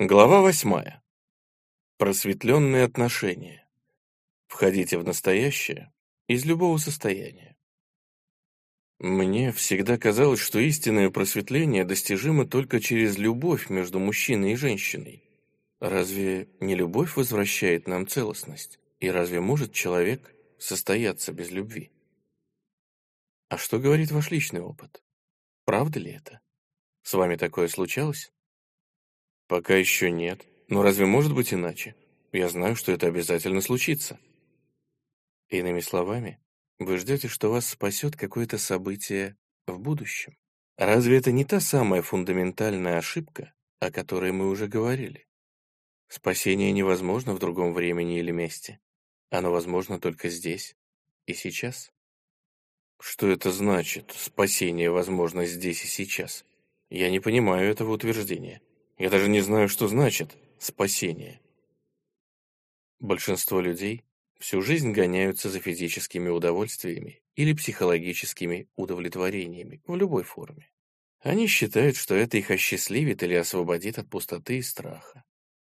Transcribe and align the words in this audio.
Глава 0.00 0.40
восьмая. 0.40 1.04
Просветленные 1.98 2.82
отношения. 2.82 3.64
Входите 4.48 4.98
в 4.98 5.04
настоящее 5.04 5.92
из 6.26 6.44
любого 6.44 6.78
состояния. 6.78 7.56
Мне 8.98 9.52
всегда 9.52 9.96
казалось, 9.96 10.40
что 10.40 10.58
истинное 10.58 11.10
просветление 11.10 11.84
достижимо 11.84 12.44
только 12.44 12.80
через 12.80 13.18
любовь 13.18 13.70
между 13.70 14.00
мужчиной 14.00 14.54
и 14.54 14.56
женщиной. 14.56 15.30
Разве 15.78 16.48
не 16.58 16.74
любовь 16.74 17.14
возвращает 17.14 17.86
нам 17.86 18.08
целостность? 18.08 18.80
И 18.98 19.08
разве 19.08 19.40
может 19.40 19.72
человек 19.72 20.34
состояться 20.58 21.32
без 21.32 21.52
любви? 21.52 21.92
А 23.48 23.56
что 23.56 23.78
говорит 23.78 24.10
ваш 24.10 24.32
личный 24.32 24.60
опыт? 24.60 25.04
Правда 25.64 26.00
ли 26.00 26.10
это? 26.10 26.40
С 27.02 27.14
вами 27.14 27.36
такое 27.36 27.68
случалось? 27.68 28.33
Пока 29.46 29.76
еще 29.76 30.10
нет. 30.10 30.46
Но 30.68 30.82
разве 30.82 31.06
может 31.06 31.34
быть 31.34 31.52
иначе? 31.52 31.94
Я 32.32 32.48
знаю, 32.48 32.74
что 32.76 32.92
это 32.92 33.06
обязательно 33.06 33.60
случится. 33.60 34.18
Иными 35.50 35.80
словами, 35.80 36.40
вы 36.78 36.98
ждете, 36.98 37.28
что 37.28 37.50
вас 37.50 37.68
спасет 37.68 38.16
какое-то 38.16 38.58
событие 38.58 39.36
в 39.66 39.78
будущем. 39.78 40.36
Разве 40.76 41.18
это 41.18 41.30
не 41.30 41.44
та 41.44 41.60
самая 41.60 42.02
фундаментальная 42.02 42.98
ошибка, 42.98 43.54
о 43.78 43.92
которой 43.92 44.32
мы 44.32 44.48
уже 44.48 44.66
говорили? 44.66 45.28
Спасение 46.08 46.72
невозможно 46.72 47.34
в 47.34 47.38
другом 47.38 47.72
времени 47.72 48.18
или 48.18 48.32
месте. 48.32 48.80
Оно 49.30 49.52
возможно 49.52 50.00
только 50.00 50.28
здесь 50.30 50.76
и 51.26 51.34
сейчас. 51.34 51.92
Что 53.00 53.28
это 53.28 53.52
значит, 53.52 54.12
спасение 54.16 54.90
возможно 54.90 55.44
здесь 55.44 55.84
и 55.84 55.88
сейчас? 55.88 56.44
Я 56.90 57.10
не 57.10 57.20
понимаю 57.20 57.70
этого 57.70 57.92
утверждения. 57.92 58.60
Я 58.96 59.10
даже 59.10 59.28
не 59.28 59.40
знаю, 59.40 59.68
что 59.68 59.88
значит 59.88 60.36
спасение. 60.58 61.40
Большинство 63.00 63.60
людей 63.60 64.04
всю 64.38 64.62
жизнь 64.62 64.92
гоняются 64.92 65.50
за 65.50 65.58
физическими 65.58 66.28
удовольствиями 66.28 67.22
или 67.34 67.52
психологическими 67.54 68.68
удовлетворениями 68.76 69.82
в 69.86 69.96
любой 69.96 70.22
форме. 70.22 70.70
Они 71.20 71.46
считают, 71.46 71.96
что 71.96 72.14
это 72.14 72.36
их 72.36 72.50
осчастливит 72.50 73.22
или 73.22 73.34
освободит 73.34 73.98
от 73.98 74.08
пустоты 74.08 74.58
и 74.58 74.62
страха. 74.62 75.24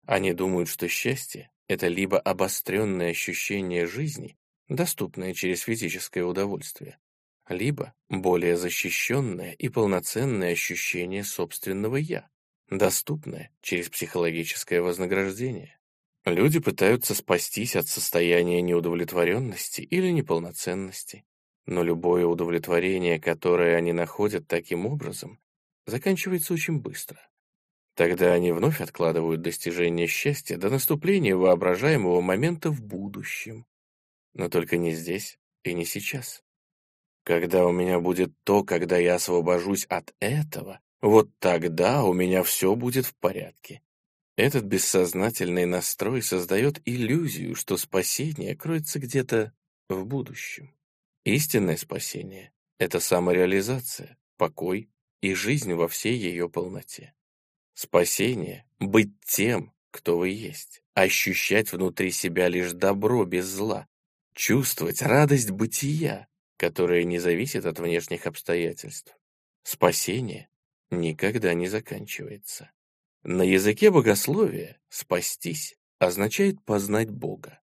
Они 0.07 0.33
думают, 0.33 0.69
что 0.69 0.89
счастье— 0.89 1.51
это 1.69 1.89
либо 1.89 2.19
обостренное 2.19 3.11
ощущение 3.11 3.87
жизни, 3.87 4.39
доступное 4.69 5.35
через 5.35 5.63
физическое 5.63 6.23
удовольствие, 6.23 6.99
либо 7.49 7.95
более 8.09 8.57
защищенное 8.57 9.53
и 9.53 9.69
полноценное 9.69 10.53
ощущение 10.53 11.25
собственного 11.25 11.97
«я», 11.97 12.31
доступное 12.71 13.51
через 13.61 13.89
психологическое 13.89 14.81
вознаграждение. 14.81 15.79
Люди 16.25 16.61
пытаются 16.61 17.15
спастись 17.15 17.77
от 17.77 17.89
состояния 17.89 18.63
неудовлетворенности 18.63 19.81
или 19.81 20.11
неполноценности, 20.11 21.25
но 21.67 21.83
любое 21.83 22.27
удовлетворение, 22.27 23.21
которое 23.21 23.77
они 23.77 23.93
находят 23.93 24.47
таким 24.47 24.87
образом, 24.87 25.41
заканчивается 25.87 26.53
очень 26.53 26.79
быстро. 26.79 27.21
Тогда 27.95 28.33
они 28.33 28.53
вновь 28.53 28.81
откладывают 28.81 29.43
достижение 29.43 30.07
счастья 30.07 30.57
до 30.57 30.71
наступления 30.71 31.37
воображаемого 31.37 32.21
момента 32.21 32.71
в 32.71 32.83
будущем. 32.83 33.67
Но 34.33 34.49
только 34.49 34.77
не 34.77 34.93
здесь 34.93 35.39
и 35.65 35.75
не 35.75 35.85
сейчас. 35.85 36.43
Когда 37.25 37.67
у 37.67 37.73
меня 37.73 38.01
будет 38.01 38.33
то, 38.45 38.65
когда 38.65 38.97
я 38.97 39.17
освобожусь 39.17 39.85
от 39.87 40.15
этого, 40.21 40.81
вот 41.03 41.31
тогда 41.39 42.05
у 42.05 42.13
меня 42.13 42.43
все 42.43 42.75
будет 42.75 43.07
в 43.07 43.15
порядке. 43.15 43.83
Этот 44.37 44.65
бессознательный 44.65 45.67
настрой 45.67 46.23
создает 46.23 46.81
иллюзию, 46.85 47.55
что 47.55 47.77
спасение 47.77 48.57
кроется 48.57 48.99
где-то 48.99 49.53
в 49.89 50.05
будущем. 50.05 50.75
Истинное 51.25 51.77
спасение— 51.77 52.53
это 52.79 53.01
самореализация, 53.01 54.17
покой 54.37 54.91
и 55.21 55.35
жизнь 55.35 55.73
во 55.75 55.89
всей 55.89 56.17
ее 56.17 56.49
полноте. 56.49 57.15
Спасение— 57.75 58.67
быть 58.79 59.13
тем, 59.25 59.73
кто 59.91 60.19
вы 60.19 60.31
есть, 60.31 60.83
ощущать 60.95 61.73
внутри 61.73 62.11
себя 62.11 62.49
лишь 62.49 62.73
добро 62.73 63.25
без 63.25 63.47
зла, 63.47 63.87
чувствовать 64.35 65.03
радость 65.03 65.51
бытия, 65.51 66.29
которая 66.57 67.05
не 67.05 67.19
зависит 67.19 67.65
от 67.65 67.79
внешних 67.79 68.27
обстоятельств. 68.27 69.17
Спасение 69.63 70.50
никогда 70.91 71.55
не 71.55 71.69
заканчивается. 71.69 72.71
На 73.23 73.43
языке 73.43 73.91
богословия 73.91 74.81
«спастись» 74.89 75.77
означает 75.99 76.63
познать 76.65 77.11
Бога, 77.11 77.61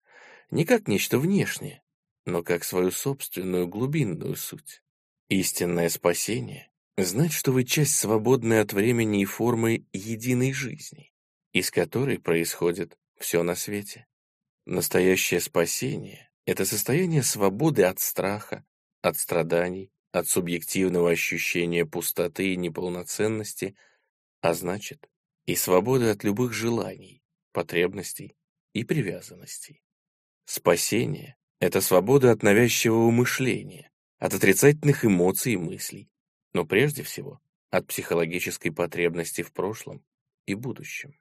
не 0.52 0.66
как 0.66 0.88
нечто 0.88 1.18
внешнее, 1.20 1.82
но 2.26 2.44
как 2.44 2.64
свою 2.64 2.92
собственную 2.92 3.68
глубинную 3.68 4.36
суть. 4.36 4.84
Истинное 5.30 5.90
спасение— 5.90 6.72
знать, 6.98 7.34
что 7.34 7.52
вы 7.52 7.64
часть 7.64 7.96
свободной 7.96 8.62
от 8.62 8.74
времени 8.74 9.22
и 9.22 9.26
формы 9.26 9.88
единой 9.92 10.54
жизни, 10.54 11.12
из 11.54 11.72
которой 11.72 12.20
происходит 12.20 12.98
все 13.18 13.44
на 13.44 13.56
свете. 13.56 14.08
Настоящее 14.66 15.40
спасение— 15.40 16.30
это 16.46 16.66
состояние 16.66 17.24
свободы 17.24 17.84
от 17.84 18.00
страха, 18.00 18.66
от 19.02 19.18
страданий, 19.18 19.92
от 20.20 20.28
субъективного 20.28 21.12
ощущения 21.12 21.86
пустоты 21.86 22.54
и 22.54 22.58
неполноценности, 22.58 23.76
а 24.42 24.54
значит, 24.54 25.10
и 25.46 25.56
свободы 25.56 26.10
от 26.10 26.24
любых 26.24 26.54
желаний, 26.54 27.24
потребностей 27.52 28.36
и 28.74 28.84
привязанностей. 28.84 29.82
Спасение— 30.46 31.36
это 31.60 31.82
свобода 31.82 32.32
от 32.32 32.44
навязчивого 32.44 33.12
мышления, 33.12 33.92
от 34.20 34.34
отрицательных 34.34 35.06
эмоций 35.06 35.54
и 35.54 35.58
мыслей, 35.58 36.10
но 36.54 36.66
прежде 36.66 37.04
всего 37.04 37.42
от 37.70 37.88
психологической 37.88 38.72
потребности 38.72 39.42
в 39.42 39.52
прошлом 39.52 40.04
и 40.46 40.54
будущем. 40.54 41.20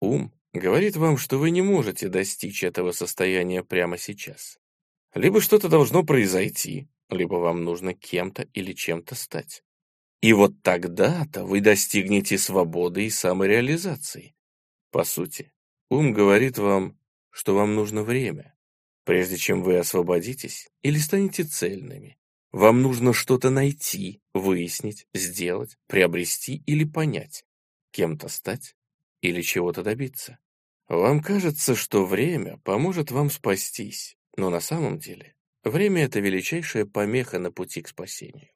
Ум 0.00 0.32
говорит 0.52 0.96
вам, 0.96 1.16
что 1.16 1.38
вы 1.38 1.50
не 1.50 1.62
можете 1.62 2.08
достичь 2.08 2.62
этого 2.62 2.92
состояния 2.92 3.62
прямо 3.62 3.98
сейчас. 3.98 4.58
Либо 5.14 5.40
что-то 5.40 5.68
должно 5.68 6.02
произойти, 6.04 6.88
либо 7.10 7.34
вам 7.36 7.64
нужно 7.64 7.94
кем-то 7.94 8.42
или 8.52 8.72
чем-то 8.72 9.14
стать. 9.14 9.62
И 10.20 10.32
вот 10.32 10.62
тогда-то 10.62 11.44
вы 11.44 11.60
достигнете 11.60 12.38
свободы 12.38 13.06
и 13.06 13.10
самореализации. 13.10 14.34
По 14.90 15.04
сути, 15.04 15.52
ум 15.90 16.12
говорит 16.12 16.58
вам, 16.58 16.98
что 17.30 17.54
вам 17.54 17.74
нужно 17.74 18.02
время, 18.02 18.56
прежде 19.04 19.36
чем 19.36 19.62
вы 19.62 19.76
освободитесь 19.76 20.68
или 20.82 20.98
станете 20.98 21.44
цельными. 21.44 22.18
Вам 22.50 22.80
нужно 22.80 23.12
что-то 23.12 23.50
найти, 23.50 24.22
выяснить, 24.32 25.06
сделать, 25.12 25.76
приобрести 25.86 26.62
или 26.66 26.84
понять, 26.84 27.44
кем-то 27.90 28.28
стать 28.28 28.74
или 29.20 29.42
чего-то 29.42 29.82
добиться. 29.82 30.38
Вам 30.88 31.20
кажется, 31.20 31.74
что 31.74 32.04
время 32.06 32.58
поможет 32.64 33.10
вам 33.10 33.30
спастись, 33.30 34.16
но 34.36 34.50
на 34.50 34.60
самом 34.60 34.98
деле 34.98 35.35
Время— 35.66 36.04
это 36.04 36.20
величайшая 36.20 36.86
помеха 36.86 37.40
на 37.40 37.50
пути 37.50 37.82
к 37.82 37.88
спасению. 37.88 38.50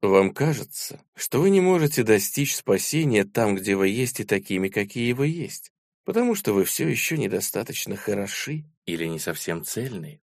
Вам 0.00 0.32
кажется, 0.32 1.04
что 1.16 1.40
вы 1.40 1.50
не 1.50 1.60
можете 1.60 2.04
достичь 2.04 2.54
спасения 2.54 3.24
там, 3.24 3.56
где 3.56 3.74
вы 3.74 3.88
есть, 3.88 4.20
и 4.20 4.24
такими, 4.24 4.68
какие 4.68 5.12
вы 5.12 5.26
есть, 5.26 5.72
потому 6.04 6.36
что 6.36 6.52
вы 6.52 6.62
все 6.62 6.86
еще 6.86 7.18
недостаточно 7.18 7.96
хороши 7.96 8.64
или 8.86 9.06
не 9.06 9.18
совсем 9.18 9.64
цельны. 9.64 10.22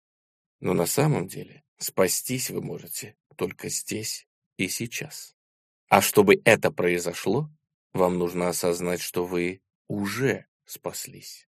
Но 0.60 0.72
на 0.72 0.86
самом 0.86 1.26
деле 1.26 1.64
спастись 1.78 2.50
вы 2.50 2.62
можете 2.62 3.16
только 3.34 3.68
здесь 3.68 4.28
и 4.56 4.68
сейчас. 4.68 5.34
А 5.88 6.00
чтобы 6.00 6.40
это 6.44 6.70
произошло, 6.70 7.50
вам 7.92 8.20
нужно 8.20 8.50
осознать, 8.50 9.00
что 9.00 9.24
вы 9.24 9.62
уже 9.88 10.46
спаслись. 10.64 11.49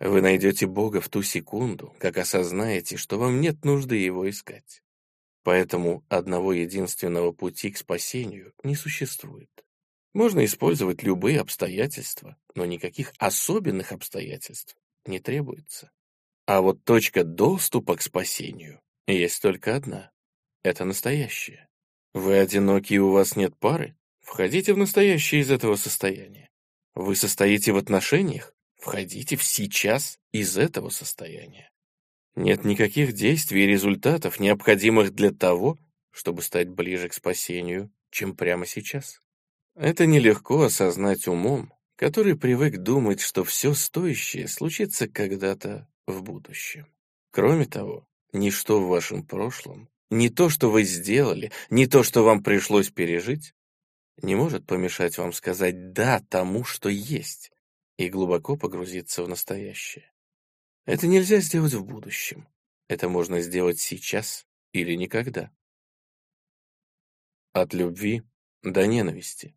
Вы 0.00 0.20
найдете 0.20 0.66
Бога 0.66 1.00
в 1.00 1.08
ту 1.08 1.22
секунду, 1.22 1.94
как 1.98 2.18
осознаете, 2.18 2.96
что 2.96 3.18
вам 3.18 3.40
нет 3.40 3.64
нужды 3.64 3.96
Его 3.96 4.28
искать. 4.30 4.82
Поэтому 5.42 6.04
одного 6.08 6.52
единственного 6.52 7.32
пути 7.32 7.70
к 7.70 7.78
спасению 7.78 8.52
не 8.62 8.76
существует. 8.76 9.50
Можно 10.14 10.44
использовать 10.44 11.02
любые 11.02 11.40
обстоятельства, 11.40 12.36
но 12.54 12.64
никаких 12.64 13.12
особенных 13.18 13.92
обстоятельств 13.92 14.76
не 15.04 15.20
требуется. 15.20 15.90
А 16.46 16.60
вот 16.60 16.84
точка 16.84 17.24
доступа 17.24 17.96
к 17.96 18.02
спасению 18.02 18.80
есть 19.06 19.42
только 19.42 19.76
одна. 19.76 20.10
Это 20.62 20.84
настоящее. 20.84 21.68
Вы 22.14 22.38
одиноки 22.38 22.94
и 22.94 22.98
у 22.98 23.10
вас 23.10 23.36
нет 23.36 23.56
пары? 23.58 23.96
Входите 24.20 24.74
в 24.74 24.78
настоящее 24.78 25.40
из 25.40 25.50
этого 25.50 25.76
состояния. 25.76 26.50
Вы 26.94 27.16
состоите 27.16 27.72
в 27.72 27.76
отношениях? 27.76 28.54
Входите 28.88 29.36
сейчас 29.38 30.18
из 30.32 30.56
этого 30.56 30.88
состояния. 30.88 31.70
Нет 32.36 32.64
никаких 32.64 33.12
действий 33.12 33.64
и 33.64 33.66
результатов, 33.66 34.40
необходимых 34.40 35.14
для 35.14 35.30
того, 35.30 35.76
чтобы 36.10 36.40
стать 36.40 36.70
ближе 36.70 37.10
к 37.10 37.12
спасению, 37.12 37.92
чем 38.10 38.34
прямо 38.34 38.64
сейчас. 38.64 39.20
Это 39.74 40.06
нелегко 40.06 40.62
осознать 40.62 41.28
умом, 41.28 41.70
который 41.96 42.34
привык 42.34 42.78
думать, 42.78 43.20
что 43.20 43.44
все 43.44 43.74
стоящее 43.74 44.48
случится 44.48 45.06
когда-то 45.06 45.86
в 46.06 46.22
будущем. 46.22 46.86
Кроме 47.30 47.66
того, 47.66 48.08
ничто 48.32 48.80
в 48.80 48.88
вашем 48.88 49.22
прошлом, 49.22 49.90
не 50.08 50.30
то, 50.30 50.48
что 50.48 50.70
вы 50.70 50.84
сделали, 50.84 51.52
не 51.68 51.86
то, 51.86 52.02
что 52.02 52.24
вам 52.24 52.42
пришлось 52.42 52.88
пережить, 52.88 53.52
не 54.22 54.34
может 54.34 54.66
помешать 54.66 55.18
вам 55.18 55.34
сказать 55.34 55.92
«да» 55.92 56.22
тому, 56.30 56.64
что 56.64 56.88
есть, 56.88 57.52
и 57.98 58.08
глубоко 58.08 58.56
погрузиться 58.56 59.22
в 59.22 59.28
настоящее. 59.28 60.10
Это 60.86 61.06
нельзя 61.06 61.40
сделать 61.40 61.74
в 61.74 61.84
будущем. 61.84 62.48
Это 62.86 63.08
можно 63.10 63.40
сделать 63.42 63.80
сейчас 63.80 64.46
или 64.72 64.94
никогда. 64.94 65.50
От 67.52 67.74
любви 67.74 68.22
до 68.62 68.86
ненависти. 68.86 69.54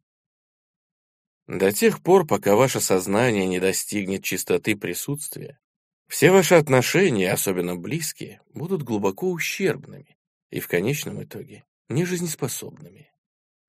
До 1.48 1.72
тех 1.72 2.02
пор, 2.02 2.28
пока 2.28 2.56
ваше 2.56 2.82
сознание 2.82 3.48
не 3.48 3.60
достигнет 3.60 4.24
чистоты 4.24 4.76
присутствия, 4.76 5.60
все 6.08 6.32
ваши 6.32 6.56
отношения, 6.56 7.32
особенно 7.32 7.76
близкие, 7.76 8.42
будут 8.54 8.84
глубоко 8.84 9.32
ущербными 9.32 10.18
и 10.50 10.60
в 10.60 10.68
конечном 10.68 11.24
итоге 11.24 11.64
нежизнеспособными. 11.90 13.14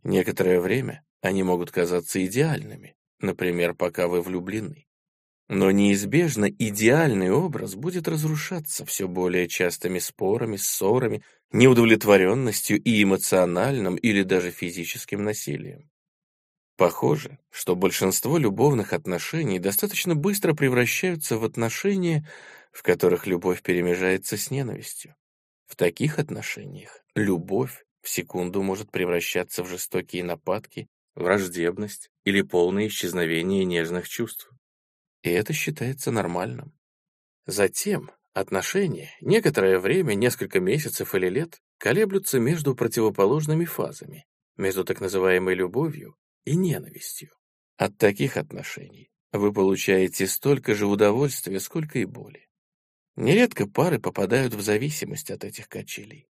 Некоторое 0.02 0.60
время 0.60 1.04
они 1.20 1.42
могут 1.42 1.70
казаться 1.70 2.24
идеальными, 2.24 2.96
например, 3.22 3.74
пока 3.74 4.08
вы 4.08 4.22
влюблены. 4.22 4.86
Но 5.48 5.70
неизбежно 5.70 6.48
идеальный 6.50 7.30
образ 7.30 7.74
будет 7.74 8.08
разрушаться 8.08 8.86
все 8.86 9.06
более 9.08 9.48
частыми 9.48 9.98
спорами, 9.98 10.56
ссорами, 10.56 11.22
неудовлетворенностью 11.52 12.80
и 12.82 13.02
эмоциональным 13.02 13.96
или 13.96 14.22
даже 14.22 14.50
физическим 14.50 15.24
насилием. 15.24 15.90
Похоже, 16.76 17.38
что 17.50 17.76
большинство 17.76 18.38
любовных 18.38 18.92
отношений 18.92 19.58
достаточно 19.58 20.14
быстро 20.14 20.54
превращаются 20.54 21.36
в 21.36 21.44
отношения, 21.44 22.26
в 22.72 22.82
которых 22.82 23.26
любовь 23.26 23.62
перемежается 23.62 24.36
с 24.36 24.50
ненавистью. 24.50 25.14
В 25.66 25.76
таких 25.76 26.18
отношениях 26.18 27.04
любовь 27.14 27.84
в 28.00 28.08
секунду 28.08 28.62
может 28.62 28.90
превращаться 28.90 29.62
в 29.62 29.68
жестокие 29.68 30.24
нападки, 30.24 30.88
враждебность 31.14 32.10
или 32.24 32.42
полное 32.42 32.86
исчезновение 32.88 33.64
нежных 33.64 34.08
чувств. 34.08 34.50
И 35.22 35.30
это 35.30 35.52
считается 35.52 36.10
нормальным. 36.10 36.72
Затем 37.46 38.10
отношения 38.32 39.14
некоторое 39.20 39.78
время, 39.78 40.14
несколько 40.14 40.60
месяцев 40.60 41.14
или 41.14 41.28
лет, 41.28 41.60
колеблются 41.78 42.38
между 42.38 42.74
противоположными 42.74 43.64
фазами, 43.64 44.26
между 44.56 44.84
так 44.84 45.00
называемой 45.00 45.54
любовью 45.54 46.16
и 46.44 46.56
ненавистью. 46.56 47.30
От 47.76 47.98
таких 47.98 48.36
отношений 48.36 49.10
вы 49.32 49.52
получаете 49.52 50.26
столько 50.26 50.74
же 50.74 50.86
удовольствия, 50.86 51.58
сколько 51.58 51.98
и 51.98 52.04
боли. 52.04 52.48
Нередко 53.16 53.66
пары 53.66 53.98
попадают 53.98 54.54
в 54.54 54.60
зависимость 54.62 55.30
от 55.30 55.44
этих 55.44 55.68
качелей. 55.68 56.28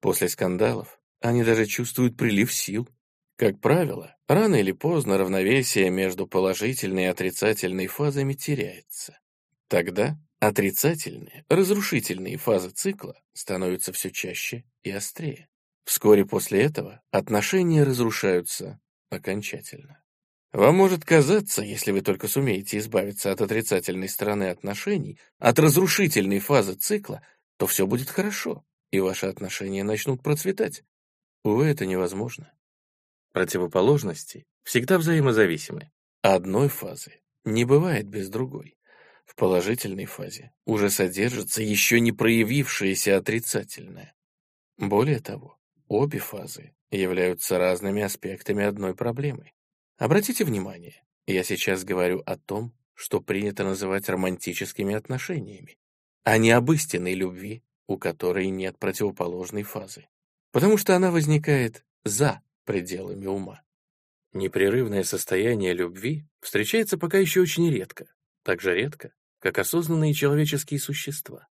После 0.00 0.28
скандалов 0.28 1.00
они 1.20 1.42
даже 1.42 1.66
чувствуют 1.66 2.16
прилив 2.16 2.52
сил. 2.52 2.88
Как 3.38 3.60
правило, 3.60 4.16
рано 4.26 4.56
или 4.56 4.72
поздно 4.72 5.16
равновесие 5.16 5.90
между 5.90 6.26
положительной 6.26 7.04
и 7.04 7.06
отрицательной 7.06 7.86
фазами 7.86 8.32
теряется. 8.32 9.16
Тогда 9.68 10.18
отрицательные, 10.40 11.44
разрушительные 11.48 12.36
фазы 12.36 12.70
цикла 12.70 13.14
становятся 13.34 13.92
все 13.92 14.10
чаще 14.10 14.64
и 14.82 14.90
острее. 14.90 15.48
Вскоре 15.84 16.26
после 16.26 16.62
этого 16.62 17.00
отношения 17.12 17.84
разрушаются 17.84 18.80
окончательно. 19.08 20.02
Вам 20.50 20.74
может 20.74 21.04
казаться, 21.04 21.62
если 21.62 21.92
вы 21.92 22.00
только 22.00 22.26
сумеете 22.26 22.78
избавиться 22.78 23.30
от 23.30 23.40
отрицательной 23.40 24.08
стороны 24.08 24.50
отношений, 24.50 25.20
от 25.38 25.60
разрушительной 25.60 26.40
фазы 26.40 26.74
цикла, 26.74 27.22
то 27.56 27.68
все 27.68 27.86
будет 27.86 28.10
хорошо, 28.10 28.64
и 28.90 28.98
ваши 28.98 29.26
отношения 29.26 29.84
начнут 29.84 30.24
процветать. 30.24 30.82
Увы, 31.44 31.66
это 31.66 31.86
невозможно. 31.86 32.52
Противоположности 33.38 34.46
всегда 34.64 34.98
взаимозависимы. 34.98 35.92
Одной 36.22 36.68
фазы 36.68 37.20
не 37.44 37.64
бывает 37.64 38.08
без 38.08 38.28
другой. 38.28 38.76
В 39.26 39.36
положительной 39.36 40.06
фазе 40.06 40.50
уже 40.64 40.90
содержится 40.90 41.62
еще 41.62 42.00
не 42.00 42.10
проявившееся 42.10 43.16
отрицательное. 43.16 44.12
Более 44.76 45.20
того, 45.20 45.56
обе 45.86 46.18
фазы 46.18 46.74
являются 46.90 47.58
разными 47.58 48.02
аспектами 48.02 48.64
одной 48.64 48.96
проблемы. 48.96 49.52
Обратите 49.98 50.44
внимание, 50.44 51.04
я 51.28 51.44
сейчас 51.44 51.84
говорю 51.84 52.24
о 52.26 52.36
том, 52.36 52.74
что 52.92 53.20
принято 53.20 53.62
называть 53.62 54.08
романтическими 54.08 54.96
отношениями, 54.96 55.78
а 56.24 56.38
не 56.38 56.50
об 56.50 56.72
истинной 56.72 57.14
любви, 57.14 57.62
у 57.86 57.98
которой 57.98 58.48
нет 58.48 58.80
противоположной 58.80 59.62
фазы, 59.62 60.08
потому 60.50 60.76
что 60.76 60.96
она 60.96 61.12
возникает 61.12 61.84
за 62.02 62.42
пределами 62.68 63.24
ума. 63.24 63.62
Непрерывное 64.34 65.02
состояние 65.02 65.72
любви 65.72 66.26
встречается 66.42 66.98
пока 66.98 67.16
еще 67.16 67.40
очень 67.40 67.70
редко, 67.70 68.12
так 68.42 68.60
же 68.60 68.74
редко, 68.74 69.14
как 69.38 69.58
осознанные 69.58 70.12
человеческие 70.12 70.78
существа. 70.78 71.48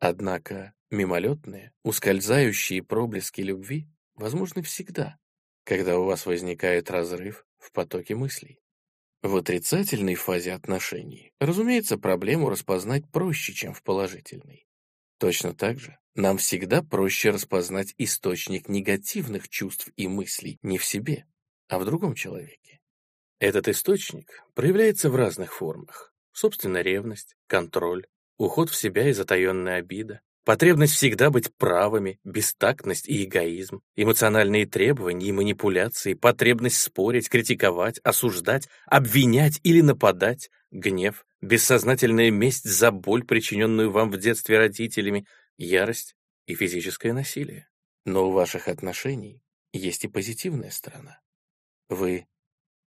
Однако 0.00 0.74
мимолетные, 0.90 1.72
ускользающие 1.84 2.82
проблески 2.82 3.42
любви 3.42 3.86
возможны 4.16 4.62
всегда, 4.62 5.18
когда 5.62 6.00
у 6.00 6.04
вас 6.04 6.26
возникает 6.26 6.90
разрыв 6.90 7.46
в 7.58 7.70
потоке 7.70 8.16
мыслей. 8.16 8.58
В 9.22 9.36
отрицательной 9.36 10.16
фазе 10.16 10.52
отношений, 10.52 11.32
разумеется, 11.38 11.96
проблему 11.96 12.50
распознать 12.50 13.08
проще, 13.12 13.52
чем 13.52 13.72
в 13.72 13.84
положительной. 13.84 14.66
Точно 15.18 15.54
так 15.54 15.78
же 15.78 15.96
нам 16.16 16.38
всегда 16.38 16.82
проще 16.82 17.30
распознать 17.30 17.94
источник 17.98 18.68
негативных 18.68 19.48
чувств 19.48 19.90
и 19.96 20.08
мыслей 20.08 20.58
не 20.62 20.78
в 20.78 20.84
себе, 20.84 21.26
а 21.68 21.78
в 21.78 21.84
другом 21.84 22.14
человеке. 22.14 22.80
Этот 23.38 23.68
источник 23.68 24.42
проявляется 24.54 25.10
в 25.10 25.16
разных 25.16 25.54
формах. 25.54 26.12
Собственно, 26.32 26.82
ревность, 26.82 27.36
контроль, 27.46 28.06
уход 28.38 28.70
в 28.70 28.76
себя 28.76 29.08
и 29.08 29.12
затаенная 29.12 29.76
обида, 29.76 30.20
Потребность 30.46 30.92
всегда 30.94 31.30
быть 31.30 31.52
правыми, 31.56 32.20
бестактность 32.22 33.08
и 33.08 33.24
эгоизм, 33.24 33.80
эмоциональные 33.96 34.64
требования 34.64 35.26
и 35.26 35.32
манипуляции, 35.32 36.14
потребность 36.14 36.80
спорить, 36.80 37.28
критиковать, 37.28 37.98
осуждать, 38.04 38.68
обвинять 38.86 39.58
или 39.64 39.80
нападать, 39.80 40.50
гнев, 40.70 41.26
бессознательная 41.40 42.30
месть 42.30 42.62
за 42.62 42.92
боль, 42.92 43.24
причиненную 43.24 43.90
вам 43.90 44.12
в 44.12 44.18
детстве 44.18 44.58
родителями, 44.58 45.26
ярость 45.56 46.16
и 46.46 46.54
физическое 46.54 47.12
насилие. 47.12 47.68
Но 48.04 48.28
у 48.28 48.32
ваших 48.32 48.68
отношений 48.68 49.42
есть 49.72 50.04
и 50.04 50.08
позитивная 50.08 50.70
сторона. 50.70 51.20
Вы 51.88 52.26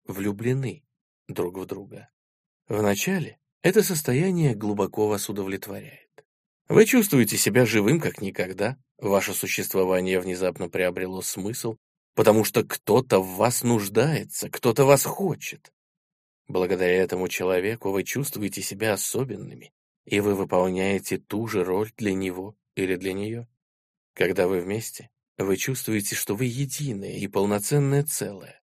влюблены 0.05 0.85
друг 1.29 1.59
в 1.59 1.67
друга. 1.67 2.11
Вначале 2.69 3.39
это 3.63 3.83
состояние 3.83 4.55
глубоко 4.55 5.09
вас 5.09 5.29
удовлетворяет. 5.29 6.09
Вы 6.69 6.85
чувствуете 6.85 7.37
себя 7.37 7.65
живым 7.65 8.01
как 8.01 8.21
никогда, 8.21 8.77
ваше 8.99 9.33
существование 9.33 10.21
внезапно 10.21 10.69
приобрело 10.69 11.23
смысл, 11.23 11.77
потому 12.15 12.45
что 12.45 12.63
кто-то 12.63 13.21
в 13.21 13.37
вас 13.37 13.63
нуждается, 13.63 14.51
кто-то 14.51 14.85
вас 14.85 15.05
хочет. 15.05 15.73
Благодаря 16.47 17.03
этому 17.03 17.29
человеку 17.29 17.91
вы 17.91 18.05
чувствуете 18.05 18.63
себя 18.63 18.93
особенными, 18.93 19.73
и 20.09 20.21
вы 20.21 20.35
выполняете 20.35 21.19
ту 21.19 21.47
же 21.47 21.65
роль 21.65 21.93
для 21.97 22.15
него 22.15 22.57
или 22.75 22.97
для 22.97 23.13
нее. 23.13 23.47
Когда 24.15 24.49
вы 24.49 24.61
вместе, 24.61 25.11
вы 25.37 25.57
чувствуете, 25.57 26.17
что 26.17 26.35
вы 26.35 26.47
единое 26.47 27.17
и 27.17 27.27
полноценное 27.29 28.05
целое. 28.05 28.61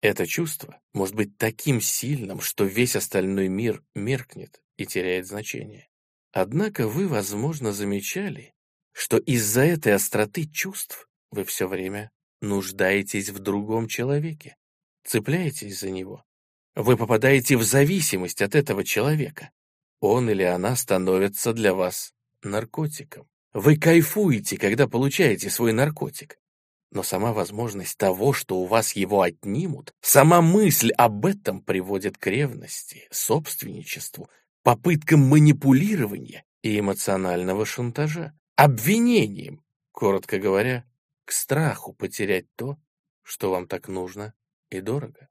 Это 0.00 0.26
чувство 0.26 0.80
может 0.92 1.14
быть 1.14 1.36
таким 1.36 1.80
сильным, 1.80 2.40
что 2.40 2.64
весь 2.64 2.94
остальной 2.94 3.48
мир 3.48 3.82
меркнет 3.94 4.62
и 4.76 4.86
теряет 4.86 5.26
значение. 5.26 5.88
Однако 6.30 6.86
вы, 6.86 7.08
возможно, 7.08 7.72
замечали, 7.72 8.54
что 8.92 9.18
из-за 9.18 9.62
этой 9.62 9.94
остроты 9.94 10.46
чувств 10.46 11.08
вы 11.30 11.44
все 11.44 11.66
время 11.66 12.12
нуждаетесь 12.40 13.30
в 13.30 13.40
другом 13.40 13.88
человеке, 13.88 14.56
цепляетесь 15.04 15.80
за 15.80 15.90
него. 15.90 16.24
Вы 16.76 16.96
попадаете 16.96 17.56
в 17.56 17.62
зависимость 17.64 18.42
от 18.42 18.54
этого 18.54 18.84
человека. 18.84 19.50
Он 20.06 20.28
или 20.28 20.42
она 20.42 20.76
становится 20.76 21.54
для 21.54 21.72
вас 21.72 22.12
наркотиком. 22.42 23.26
Вы 23.54 23.78
кайфуете, 23.78 24.58
когда 24.58 24.86
получаете 24.86 25.48
свой 25.48 25.72
наркотик. 25.72 26.38
Но 26.90 27.02
сама 27.02 27.32
возможность 27.32 27.96
того, 27.96 28.34
что 28.34 28.58
у 28.58 28.66
вас 28.66 28.92
его 28.92 29.22
отнимут, 29.22 29.94
сама 30.02 30.42
мысль 30.42 30.90
об 30.90 31.24
этом 31.24 31.62
приводит 31.62 32.18
к 32.18 32.26
ревности, 32.26 33.08
собственничеству, 33.10 34.28
попыткам 34.62 35.20
манипулирования 35.20 36.44
и 36.60 36.78
эмоционального 36.78 37.64
шантажа, 37.64 38.38
обвинением, 38.56 39.64
коротко 39.90 40.38
говоря, 40.38 40.84
к 41.24 41.32
страху 41.32 41.94
потерять 41.94 42.44
то, 42.56 42.76
что 43.22 43.50
вам 43.50 43.66
так 43.66 43.88
нужно 43.88 44.34
и 44.68 44.82
дорого. 44.82 45.30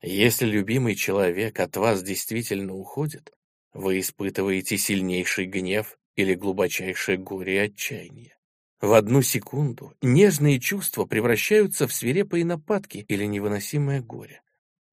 Если 0.00 0.46
любимый 0.46 0.94
человек 0.94 1.60
от 1.60 1.76
вас 1.76 2.02
действительно 2.02 2.74
уходит, 2.74 3.34
вы 3.72 4.00
испытываете 4.00 4.76
сильнейший 4.76 5.46
гнев 5.46 5.98
или 6.16 6.34
глубочайшее 6.34 7.18
горе 7.18 7.54
и 7.54 7.58
отчаяние. 7.58 8.36
В 8.80 8.94
одну 8.94 9.22
секунду 9.22 9.94
нежные 10.00 10.58
чувства 10.58 11.04
превращаются 11.04 11.86
в 11.86 11.92
свирепые 11.92 12.44
нападки 12.44 13.04
или 13.08 13.26
невыносимое 13.26 14.00
горе. 14.00 14.42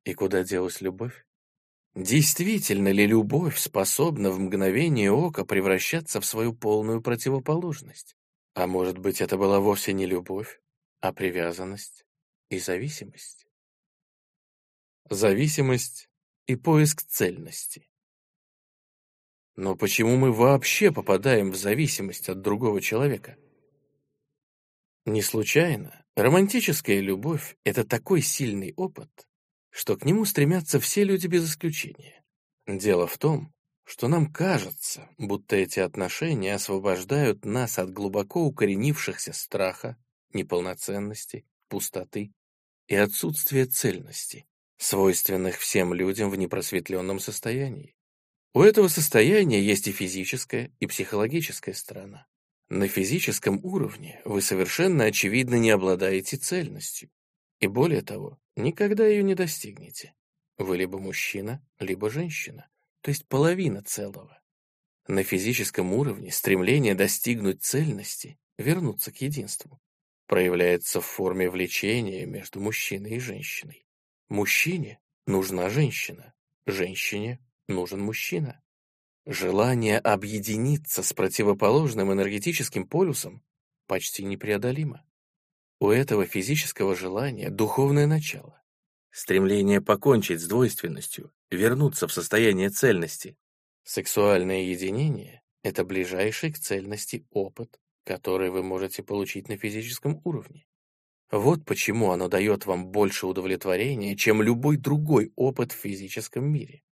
И 0.04 0.14
куда 0.14 0.44
делась 0.44 0.82
любовь? 0.82 1.26
Действительно 1.96 2.90
ли 2.90 3.08
любовь 3.08 3.58
способна 3.58 4.30
в 4.30 4.40
мгновение 4.40 5.12
ока 5.12 5.46
превращаться 5.46 6.22
в 6.22 6.26
свою 6.26 6.54
полную 6.54 7.02
противоположность? 7.02 8.16
А 8.54 8.68
может 8.68 8.98
быть, 8.98 9.22
это 9.22 9.38
была 9.38 9.60
вовсе 9.60 9.94
не 9.94 10.06
любовь, 10.06 10.62
а 11.00 11.14
привязанность 11.14 12.06
и 12.50 12.60
зависимость? 12.60 13.48
Зависимость 15.10 16.10
и 16.46 16.56
поиск 16.56 17.04
цельности. 17.04 17.88
Но 19.58 19.76
почему 19.76 20.18
мы 20.18 20.32
вообще 20.32 20.92
попадаем 20.92 21.52
в 21.52 21.56
зависимость 21.56 22.30
от 22.30 22.42
другого 22.42 22.80
человека? 22.80 23.38
Не 25.06 25.24
случайно 25.24 26.06
романтическая 26.16 27.00
любовь— 27.00 27.58
это 27.64 27.84
такой 27.84 28.22
сильный 28.22 28.74
опыт, 28.78 29.10
что 29.72 29.98
к 29.98 30.06
нему 30.06 30.26
стремятся 30.26 30.80
все 30.80 31.04
люди 31.04 31.26
без 31.26 31.50
исключения. 31.50 32.24
Дело 32.68 33.08
в 33.08 33.18
том, 33.18 33.52
что 33.84 34.08
нам 34.08 34.32
кажется, 34.32 35.10
будто 35.18 35.56
эти 35.56 35.80
отношения 35.80 36.54
освобождают 36.54 37.44
нас 37.44 37.80
от 37.80 37.92
глубоко 37.92 38.44
укоренившихся 38.46 39.34
страха, 39.34 39.98
неполноценности, 40.34 41.46
пустоты 41.68 42.32
и 42.88 42.96
отсутствия 42.96 43.66
цельности, 43.66 44.46
свойственных 44.78 45.58
всем 45.58 45.96
людям 45.96 46.30
в 46.30 46.36
непросветленном 46.36 47.20
состоянии. 47.20 47.97
У 48.58 48.64
этого 48.64 48.88
состояния 48.88 49.62
есть 49.62 49.88
и 49.88 49.92
физическая, 49.92 50.72
и 50.80 50.88
психологическая 50.88 51.76
сторона. 51.76 52.26
На 52.70 52.88
физическом 52.88 53.64
уровне 53.64 54.20
вы 54.26 54.42
совершенно 54.42 55.04
очевидно 55.04 55.60
не 55.60 55.70
обладаете 55.70 56.38
цельностью. 56.38 57.12
И 57.60 57.68
более 57.68 58.02
того, 58.02 58.40
никогда 58.56 59.06
ее 59.06 59.22
не 59.22 59.36
достигнете. 59.36 60.16
Вы 60.58 60.78
либо 60.78 60.98
мужчина, 60.98 61.64
либо 61.78 62.10
женщина, 62.10 62.68
то 63.02 63.10
есть 63.10 63.28
половина 63.28 63.84
целого. 63.84 64.42
На 65.08 65.22
физическом 65.22 65.94
уровне 65.94 66.32
стремление 66.32 66.96
достигнуть 66.96 67.62
цельности, 67.62 68.40
вернуться 68.58 69.12
к 69.12 69.22
единству, 69.22 69.80
проявляется 70.26 71.00
в 71.00 71.06
форме 71.06 71.48
влечения 71.52 72.26
между 72.26 72.60
мужчиной 72.60 73.18
и 73.18 73.20
женщиной. 73.20 73.86
Мужчине 74.30 75.00
нужна 75.28 75.70
женщина, 75.70 76.34
женщине 76.66 77.40
нужен 77.68 78.02
мужчина. 78.02 78.62
Желание 79.26 80.00
объединиться 80.00 81.04
с 81.04 81.14
противоположным 81.14 82.14
энергетическим 82.14 82.88
полюсом 82.88 83.44
почти 83.88 84.24
непреодолимо. 84.24 85.06
У 85.80 85.90
этого 85.90 86.26
физического 86.26 86.96
желания 86.96 87.50
духовное 87.50 88.08
начало. 88.08 88.64
Стремление 89.12 89.82
покончить 89.82 90.42
с 90.42 90.48
двойственностью, 90.48 91.32
вернуться 91.52 92.08
в 92.08 92.14
состояние 92.14 92.70
цельности. 92.70 93.38
Сексуальное 93.84 94.62
единение— 94.64 95.44
это 95.64 95.84
ближайший 95.84 96.52
к 96.52 96.60
цельности 96.60 97.26
опыт, 97.32 97.80
который 98.06 98.50
вы 98.50 98.64
можете 98.64 99.04
получить 99.04 99.50
на 99.50 99.58
физическом 99.58 100.22
уровне. 100.24 100.66
Вот 101.30 101.66
почему 101.66 102.12
оно 102.12 102.30
дает 102.30 102.66
вам 102.66 102.88
больше 102.88 103.28
удовлетворения, 103.28 104.16
чем 104.16 104.42
любой 104.42 104.78
другой 104.78 105.34
опыт 105.36 105.74
в 105.74 105.76
физическом 105.76 106.46
мире. 106.46 106.84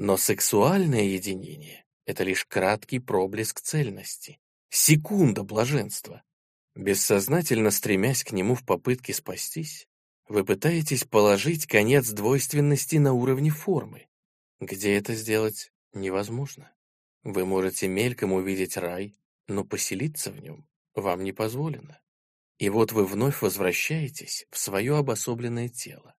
Но 0.00 0.16
сексуальное 0.16 1.02
единение— 1.02 1.84
это 2.06 2.22
лишь 2.22 2.44
краткий 2.44 3.00
проблеск 3.00 3.60
цельности, 3.60 4.38
секунда 4.70 5.42
блаженства. 5.42 6.22
Бессознательно 6.76 7.72
стремясь 7.72 8.22
к 8.22 8.30
нему 8.30 8.54
в 8.54 8.64
попытке 8.64 9.12
спастись, 9.12 9.88
вы 10.28 10.44
пытаетесь 10.44 11.02
положить 11.02 11.66
конец 11.66 12.10
двойственности 12.10 12.94
на 12.94 13.12
уровне 13.12 13.50
формы, 13.50 14.06
где 14.60 14.94
это 14.94 15.16
сделать 15.16 15.72
невозможно. 15.92 16.70
Вы 17.24 17.44
можете 17.44 17.88
мельком 17.88 18.32
увидеть 18.32 18.76
рай, 18.76 19.16
но 19.48 19.64
поселиться 19.64 20.30
в 20.30 20.38
нем 20.38 20.68
вам 20.94 21.24
не 21.24 21.32
позволено. 21.32 22.00
И 22.58 22.68
вот 22.68 22.92
вы 22.92 23.04
вновь 23.04 23.42
возвращаетесь 23.42 24.46
в 24.52 24.58
свое 24.58 24.96
обособленное 24.96 25.68
тело. 25.68 26.14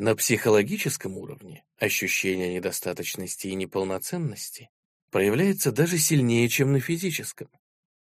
На 0.00 0.14
психологическом 0.14 1.18
уровне 1.18 1.64
ощущение 1.76 2.54
недостаточности 2.54 3.48
и 3.48 3.56
неполноценности 3.56 4.70
проявляется 5.10 5.72
даже 5.72 5.98
сильнее, 5.98 6.48
чем 6.48 6.70
на 6.70 6.78
физическом. 6.78 7.50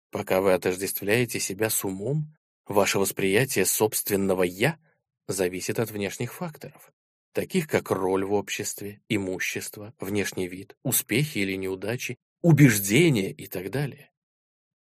Пока 0.10 0.42
вы 0.42 0.54
отождествляете 0.54 1.40
себя 1.40 1.70
с 1.70 1.86
умом, 1.86 2.36
ваше 2.66 2.98
восприятие 2.98 3.68
собственного 3.68 4.42
«я» 4.42 4.80
зависит 5.28 5.78
от 5.78 5.92
внешних 5.92 6.34
факторов, 6.34 6.92
таких 7.34 7.68
как 7.68 7.92
роль 7.92 8.26
в 8.26 8.34
обществе, 8.34 9.04
имущество, 9.08 9.94
внешний 10.00 10.48
вид, 10.48 10.76
успехи 10.82 11.38
или 11.38 11.54
неудачи, 11.56 12.18
убеждения 12.42 13.32
и 13.32 13.46
так 13.46 13.70
далее. 13.70 14.10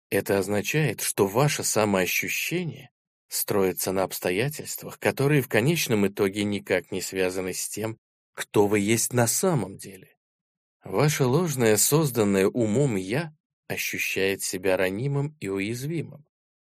Это 0.09 0.39
означает, 0.39 1.01
что 1.01 1.27
ваше 1.27 1.65
самоощущение 1.65 2.91
строится 3.33 3.91
на 3.91 4.03
обстоятельствах, 4.03 4.99
которые 4.99 5.41
в 5.41 5.47
конечном 5.47 6.07
итоге 6.07 6.43
никак 6.43 6.91
не 6.91 7.01
связаны 7.01 7.53
с 7.53 7.67
тем, 7.67 7.97
кто 8.33 8.67
вы 8.67 8.79
есть 8.79 9.11
на 9.13 9.27
самом 9.27 9.77
деле. 9.77 10.15
Ваше 10.83 11.25
ложное, 11.25 11.77
созданное 11.77 12.47
умом 12.47 12.95
«я» 12.95 13.35
ощущает 13.67 14.43
себя 14.43 14.77
ранимым 14.77 15.35
и 15.39 15.47
уязвимым, 15.47 16.25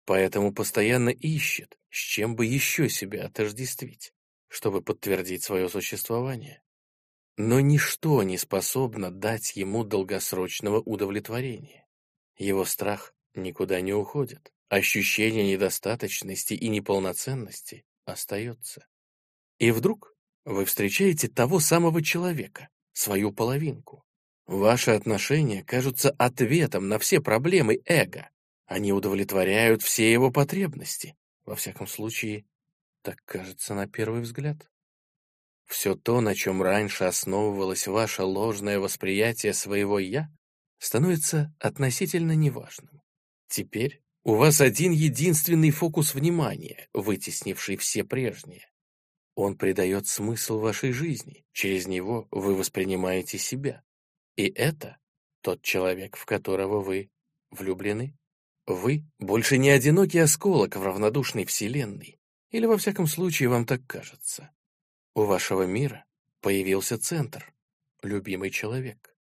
поэтому 0.05 0.53
постоянно 0.53 1.09
ищет, 1.09 1.77
с 1.89 1.97
чем 1.97 2.35
бы 2.35 2.45
еще 2.45 2.89
себя 2.89 3.27
отождествить, 3.27 4.11
чтобы 4.49 4.81
подтвердить 4.81 5.43
свое 5.43 5.69
существование. 5.69 6.61
Но 7.37 7.61
ничто 7.61 8.21
не 8.23 8.37
способно 8.37 9.11
дать 9.11 9.55
ему 9.55 9.85
долгосрочного 9.85 10.81
удовлетворения. 10.81 11.87
Его 12.35 12.65
страх 12.65 13.13
никуда 13.33 13.79
не 13.79 13.93
уходит. 13.93 14.51
Ощущение 14.69 15.43
недостаточности 15.51 16.53
и 16.53 16.69
неполноценности 16.69 17.85
остается. 18.05 18.85
И 19.57 19.71
вдруг 19.71 20.15
вы 20.45 20.65
встречаете 20.65 21.27
того 21.27 21.59
самого 21.59 22.03
человека, 22.03 22.69
свою 22.93 23.31
половинку. 23.33 24.03
Ваши 24.45 24.91
отношения 24.91 25.63
кажутся 25.63 26.11
ответом 26.19 26.87
на 26.87 26.99
все 26.99 27.19
проблемы 27.19 27.81
эго. 27.85 28.29
Они 28.67 28.93
удовлетворяют 28.93 29.81
все 29.81 30.11
его 30.11 30.29
потребности. 30.29 31.15
Во 31.45 31.55
всяком 31.55 31.87
случае, 31.87 32.45
так 33.01 33.17
кажется 33.25 33.73
на 33.73 33.87
первый 33.87 34.21
взгляд. 34.21 34.69
Все 35.65 35.95
то, 35.95 36.21
на 36.21 36.35
чем 36.35 36.61
раньше 36.61 37.05
основывалось 37.05 37.87
ваше 37.87 38.21
ложное 38.21 38.79
восприятие 38.79 39.53
своего 39.53 39.97
«я», 39.97 40.29
становится 40.77 41.51
относительно 41.59 42.35
неважным. 42.35 43.01
Теперь 43.47 44.03
у 44.29 44.35
вас 44.35 44.61
один 44.61 44.91
единственный 44.91 45.71
фокус 45.71 46.13
внимания, 46.13 46.87
вытеснивший 46.93 47.77
все 47.77 48.03
прежние. 48.03 48.69
Он 49.33 49.57
придает 49.57 50.05
смысл 50.05 50.59
вашей 50.59 50.91
жизни, 50.91 51.43
через 51.51 51.87
него 51.87 52.27
вы 52.29 52.53
воспринимаете 52.53 53.39
себя. 53.39 53.81
И 54.35 54.47
это 54.47 54.97
тот 55.41 55.63
человек, 55.63 56.15
в 56.15 56.25
которого 56.25 56.79
вы 56.79 57.09
влюблены. 57.49 58.15
Вы 58.67 59.03
больше 59.17 59.57
не 59.57 59.71
одинокий 59.71 60.19
осколок 60.19 60.75
в 60.75 60.83
равнодушной 60.83 61.45
вселенной, 61.45 62.19
или 62.51 62.67
во 62.67 62.77
всяком 62.77 63.07
случае 63.07 63.49
вам 63.49 63.65
так 63.65 63.81
кажется. 63.87 64.51
У 65.15 65.23
вашего 65.23 65.63
мира 65.63 66.05
появился 66.41 66.99
центр, 66.99 67.51
любимый 68.03 68.51
человек. 68.51 69.15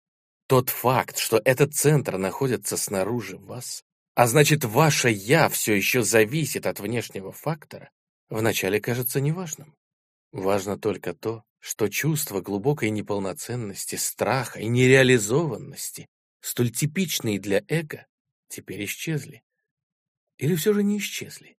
Тот 0.47 0.71
факт, 0.71 1.19
что 1.19 1.39
этот 1.45 1.75
центр 1.75 2.17
находится 2.17 2.75
снаружи 2.75 3.37
вас, 3.37 3.83
а 4.15 4.27
значит, 4.27 4.63
ваше 4.63 5.09
«я» 5.09 5.49
все 5.49 5.73
еще 5.73 6.01
зависит 6.01 6.65
от 6.65 6.79
внешнего 6.79 7.33
фактора, 7.33 7.91
вначале 8.29 8.79
кажется 8.79 9.19
неважным. 9.19 9.75
Важно 10.31 10.79
только 10.79 11.13
то, 11.13 11.43
что 11.59 11.89
чувства 11.89 12.39
глубокой 12.41 12.91
неполноценности, 12.91 13.95
страха 13.95 14.59
и 14.59 14.67
нереализованности, 14.67 16.07
столь 16.39 16.71
типичные 16.71 17.39
для 17.39 17.61
эго, 17.67 18.07
теперь 18.47 18.85
исчезли. 18.85 19.43
Или 20.37 20.55
все 20.55 20.73
же 20.73 20.83
не 20.83 20.97
исчезли? 20.97 21.57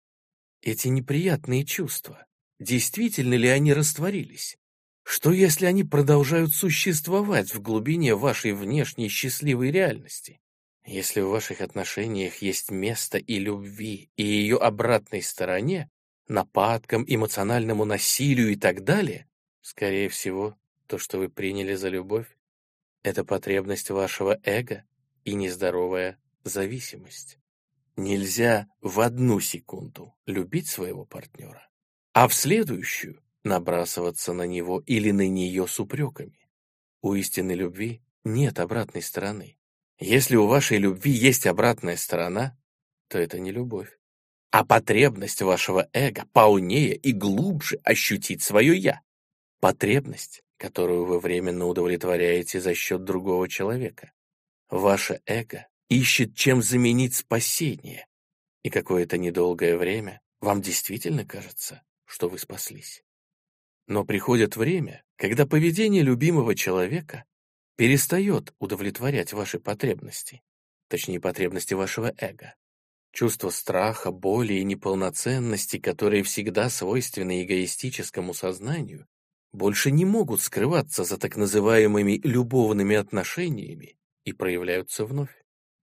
Эти 0.62 0.88
неприятные 0.88 1.66
чувства, 1.66 2.26
действительно 2.60 3.34
ли 3.34 3.50
они 3.50 3.74
растворились? 3.74 4.58
Что 5.04 5.32
если 5.32 5.66
они 5.66 5.84
продолжают 5.84 6.56
существовать 6.56 7.54
в 7.54 7.62
глубине 7.62 8.16
вашей 8.16 8.54
внешней 8.54 9.10
счастливой 9.10 9.72
реальности? 9.72 10.40
Если 10.86 11.22
в 11.22 11.30
ваших 11.30 11.62
отношениях 11.62 12.38
есть 12.38 12.72
место 12.72 13.18
и 13.18 13.40
любви, 13.40 14.10
и 14.18 14.24
ее 14.24 14.58
обратной 14.58 15.22
стороне, 15.22 15.90
нападкам, 16.28 17.04
эмоциональному 17.08 17.86
насилию 17.86 18.52
и 18.52 18.56
так 18.56 18.84
далее, 18.84 19.28
Скорее 19.66 20.10
всего, 20.10 20.56
то, 20.86 21.00
что 21.00 21.18
вы 21.18 21.28
приняли 21.28 21.74
за 21.74 21.90
любовь, 21.90 22.28
это 23.02 23.26
потребность 23.26 23.90
вашего 23.90 24.40
эго 24.44 24.84
и 25.24 25.34
нездоровая 25.34 26.20
зависимость. 26.44 27.40
Нельзя 27.96 28.68
в 28.82 29.00
одну 29.00 29.40
секунду 29.40 30.14
любить 30.28 30.68
своего 30.68 31.04
партнера, 31.04 31.68
а 32.14 32.28
в 32.28 32.36
следующую 32.36 33.24
набрасываться 33.44 34.34
на 34.34 34.44
него 34.44 34.84
или 34.86 35.10
на 35.10 35.28
нее 35.28 35.66
с 35.66 35.80
упреками. 35.80 36.48
У 37.02 37.16
истинной 37.16 37.56
любви 37.56 38.04
нет 38.24 38.60
обратной 38.60 39.02
стороны. 39.02 39.58
Если 40.00 40.36
у 40.36 40.48
вашей 40.48 40.78
любви 40.78 41.12
есть 41.12 41.48
обратная 41.48 41.96
сторона, 41.96 42.58
то 43.08 43.18
это 43.18 43.40
не 43.40 43.52
любовь, 43.52 43.98
а 44.52 44.66
потребность 44.66 45.42
вашего 45.42 45.90
эго 45.94 46.26
полнее 46.34 46.96
и 46.96 47.14
глубже 47.14 47.80
ощутить 47.84 48.42
свое 48.42 48.78
«я». 48.78 49.02
Потребность, 49.62 50.44
которую 50.58 51.06
вы 51.06 51.20
временно 51.20 51.66
удовлетворяете 51.66 52.60
за 52.60 52.74
счет 52.74 53.04
другого 53.04 53.48
человека. 53.48 54.12
Ваше 54.70 55.22
эго 55.26 55.68
ищет, 55.90 56.36
чем 56.36 56.62
заменить 56.62 57.16
спасение, 57.16 58.08
и 58.64 58.70
какое-то 58.70 59.18
недолгое 59.18 59.78
время 59.78 60.22
вам 60.42 60.62
действительно 60.62 61.26
кажется, 61.26 61.84
что 62.06 62.28
вы 62.30 62.38
спаслись. 62.38 63.04
Но 63.88 64.04
приходит 64.04 64.56
время, 64.56 65.04
когда 65.16 65.46
поведение 65.46 66.02
любимого 66.02 66.56
человека 66.56 67.26
перестает 67.76 68.54
удовлетворять 68.60 69.34
ваши 69.34 69.60
потребности, 69.60 70.42
точнее, 70.88 71.20
потребности 71.20 71.74
вашего 71.74 72.14
эго. 72.18 72.56
Чувство 73.12 73.50
страха, 73.50 74.12
боли 74.12 74.56
и 74.56 74.64
неполноценности, 74.64 75.80
которые 75.80 76.24
всегда 76.24 76.70
свойственны 76.70 77.44
эгоистическому 77.44 78.34
сознанию, 78.34 79.08
больше 79.54 79.90
не 79.90 80.04
могут 80.04 80.42
скрываться 80.42 81.06
за 81.06 81.18
так 81.18 81.38
называемыми 81.38 82.20
любовными 82.24 82.96
отношениями 82.96 83.98
и 84.26 84.34
проявляются 84.34 85.06
вновь. 85.06 85.34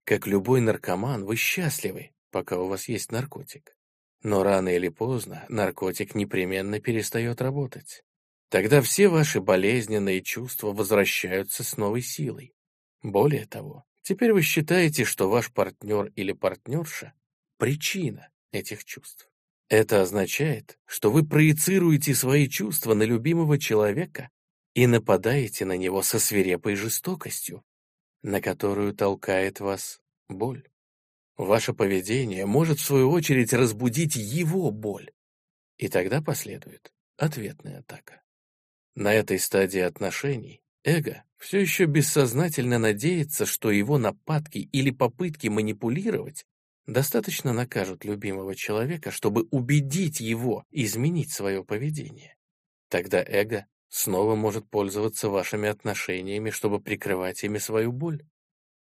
Как 0.05 0.27
любой 0.27 0.61
наркоман, 0.61 1.25
вы 1.25 1.35
счастливы, 1.35 2.11
пока 2.29 2.59
у 2.59 2.67
вас 2.67 2.87
есть 2.87 3.11
наркотик. 3.11 3.75
Но 4.21 4.43
рано 4.43 4.69
или 4.69 4.89
поздно 4.89 5.45
наркотик 5.49 6.13
непременно 6.13 6.79
перестает 6.79 7.41
работать. 7.41 8.03
Тогда 8.53 8.83
все 8.83 9.07
ваши 9.07 9.41
болезненные 9.41 10.21
чувства 10.21 10.73
возвращаются 10.73 11.63
с 11.63 11.75
новой 11.75 12.03
силой. 12.03 12.53
Более 13.01 13.47
того, 13.47 13.83
теперь 14.03 14.31
вы 14.31 14.43
считаете, 14.43 15.05
что 15.05 15.27
ваш 15.27 15.51
партнер 15.51 16.11
или 16.15 16.33
партнерша— 16.33 17.13
причина 17.57 18.29
этих 18.51 18.85
чувств. 18.85 19.27
Это 19.69 20.03
означает, 20.03 20.77
что 20.85 21.09
вы 21.09 21.25
проецируете 21.25 22.13
свои 22.13 22.47
чувства 22.47 22.93
на 22.93 23.01
любимого 23.01 23.57
человека 23.57 24.29
и 24.75 24.85
нападаете 24.85 25.65
на 25.65 25.75
него 25.75 26.03
со 26.03 26.19
свирепой 26.19 26.75
жестокостью, 26.75 27.63
на 28.21 28.39
которую 28.39 28.93
толкает 28.93 29.61
вас 29.61 29.99
боль. 30.29 30.69
Ваше 31.37 31.73
поведение 31.73 32.45
может, 32.45 32.77
в 32.77 32.85
свою 32.85 33.09
очередь, 33.09 33.51
разбудить 33.51 34.15
его 34.15 34.69
боль, 34.69 35.09
и 35.79 35.87
тогда 35.87 36.21
последует 36.21 36.93
ответная 37.17 37.79
атака. 37.79 38.22
На 38.95 39.13
этой 39.13 39.39
стадии 39.39 39.79
отношений 39.79 40.61
эго 40.83 41.23
все 41.37 41.59
еще 41.59 41.85
бессознательно 41.85 42.77
надеется, 42.77 43.45
что 43.47 43.71
его 43.71 43.97
нападки 43.97 44.59
или 44.59 44.91
попытки 44.91 45.47
манипулировать 45.47 46.45
достаточно 46.85 47.53
накажут 47.53 48.05
любимого 48.05 48.55
человека, 48.55 49.09
чтобы 49.09 49.47
убедить 49.49 50.19
его 50.19 50.63
изменить 50.69 51.31
свое 51.31 51.63
поведение. 51.63 52.35
Тогда 52.89 53.23
эго 53.23 53.65
снова 53.89 54.35
может 54.35 54.69
пользоваться 54.69 55.29
вашими 55.29 55.69
отношениями, 55.69 56.51
чтобы 56.51 56.79
прикрывать 56.79 57.43
ими 57.43 57.57
свою 57.57 57.91
боль. 57.91 58.23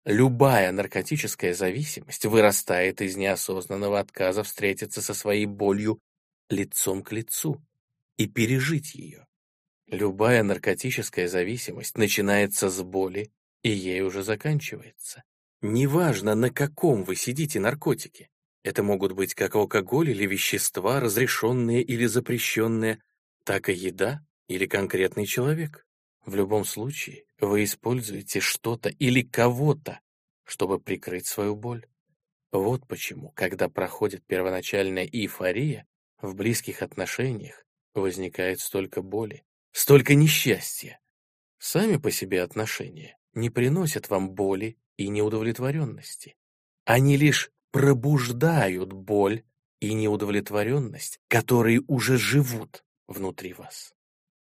Любая 0.05 0.73
наркотическая 0.73 1.55
зависимость 1.55 2.25
вырастает 2.25 3.01
из 3.01 3.17
неосознанного 3.17 4.01
отказа 4.01 4.43
встретиться 4.43 5.03
со 5.03 5.15
своей 5.15 5.47
болью 5.47 6.01
лицом 6.49 7.03
к 7.03 7.13
лицу 7.13 7.63
и 8.17 8.27
пережить 8.27 8.95
ее. 8.95 9.27
Любая 9.91 10.45
наркотическая 10.45 11.27
зависимость 11.27 11.99
начинается 11.99 12.71
с 12.71 12.81
боли, 12.81 13.33
и 13.65 13.71
ей 13.71 14.03
уже 14.03 14.23
заканчивается. 14.23 15.25
Неважно, 15.63 16.37
на 16.37 16.51
каком 16.51 17.03
вы 17.03 17.17
сидите 17.17 17.59
наркотике. 17.59 18.29
Это 18.63 18.85
могут 18.85 19.13
быть 19.13 19.35
как 19.35 19.57
алкоголь 19.57 20.11
или 20.11 20.27
вещества, 20.27 21.01
разрешенные 21.01 21.83
или 21.83 22.07
запрещенные, 22.07 23.03
так 23.45 23.69
и 23.69 23.73
еда 23.73 24.21
или 24.47 24.67
конкретный 24.67 25.27
человек. 25.27 25.85
В 26.25 26.37
любом 26.37 26.65
случае, 26.65 27.25
вы 27.41 27.65
используете 27.65 28.39
что-то 28.39 28.91
или 28.91 29.23
кого-то, 29.23 29.99
чтобы 30.45 30.79
прикрыть 30.79 31.27
свою 31.27 31.57
боль. 31.57 31.85
Вот 32.53 32.87
почему, 32.87 33.33
когда 33.35 33.69
проходит 33.69 34.25
первоначальная 34.25 35.05
эйфория, 35.05 35.85
в 36.23 36.37
близких 36.37 36.83
отношениях 36.83 37.65
возникает 37.95 38.61
столько 38.61 39.03
боли, 39.03 39.43
столько 39.73 40.15
несчастья. 40.15 41.01
Сами 41.59 41.97
по 41.97 42.11
себе 42.11 42.43
отношения 42.43 43.19
не 43.35 43.51
приносят 43.51 44.09
вам 44.09 44.31
боли 44.31 44.79
и 44.97 45.09
неудовлетворенности. 45.09 46.37
Они 46.85 47.17
лишь 47.17 47.51
пробуждают 47.71 48.93
боль 48.93 49.45
и 49.81 49.95
неудовлетворенность, 49.95 51.21
которые 51.29 51.83
уже 51.87 52.19
живут 52.19 52.85
внутри 53.07 53.53
вас. 53.53 53.95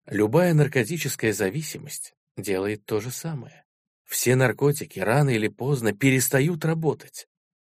Любая 0.07 0.55
наркотическая 0.55 1.33
зависимость 1.33 2.14
делает 2.37 2.85
то 2.87 3.01
же 3.01 3.11
самое. 3.11 3.64
Все 4.05 4.37
наркотики 4.37 4.99
рано 5.01 5.31
или 5.31 5.49
поздно 5.49 5.93
перестают 5.93 6.64
работать. 6.64 7.29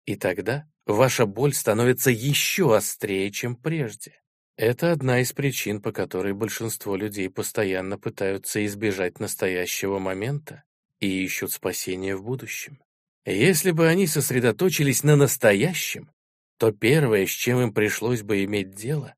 И 0.05 0.15
тогда 0.15 0.69
ваша 0.85 1.25
боль 1.25 1.53
становится 1.53 2.11
еще 2.11 2.75
острее, 2.75 3.31
чем 3.31 3.55
прежде. 3.55 4.21
Это 4.59 4.91
одна 4.91 5.21
из 5.21 5.31
причин, 5.31 5.81
по 5.81 5.93
которой 5.93 6.33
большинство 6.33 6.97
людей 6.97 7.29
постоянно 7.29 7.97
пытаются 7.97 8.65
избежать 8.65 9.21
настоящего 9.21 9.99
момента 9.99 10.65
и 10.99 11.23
ищут 11.23 11.53
спасения 11.53 12.13
в 12.13 12.23
будущем. 12.23 12.83
Если 13.23 13.71
бы 13.71 13.87
они 13.87 14.05
сосредоточились 14.05 15.01
на 15.03 15.15
настоящем, 15.15 16.11
то 16.57 16.73
первое, 16.73 17.25
с 17.25 17.29
чем 17.29 17.61
им 17.61 17.73
пришлось 17.73 18.21
бы 18.21 18.43
иметь 18.43 18.71
дело, 18.71 19.15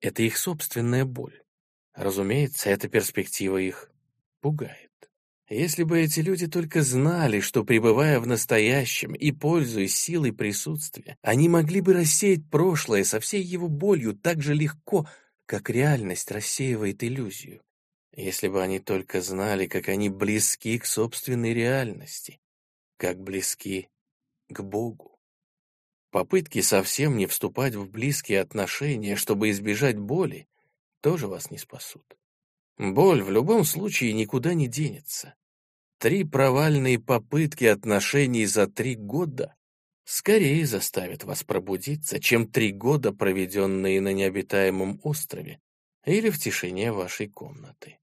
это 0.00 0.22
их 0.22 0.36
собственная 0.36 1.04
боль. 1.04 1.42
Разумеется, 1.96 2.70
эта 2.70 2.86
перспектива 2.88 3.56
их 3.56 3.90
пугает. 4.40 4.92
Если 5.48 5.82
бы 5.82 6.00
эти 6.00 6.20
люди 6.20 6.46
только 6.46 6.82
знали, 6.82 7.40
что, 7.40 7.64
пребывая 7.64 8.18
в 8.18 8.26
настоящем 8.26 9.14
и 9.14 9.30
пользуясь 9.30 9.94
силой 9.94 10.32
присутствия, 10.32 11.18
они 11.20 11.50
могли 11.50 11.82
бы 11.82 11.92
рассеять 11.92 12.48
прошлое 12.50 13.04
со 13.04 13.20
всей 13.20 13.42
его 13.42 13.68
болью 13.68 14.14
так 14.14 14.40
же 14.40 14.54
легко, 14.54 15.06
как 15.44 15.68
реальность 15.68 16.30
рассеивает 16.30 17.04
иллюзию. 17.04 17.60
Если 18.16 18.48
бы 18.48 18.62
они 18.62 18.78
только 18.78 19.20
знали, 19.20 19.66
как 19.66 19.88
они 19.90 20.08
близки 20.08 20.78
к 20.78 20.86
собственной 20.86 21.52
реальности, 21.52 22.40
как 22.96 23.20
близки 23.20 23.90
к 24.48 24.62
Богу. 24.62 25.18
Попытки 26.10 26.60
совсем 26.62 27.16
не 27.18 27.26
вступать 27.26 27.74
в 27.74 27.90
близкие 27.90 28.40
отношения, 28.40 29.16
чтобы 29.16 29.50
избежать 29.50 29.98
боли, 29.98 30.48
тоже 31.02 31.26
вас 31.26 31.50
не 31.50 31.58
спасут. 31.58 32.16
Боль 32.78 33.22
в 33.22 33.30
любом 33.30 33.64
случае 33.64 34.12
никуда 34.12 34.54
не 34.54 34.66
денется. 34.66 35.34
Три 35.98 36.24
провальные 36.24 36.98
попытки 36.98 37.64
отношений 37.64 38.46
за 38.46 38.66
три 38.66 38.96
года 38.96 39.54
скорее 40.04 40.66
заставят 40.66 41.24
вас 41.24 41.44
пробудиться, 41.44 42.18
чем 42.18 42.50
три 42.50 42.72
года, 42.72 43.12
проведенные 43.12 44.00
на 44.00 44.12
необитаемом 44.12 45.00
острове 45.04 45.60
или 46.04 46.30
в 46.30 46.38
тишине 46.38 46.92
вашей 46.92 47.28
комнаты. 47.28 48.00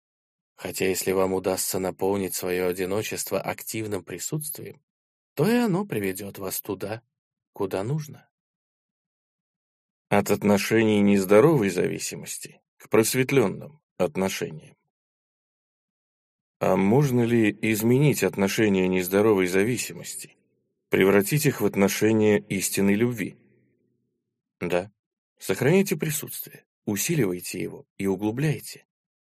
Хотя 0.56 0.88
если 0.88 1.12
вам 1.12 1.34
удастся 1.34 1.80
наполнить 1.80 2.34
свое 2.34 2.66
одиночество 2.66 3.42
активным 3.42 4.04
присутствием, 4.04 4.82
то 5.34 5.48
и 5.48 5.56
оно 5.56 5.86
приведет 5.86 6.38
вас 6.38 6.62
туда, 6.62 7.02
куда 7.54 7.84
нужно. 7.84 8.30
От 10.10 10.32
отношений 10.32 11.02
нездоровой 11.02 11.70
зависимости 11.70 12.62
к 12.78 12.90
просветленным 12.90 13.81
отношениям. 14.04 14.76
А 16.60 16.76
можно 16.76 17.22
ли 17.22 17.58
изменить 17.62 18.24
отношения 18.24 18.88
нездоровой 18.88 19.48
зависимости, 19.48 20.38
превратить 20.90 21.46
их 21.46 21.62
в 21.62 21.66
отношения 21.66 22.38
истинной 22.38 22.94
любви? 22.94 23.36
Да. 24.60 24.92
Сохраняйте 25.40 25.98
присутствие, 25.98 26.66
усиливайте 26.86 27.60
его 27.60 27.88
и 27.98 28.06
углубляйте, 28.06 28.86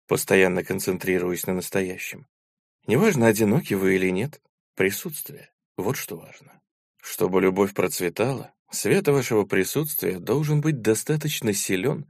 постоянно 0.08 0.64
концентрируясь 0.64 1.46
на 1.46 1.54
настоящем. 1.54 2.26
Неважно, 2.88 3.28
одиноки 3.28 3.74
вы 3.74 3.94
или 3.94 4.10
нет, 4.10 4.42
присутствие— 4.74 5.52
вот 5.76 5.96
что 5.96 6.16
важно. 6.16 6.60
Чтобы 7.00 7.40
любовь 7.40 7.74
процветала, 7.74 8.52
свет 8.72 9.06
вашего 9.06 9.44
присутствия 9.44 10.18
должен 10.18 10.60
быть 10.60 10.80
достаточно 10.80 11.52
силен, 11.52 12.09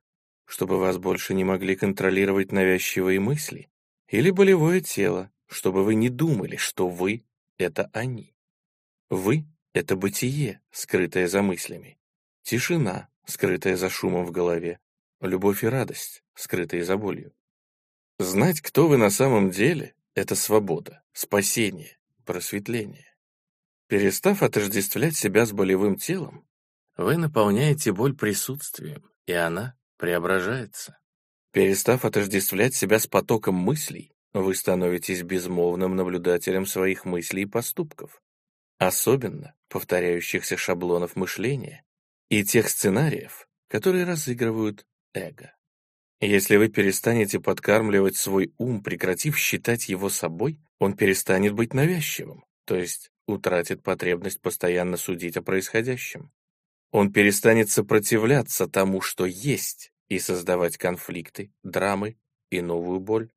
чтобы 0.50 0.78
вас 0.78 0.98
больше 0.98 1.32
не 1.32 1.44
могли 1.44 1.76
контролировать 1.76 2.50
навязчивые 2.50 3.20
мысли, 3.20 3.70
или 4.08 4.30
болевое 4.30 4.80
тело, 4.80 5.30
чтобы 5.46 5.84
вы 5.84 5.94
не 5.94 6.08
думали, 6.08 6.56
что 6.56 6.88
вы— 6.88 7.24
это 7.56 7.88
они. 7.92 8.34
Вы— 9.10 9.46
это 9.74 9.94
бытие, 9.94 10.60
скрытое 10.72 11.28
за 11.28 11.42
мыслями, 11.42 12.00
тишина, 12.42 13.08
скрытая 13.26 13.76
за 13.76 13.88
шумом 13.88 14.24
в 14.24 14.32
голове, 14.32 14.80
любовь 15.20 15.62
и 15.62 15.68
радость, 15.68 16.24
скрытые 16.34 16.84
за 16.84 16.96
болью. 16.96 17.32
Знать, 18.18 18.60
кто 18.60 18.88
вы 18.88 18.96
на 18.96 19.10
самом 19.10 19.52
деле,— 19.52 19.94
это 20.16 20.34
свобода, 20.34 21.04
спасение, 21.12 21.96
просветление. 22.24 23.14
Перестав 23.86 24.42
отождествлять 24.42 25.14
себя 25.14 25.46
с 25.46 25.52
болевым 25.52 25.94
телом, 25.94 26.44
вы 26.96 27.18
наполняете 27.18 27.92
боль 27.92 28.16
присутствием, 28.16 29.08
и 29.26 29.32
она 29.32 29.76
преображается. 30.00 30.98
Перестав 31.52 32.06
отождествлять 32.06 32.74
себя 32.74 32.98
с 32.98 33.06
потоком 33.06 33.54
мыслей, 33.54 34.12
вы 34.32 34.54
становитесь 34.54 35.22
безмолвным 35.22 35.94
наблюдателем 35.94 36.64
своих 36.64 37.04
мыслей 37.04 37.42
и 37.42 37.46
поступков, 37.46 38.22
особенно 38.78 39.54
повторяющихся 39.68 40.56
шаблонов 40.56 41.16
мышления 41.16 41.84
и 42.30 42.44
тех 42.44 42.70
сценариев, 42.70 43.46
которые 43.68 44.04
разыгрывают 44.04 44.86
эго. 45.12 45.54
Если 46.20 46.56
вы 46.56 46.68
перестанете 46.68 47.38
подкармливать 47.38 48.16
свой 48.16 48.54
ум, 48.56 48.82
прекратив 48.82 49.36
считать 49.36 49.88
его 49.88 50.08
собой, 50.08 50.60
он 50.78 50.96
перестанет 50.96 51.52
быть 51.52 51.74
навязчивым, 51.74 52.44
то 52.64 52.76
есть 52.76 53.10
утратит 53.26 53.82
потребность 53.82 54.40
постоянно 54.40 54.96
судить 54.96 55.36
о 55.36 55.42
происходящем. 55.42 56.30
Он 56.90 57.12
перестанет 57.12 57.70
сопротивляться 57.70 58.66
тому, 58.66 59.00
что 59.00 59.26
есть, 59.26 59.92
и 60.08 60.18
создавать 60.18 60.76
конфликты, 60.76 61.52
драмы 61.62 62.16
и 62.50 62.60
новую 62.60 63.00
боль. 63.00 63.30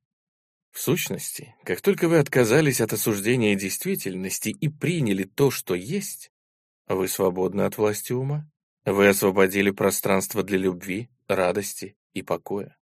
В 0.71 0.79
сущности, 0.79 1.55
как 1.63 1.81
только 1.81 2.07
вы 2.07 2.17
отказались 2.17 2.81
от 2.81 2.93
осуждения 2.93 3.55
действительности 3.55 4.49
и 4.49 4.69
приняли 4.69 5.23
то, 5.23 5.51
что 5.51 5.75
есть, 5.75 6.31
вы 6.87 7.07
свободны 7.07 7.61
от 7.61 7.77
власти 7.77 8.11
ума. 8.11 8.49
Вы 8.85 9.07
освободили 9.07 9.69
пространство 9.69 10.43
для 10.43 10.57
любви, 10.57 11.09
радости 11.27 11.95
и 12.13 12.21
покоя. 12.21 12.75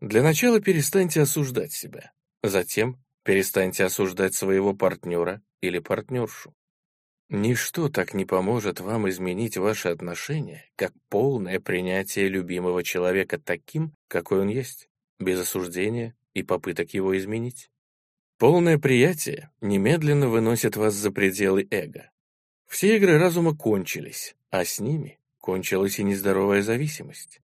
Для 0.00 0.22
начала 0.22 0.60
перестаньте 0.60 1.22
осуждать 1.22 1.72
себя. 1.72 2.12
Затем 2.42 3.02
перестаньте 3.22 3.84
осуждать 3.84 4.34
своего 4.34 4.74
партнера 4.74 5.40
или 5.60 5.78
партнершу. 5.78 6.54
Ничто 7.32 7.88
так 7.88 8.12
не 8.12 8.24
поможет 8.24 8.80
вам 8.80 9.08
изменить 9.08 9.56
ваши 9.56 9.88
отношения, 9.88 10.68
как 10.74 10.92
полное 11.08 11.60
принятие 11.60 12.26
любимого 12.26 12.82
человека 12.82 13.38
таким, 13.38 13.92
какой 14.08 14.40
он 14.40 14.48
есть, 14.48 14.88
без 15.20 15.38
осуждения 15.38 16.16
и 16.34 16.42
попыток 16.42 16.92
его 16.92 17.16
изменить. 17.16 17.70
Полное 18.36 18.78
приятие 18.78 19.52
немедленно 19.60 20.28
выносит 20.28 20.74
вас 20.74 20.94
за 20.94 21.12
пределы 21.12 21.68
эго. 21.70 22.10
Все 22.66 22.96
игры 22.96 23.16
разума 23.16 23.56
кончились, 23.56 24.34
а 24.50 24.64
с 24.64 24.80
ними 24.80 25.20
кончилась 25.38 26.00
и 26.00 26.02
нездоровая 26.02 26.62
зависимость. 26.62 27.40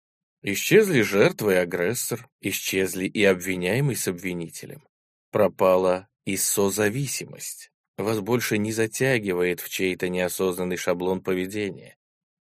Исчезли 0.43 1.01
жертва 1.01 1.55
и 1.55 1.57
агрессор, 1.57 2.29
исчезли 2.39 3.05
и 3.05 3.21
обвиняемый 3.25 3.97
с 3.97 4.07
обвинителем. 4.07 4.87
Пропала 5.29 6.07
и 6.23 6.37
созависимость 6.37 7.72
вас 7.97 8.19
больше 8.19 8.57
не 8.57 8.71
затягивает 8.71 9.59
в 9.59 9.69
чей-то 9.69 10.09
неосознанный 10.09 10.77
шаблон 10.77 11.21
поведения, 11.21 11.97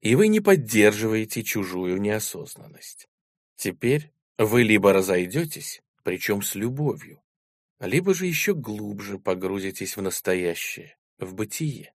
и 0.02 0.16
вы 0.16 0.28
не 0.28 0.40
поддерживаете 0.40 1.44
чужую 1.44 2.00
неосознанность. 2.02 3.08
Теперь 3.56 4.12
вы 4.38 4.64
либо 4.64 4.94
разойдетесь, 4.94 5.82
причем 6.04 6.42
с 6.42 6.56
любовью, 6.56 7.22
либо 7.80 8.14
же 8.14 8.26
еще 8.26 8.54
глубже 8.54 9.20
погрузитесь 9.20 9.98
в 9.98 10.02
настоящее, 10.02 10.98
в 11.18 11.34
бытие, 11.34 11.94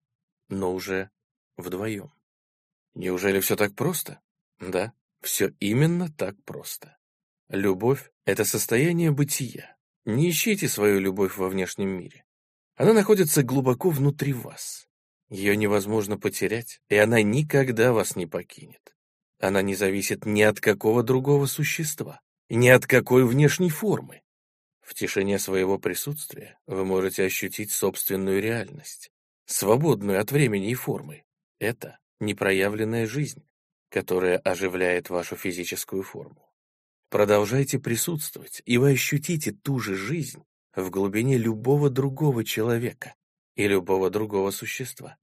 но 0.49 0.73
уже 0.73 1.09
вдвоем. 1.57 2.11
Неужели 2.93 3.39
все 3.39 3.55
так 3.55 3.75
просто? 3.75 4.21
Да, 4.59 4.93
все 5.21 5.53
именно 5.59 6.11
так 6.11 6.41
просто. 6.43 6.97
Любовь— 7.49 8.11
это 8.25 8.45
состояние 8.45 9.11
бытия. 9.11 9.75
Не 10.05 10.29
ищите 10.29 10.67
свою 10.67 10.99
любовь 10.99 11.37
во 11.37 11.49
внешнем 11.49 11.89
мире. 11.89 12.22
Она 12.75 12.93
находится 12.93 13.43
глубоко 13.43 13.89
внутри 13.89 14.33
вас. 14.33 14.87
Ее 15.29 15.55
невозможно 15.55 16.17
потерять, 16.17 16.81
и 16.89 16.95
она 16.95 17.21
никогда 17.21 17.93
вас 17.93 18.15
не 18.15 18.25
покинет. 18.25 18.95
Она 19.39 19.61
не 19.61 19.75
зависит 19.75 20.25
ни 20.25 20.41
от 20.41 20.59
какого 20.59 21.03
другого 21.03 21.45
существа, 21.45 22.21
ни 22.49 22.69
от 22.69 22.87
какой 22.87 23.25
внешней 23.25 23.69
формы. 23.69 24.21
В 24.81 24.93
тишине 24.93 25.39
своего 25.39 25.77
присутствия 25.79 26.59
вы 26.67 26.85
можете 26.85 27.23
ощутить 27.23 27.71
собственную 27.71 28.41
реальность, 28.41 29.11
свободную 29.45 30.19
от 30.19 30.31
времени 30.31 30.71
и 30.71 30.75
формы. 30.75 31.23
Это 31.59 31.99
непроявленная 32.19 33.05
жизнь, 33.07 33.43
которая 33.89 34.37
оживляет 34.39 35.09
вашу 35.09 35.35
физическую 35.35 36.03
форму. 36.03 36.49
Продолжайте 37.09 37.79
присутствовать, 37.79 38.61
и 38.65 38.77
вы 38.77 38.91
ощутите 38.91 39.51
ту 39.51 39.79
же 39.79 39.95
жизнь, 39.95 40.43
в 40.75 40.89
глубине 40.89 41.37
любого 41.37 41.89
другого 41.89 42.43
человека 42.43 43.15
и 43.55 43.67
любого 43.67 44.09
другого 44.09 44.51
существа. 44.51 45.17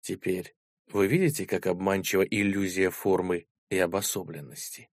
Теперь 0.00 0.54
вы 0.88 1.06
видите, 1.06 1.46
как 1.46 1.66
обманчива 1.66 2.22
иллюзия 2.22 2.90
формы 2.90 3.46
и 3.70 3.78
обособленности. 3.78 4.90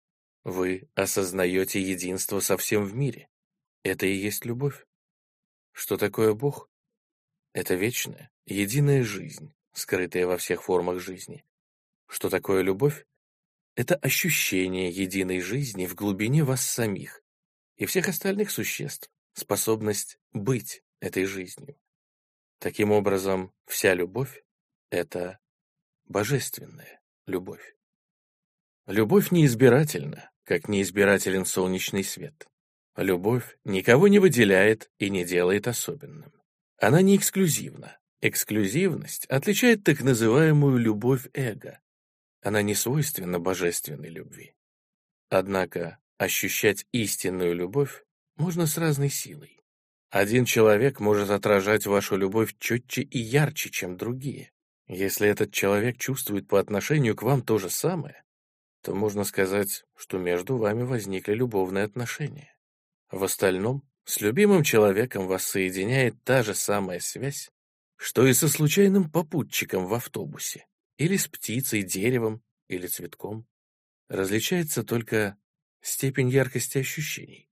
Вы 0.43 0.89
осознаете 0.95 1.81
единство 1.81 2.39
со 2.39 2.57
всем 2.57 2.83
в 2.83 2.95
мире. 2.95 3.29
Это 3.83 4.05
и 4.05 4.13
есть 4.13 4.45
любовь. 4.45 4.85
Что 5.71 5.97
такое 5.97 6.33
Бог? 6.33 6.69
Это 7.53 7.75
вечная, 7.75 8.31
единая 8.45 9.03
жизнь, 9.03 9.53
скрытая 9.73 10.27
во 10.27 10.37
всех 10.37 10.63
формах 10.63 10.99
жизни. 10.99 11.45
Что 12.07 12.29
такое 12.29 12.61
любовь? 12.61 13.05
Это 13.75 13.95
ощущение 13.95 14.89
единой 14.89 15.39
жизни 15.39 15.85
в 15.85 15.95
глубине 15.95 16.43
вас 16.43 16.65
самих 16.65 17.21
и 17.77 17.85
всех 17.85 18.07
остальных 18.07 18.51
существ, 18.51 19.09
способность 19.35 20.17
быть 20.33 20.83
этой 20.99 21.25
жизнью. 21.25 21.77
Таким 22.59 22.91
образом, 22.91 23.53
вся 23.67 23.93
любовь— 23.93 24.43
это 24.89 25.39
божественная 26.05 27.01
любовь. 27.27 27.75
Любовь 28.87 29.31
неизбирательна, 29.31 30.31
как 30.43 30.67
неизбирателен 30.69 31.45
солнечный 31.45 32.03
свет. 32.03 32.47
Любовь 32.95 33.57
никого 33.65 34.07
не 34.07 34.19
выделяет 34.19 34.89
и 34.99 35.09
не 35.09 35.25
делает 35.25 35.67
особенным. 35.67 36.31
Она 36.77 37.01
не 37.01 37.17
эксклюзивна. 37.17 37.97
Эксклюзивность 38.21 39.25
отличает 39.25 39.83
так 39.83 40.01
называемую 40.01 40.77
любовь 40.77 41.27
эго. 41.33 41.79
Она 42.41 42.61
не 42.61 42.73
свойственна 42.73 43.39
божественной 43.39 44.09
любви. 44.09 44.55
Однако 45.29 45.99
ощущать 46.17 46.85
истинную 46.91 47.53
любовь 47.53 48.04
можно 48.37 48.67
с 48.67 48.77
разной 48.77 49.09
силой. 49.09 49.61
Один 50.09 50.45
человек 50.45 50.99
может 50.99 51.29
отражать 51.29 51.85
вашу 51.85 52.15
любовь 52.15 52.55
четче 52.59 53.01
и 53.01 53.19
ярче, 53.19 53.69
чем 53.69 53.97
другие. 53.97 54.51
Если 54.87 55.27
этот 55.27 55.51
человек 55.51 55.97
чувствует 55.97 56.47
по 56.47 56.59
отношению 56.59 57.15
к 57.15 57.23
вам 57.23 57.41
то 57.41 57.57
же 57.57 57.69
самое, 57.69 58.23
то 58.81 58.93
можно 58.93 59.23
сказать, 59.23 59.83
что 59.95 60.19
между 60.19 60.57
вами 60.57 60.83
возникли 60.83 61.33
любовные 61.33 61.85
отношения. 61.85 62.55
В 63.09 63.23
остальном, 63.23 63.81
с 64.03 64.21
любимым 64.21 64.63
человеком 64.63 65.27
вас 65.27 65.43
соединяет 65.43 66.23
та 66.23 66.43
же 66.43 66.53
самая 66.53 66.99
связь, 66.99 67.49
что 67.97 68.27
и 68.27 68.33
со 68.33 68.47
случайным 68.47 69.09
попутчиком 69.09 69.87
в 69.87 69.93
автобусе, 69.95 70.67
или 70.97 71.17
с 71.17 71.27
птицей, 71.27 71.81
деревом 71.81 72.43
или 72.67 72.85
цветком. 72.85 73.47
Различается 74.07 74.83
только 74.83 75.37
степень 75.81 76.29
яркости 76.29 76.77
ощущений. 76.77 77.44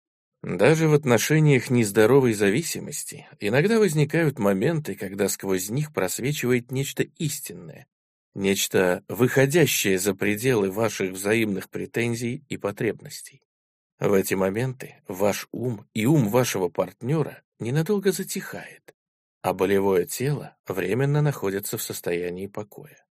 Даже 0.44 0.90
в 0.90 0.94
отношениях 0.94 1.70
нездоровой 1.70 2.34
зависимости 2.34 3.26
иногда 3.40 3.80
возникают 3.80 4.40
моменты, 4.40 4.94
когда 4.94 5.30
сквозь 5.30 5.70
них 5.70 5.94
просвечивает 5.94 6.70
нечто 6.70 7.04
истинное, 7.18 7.88
нечто, 8.36 9.06
выходящее 9.08 9.98
за 9.98 10.14
пределы 10.14 10.70
ваших 10.70 11.12
взаимных 11.12 11.70
претензий 11.70 12.44
и 12.50 12.58
потребностей. 12.58 13.42
В 14.00 14.12
эти 14.12 14.34
моменты 14.34 14.98
ваш 15.08 15.48
ум 15.54 15.88
и 15.94 16.06
ум 16.06 16.28
вашего 16.28 16.68
партнера 16.68 17.42
ненадолго 17.60 18.12
затихает, 18.12 18.94
а 19.42 19.54
болевое 19.54 20.06
тело 20.06 20.58
временно 20.68 21.22
находится 21.22 21.78
в 21.78 21.84
состоянии 21.84 22.48
покоя. 22.48 23.06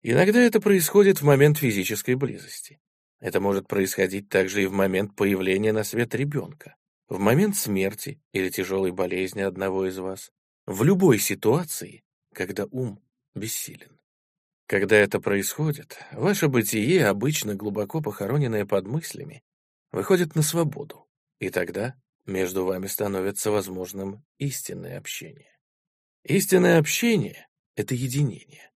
Иногда 0.00 0.40
это 0.40 0.58
происходит 0.58 1.20
в 1.20 1.24
момент 1.26 1.58
физической 1.58 2.14
близости. 2.14 2.80
Это 3.20 3.40
может 3.40 3.68
происходить 3.68 4.30
также 4.30 4.62
и 4.62 4.66
в 4.66 4.72
момент 4.72 5.14
появления 5.16 5.72
на 5.72 5.84
свет 5.84 6.14
ребенка, 6.14 6.76
в 7.08 7.18
момент 7.18 7.56
смерти 7.56 8.20
или 8.32 8.50
тяжелой 8.50 8.92
болезни 8.92 9.40
одного 9.40 9.86
из 9.86 9.98
вас, 9.98 10.30
в 10.66 10.82
любой 10.82 11.18
ситуации, 11.18 12.02
когда 12.34 12.66
ум 12.70 13.02
бессилен. 13.34 13.98
Когда 14.66 14.96
это 14.96 15.18
происходит, 15.18 15.98
ваше 16.12 16.48
бытие, 16.48 17.06
обычно 17.06 17.54
глубоко 17.54 18.02
похороненное 18.02 18.66
под 18.66 18.86
мыслями, 18.86 19.42
выходит 19.90 20.34
на 20.34 20.42
свободу, 20.42 21.06
и 21.38 21.48
тогда 21.48 21.94
между 22.26 22.66
вами 22.66 22.86
становится 22.86 23.50
возможным 23.50 24.24
истинное 24.36 24.98
общение. 24.98 25.56
Истинное 26.24 26.78
общение— 26.78 27.48
это 27.76 27.94
единение, 27.94 28.70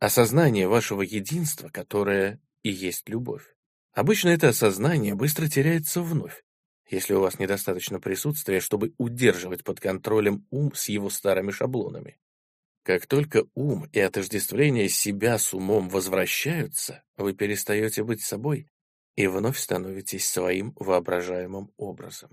осознание 0.00 0.66
вашего 0.66 1.02
единства, 1.02 1.68
которое 1.68 2.40
и 2.64 2.70
есть 2.70 3.08
любовь. 3.08 3.46
Обычно 3.92 4.30
это 4.30 4.48
осознание 4.48 5.14
быстро 5.14 5.46
теряется 5.46 6.02
вновь, 6.02 6.42
если 6.88 7.14
у 7.14 7.20
вас 7.20 7.38
недостаточно 7.38 8.00
присутствия, 8.00 8.60
чтобы 8.60 8.94
удерживать 8.98 9.64
под 9.64 9.80
контролем 9.80 10.46
ум 10.50 10.72
с 10.74 10.88
его 10.88 11.10
старыми 11.10 11.50
шаблонами. 11.50 12.18
Как 12.82 13.06
только 13.06 13.44
ум 13.54 13.88
и 13.92 13.98
отождествление 13.98 14.88
себя 14.88 15.38
с 15.38 15.52
умом 15.52 15.88
возвращаются, 15.88 17.02
вы 17.16 17.34
перестаете 17.34 18.04
быть 18.04 18.22
собой 18.22 18.70
и 19.16 19.26
вновь 19.26 19.58
становитесь 19.58 20.28
своим 20.28 20.72
воображаемым 20.76 21.72
образом. 21.76 22.30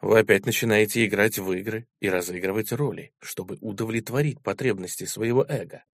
Вы 0.00 0.20
опять 0.20 0.46
начинаете 0.46 1.04
играть 1.04 1.38
в 1.38 1.52
игры 1.52 1.86
и 2.00 2.08
разыгрывать 2.08 2.72
роли, 2.72 3.12
чтобы 3.20 3.58
удовлетворить 3.60 4.42
потребности 4.42 5.04
своего 5.04 5.44
эго. 5.46 5.84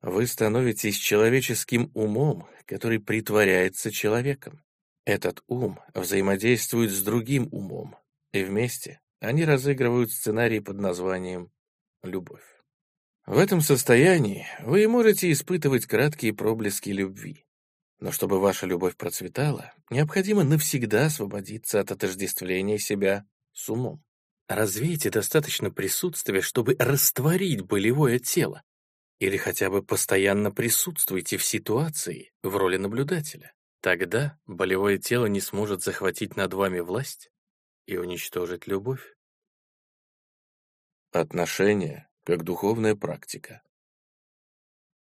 Вы 0.00 0.26
становитесь 0.26 0.96
человеческим 0.96 1.90
умом, 1.94 2.48
который 2.64 2.98
притворяется 2.98 3.90
человеком. 3.90 4.62
Этот 5.04 5.42
ум 5.48 5.80
взаимодействует 5.94 6.92
с 6.92 7.02
другим 7.02 7.48
умом, 7.50 7.96
и 8.32 8.44
вместе 8.44 9.00
они 9.20 9.44
разыгрывают 9.44 10.12
сценарий 10.12 10.60
под 10.60 10.78
названием 10.78 11.50
«любовь». 12.02 12.44
В 13.26 13.38
этом 13.38 13.60
состоянии 13.60 14.46
вы 14.60 14.86
можете 14.88 15.30
испытывать 15.30 15.86
краткие 15.86 16.32
проблески 16.32 16.90
любви. 16.90 17.46
Но 18.00 18.10
чтобы 18.10 18.40
ваша 18.40 18.66
любовь 18.66 18.96
процветала, 18.96 19.72
необходимо 19.90 20.42
навсегда 20.42 21.06
освободиться 21.06 21.78
от 21.78 21.92
отождествления 21.92 22.78
себя 22.78 23.24
с 23.52 23.68
умом. 23.68 24.02
Развейте 24.48 25.08
достаточно 25.10 25.70
присутствия, 25.70 26.40
чтобы 26.40 26.74
растворить 26.78 27.62
болевое 27.62 28.18
тело, 28.18 28.62
или 29.20 29.36
хотя 29.36 29.70
бы 29.70 29.84
постоянно 29.84 30.50
присутствуйте 30.50 31.36
в 31.36 31.44
ситуации 31.44 32.32
в 32.42 32.56
роли 32.56 32.76
наблюдателя. 32.76 33.52
Тогда 33.82 34.38
болевое 34.46 34.96
тело 34.96 35.26
не 35.26 35.40
сможет 35.40 35.82
захватить 35.82 36.36
над 36.36 36.54
вами 36.54 36.78
власть 36.78 37.32
и 37.86 37.96
уничтожить 37.96 38.68
любовь. 38.68 39.16
Отношения 41.10 42.08
как 42.22 42.44
духовная 42.44 42.94
практика. 42.94 43.60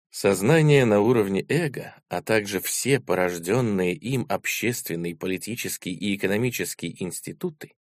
Сознание 0.10 0.86
на 0.86 1.00
уровне 1.00 1.46
эго, 1.48 1.96
а 2.10 2.24
также 2.24 2.60
все 2.60 3.00
порожденные 3.00 3.94
им 3.94 4.26
общественные, 4.28 5.15
политические 5.15 5.94
и 5.94 6.15
экономические 6.15 7.02
институты 7.04 7.76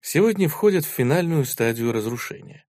сегодня 0.00 0.48
входят 0.48 0.84
в 0.84 0.88
финальную 0.88 1.44
стадию 1.44 1.92
разрушения. 1.92 2.66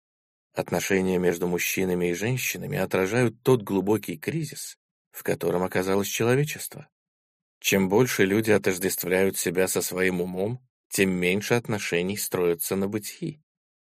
Отношения 0.53 1.17
между 1.17 1.47
мужчинами 1.47 2.11
и 2.11 2.13
женщинами 2.13 2.77
отражают 2.77 3.41
тот 3.41 3.63
глубокий 3.63 4.17
кризис, 4.17 4.77
в 5.09 5.23
котором 5.23 5.63
оказалось 5.63 6.07
человечество. 6.07 6.87
Чем 7.61 7.89
больше 7.89 8.25
люди 8.25 8.49
отождествляют 8.49 9.37
себя 9.37 9.67
со 9.67 9.83
своим 9.83 10.19
умом, 10.19 10.59
тем 10.89 11.11
меньше 11.11 11.53
отношений 11.53 12.17
строятся 12.17 12.75
на 12.75 12.87
бытии. 12.87 13.39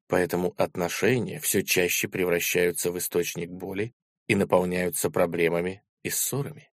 Поэтому 0.07 0.53
отношения 0.57 1.39
все 1.39 1.63
чаще 1.63 2.09
превращаются 2.09 2.91
в 2.91 2.97
источник 2.97 3.49
боли 3.49 3.93
и 4.27 4.35
наполняются 4.35 5.09
проблемами 5.09 5.83
и 6.03 6.09
ссорами. 6.09 6.69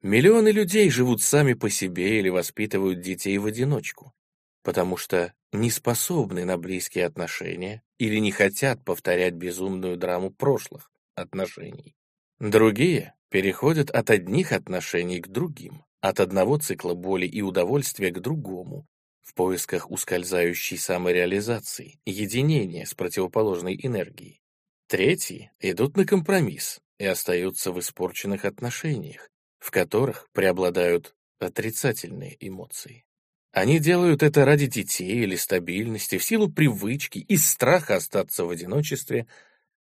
Миллионы 0.00 0.50
людей 0.50 0.88
живут 0.90 1.22
сами 1.22 1.54
по 1.54 1.68
себе 1.70 2.20
или 2.20 2.28
воспитывают 2.28 3.00
детей 3.00 3.36
в 3.38 3.46
одиночку, 3.46 4.14
потому 4.62 4.96
что 4.96 5.34
не 5.52 5.72
способны 5.72 6.44
на 6.44 6.56
близкие 6.56 7.06
отношения 7.06 7.82
или 7.98 8.18
не 8.18 8.30
хотят 8.30 8.84
повторять 8.84 9.34
безумную 9.34 9.96
драму 9.96 10.30
прошлых 10.30 10.92
отношений. 11.16 11.96
Другие 12.38 13.16
переходят 13.28 13.90
от 13.90 14.10
одних 14.10 14.52
отношений 14.52 15.20
к 15.20 15.26
другим, 15.26 15.82
от 16.00 16.20
одного 16.20 16.58
цикла 16.58 16.94
боли 16.94 17.26
и 17.26 17.42
удовольствия 17.42 18.10
к 18.10 18.20
другому, 18.20 18.86
в 19.22 19.34
поисках 19.34 19.90
ускользающей 19.90 20.78
самореализации, 20.78 22.00
единения 22.06 22.86
с 22.86 22.94
противоположной 22.94 23.78
энергией. 23.82 24.40
Третьи 24.86 25.50
идут 25.60 25.96
на 25.96 26.06
компромисс 26.06 26.80
и 26.98 27.04
остаются 27.04 27.72
в 27.72 27.78
испорченных 27.78 28.44
отношениях, 28.44 29.28
в 29.58 29.70
которых 29.70 30.28
преобладают 30.32 31.14
отрицательные 31.38 32.36
эмоции. 32.40 33.04
Они 33.52 33.78
делают 33.78 34.22
это 34.22 34.44
ради 34.44 34.66
детей 34.66 35.22
или 35.22 35.36
стабильности, 35.36 36.18
в 36.18 36.24
силу 36.24 36.50
привычки, 36.50 37.18
из 37.18 37.48
страха 37.48 37.96
остаться 37.96 38.44
в 38.44 38.50
одиночестве 38.50 39.26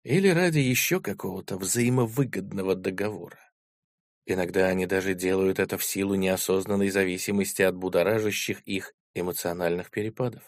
или 0.05 0.29
ради 0.29 0.59
еще 0.59 1.00
какого-то 1.00 1.57
взаимовыгодного 1.57 2.74
договора. 2.74 3.38
Иногда 4.26 4.68
они 4.68 4.87
даже 4.87 5.14
делают 5.14 5.58
это 5.58 5.76
в 5.76 5.84
силу 5.84 6.14
неосознанной 6.14 6.90
зависимости 6.90 7.62
от 7.62 7.76
будоражащих 7.76 8.60
их 8.62 8.94
эмоциональных 9.14 9.90
перепадов. 9.90 10.42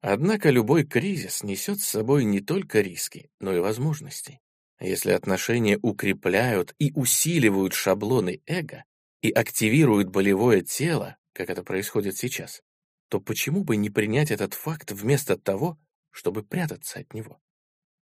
Однако 0.00 0.50
любой 0.50 0.84
кризис 0.84 1.42
несет 1.42 1.80
с 1.80 1.86
собой 1.86 2.24
не 2.24 2.40
только 2.40 2.80
риски, 2.82 3.30
но 3.40 3.54
и 3.54 3.60
возможности. 3.60 4.40
Если 4.78 5.12
отношения 5.12 5.78
укрепляют 5.80 6.74
и 6.78 6.92
усиливают 6.92 7.72
шаблоны 7.72 8.42
эго 8.46 8.84
и 9.22 9.30
активируют 9.30 10.08
болевое 10.10 10.60
тело, 10.60 11.16
как 11.32 11.48
это 11.48 11.62
происходит 11.62 12.18
сейчас, 12.18 12.60
то 13.08 13.20
почему 13.20 13.64
бы 13.64 13.76
не 13.76 13.88
принять 13.88 14.30
этот 14.30 14.52
факт 14.52 14.92
вместо 14.92 15.38
того, 15.38 15.78
чтобы 16.10 16.42
прятаться 16.42 16.98
от 16.98 17.14
него? 17.14 17.40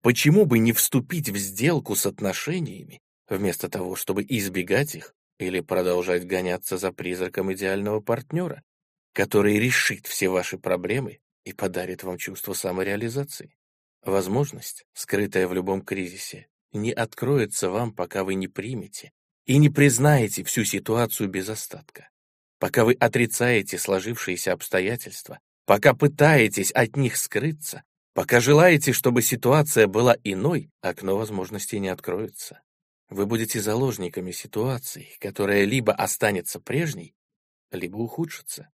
Почему 0.02 0.46
бы 0.46 0.58
не 0.58 0.74
вступить 0.74 1.30
в 1.30 1.38
сделку 1.38 1.96
с 1.96 2.08
отношениями, 2.08 3.02
вместо 3.38 3.68
того, 3.68 3.96
чтобы 3.96 4.24
избегать 4.24 4.94
их 4.94 5.16
или 5.40 5.60
продолжать 5.60 6.28
гоняться 6.28 6.78
за 6.78 6.92
призраком 6.92 7.52
идеального 7.54 8.00
партнера, 8.00 8.62
который 9.14 9.58
решит 9.58 10.06
все 10.06 10.30
ваши 10.30 10.60
проблемы 10.60 11.20
и 11.44 11.54
подарит 11.54 12.04
вам 12.04 12.18
чувство 12.18 12.54
самореализации? 12.54 13.56
Возможность, 14.04 14.86
скрытая 14.94 15.48
в 15.48 15.54
любом 15.54 15.82
кризисе, 15.82 16.48
не 16.72 16.92
откроется 16.92 17.70
вам, 17.70 17.92
пока 17.94 18.24
вы 18.24 18.36
не 18.36 18.48
примете 18.48 19.12
и 19.48 19.58
не 19.58 19.70
признаете 19.70 20.44
всю 20.44 20.64
ситуацию 20.64 21.28
без 21.28 21.50
остатка 21.50 22.12
пока 22.62 22.86
вы 22.86 22.94
отрицаете 22.94 23.80
сложившиеся 23.80 24.54
обстоятельства, 24.54 25.40
пока 25.66 25.96
пытаетесь 25.96 26.72
от 26.72 26.96
них 26.96 27.18
скрыться, 27.18 27.82
пока 28.14 28.40
желаете, 28.40 28.94
чтобы 28.94 29.24
ситуация 29.24 29.88
была 29.88 30.16
иной, 30.24 30.70
окно 30.80 31.18
возможностей 31.18 31.80
не 31.80 31.88
откроется. 31.88 32.62
Вы 33.12 33.26
будете 33.26 33.60
заложниками 33.60 34.32
ситуации, 34.32 35.10
которая 35.20 35.66
либо 35.66 35.94
останется 35.94 36.62
прежней, 36.62 37.14
либо 37.70 37.98
ухудшится. 37.98 38.72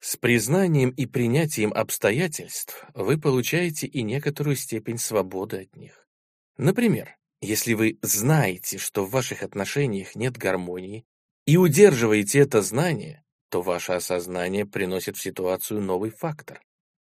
С 0.00 0.16
признанием 0.16 0.88
и 0.88 1.04
принятием 1.04 1.70
обстоятельств 1.74 2.86
вы 2.94 3.20
получаете 3.20 3.86
и 3.86 4.02
некоторую 4.02 4.56
степень 4.56 4.96
свободы 4.96 5.58
от 5.58 5.76
них. 5.76 6.08
Например, 6.56 7.18
если 7.42 7.74
вы 7.74 7.98
знаете, 8.00 8.78
что 8.78 9.04
в 9.04 9.10
ваших 9.10 9.42
отношениях 9.42 10.16
нет 10.16 10.38
гармонии, 10.38 11.04
и 11.44 11.58
удерживаете 11.58 12.38
это 12.38 12.62
знание, 12.62 13.22
то 13.50 13.60
ваше 13.60 13.92
осознание 13.92 14.64
приносит 14.64 15.18
в 15.18 15.22
ситуацию 15.22 15.82
новый 15.82 16.08
фактор, 16.08 16.62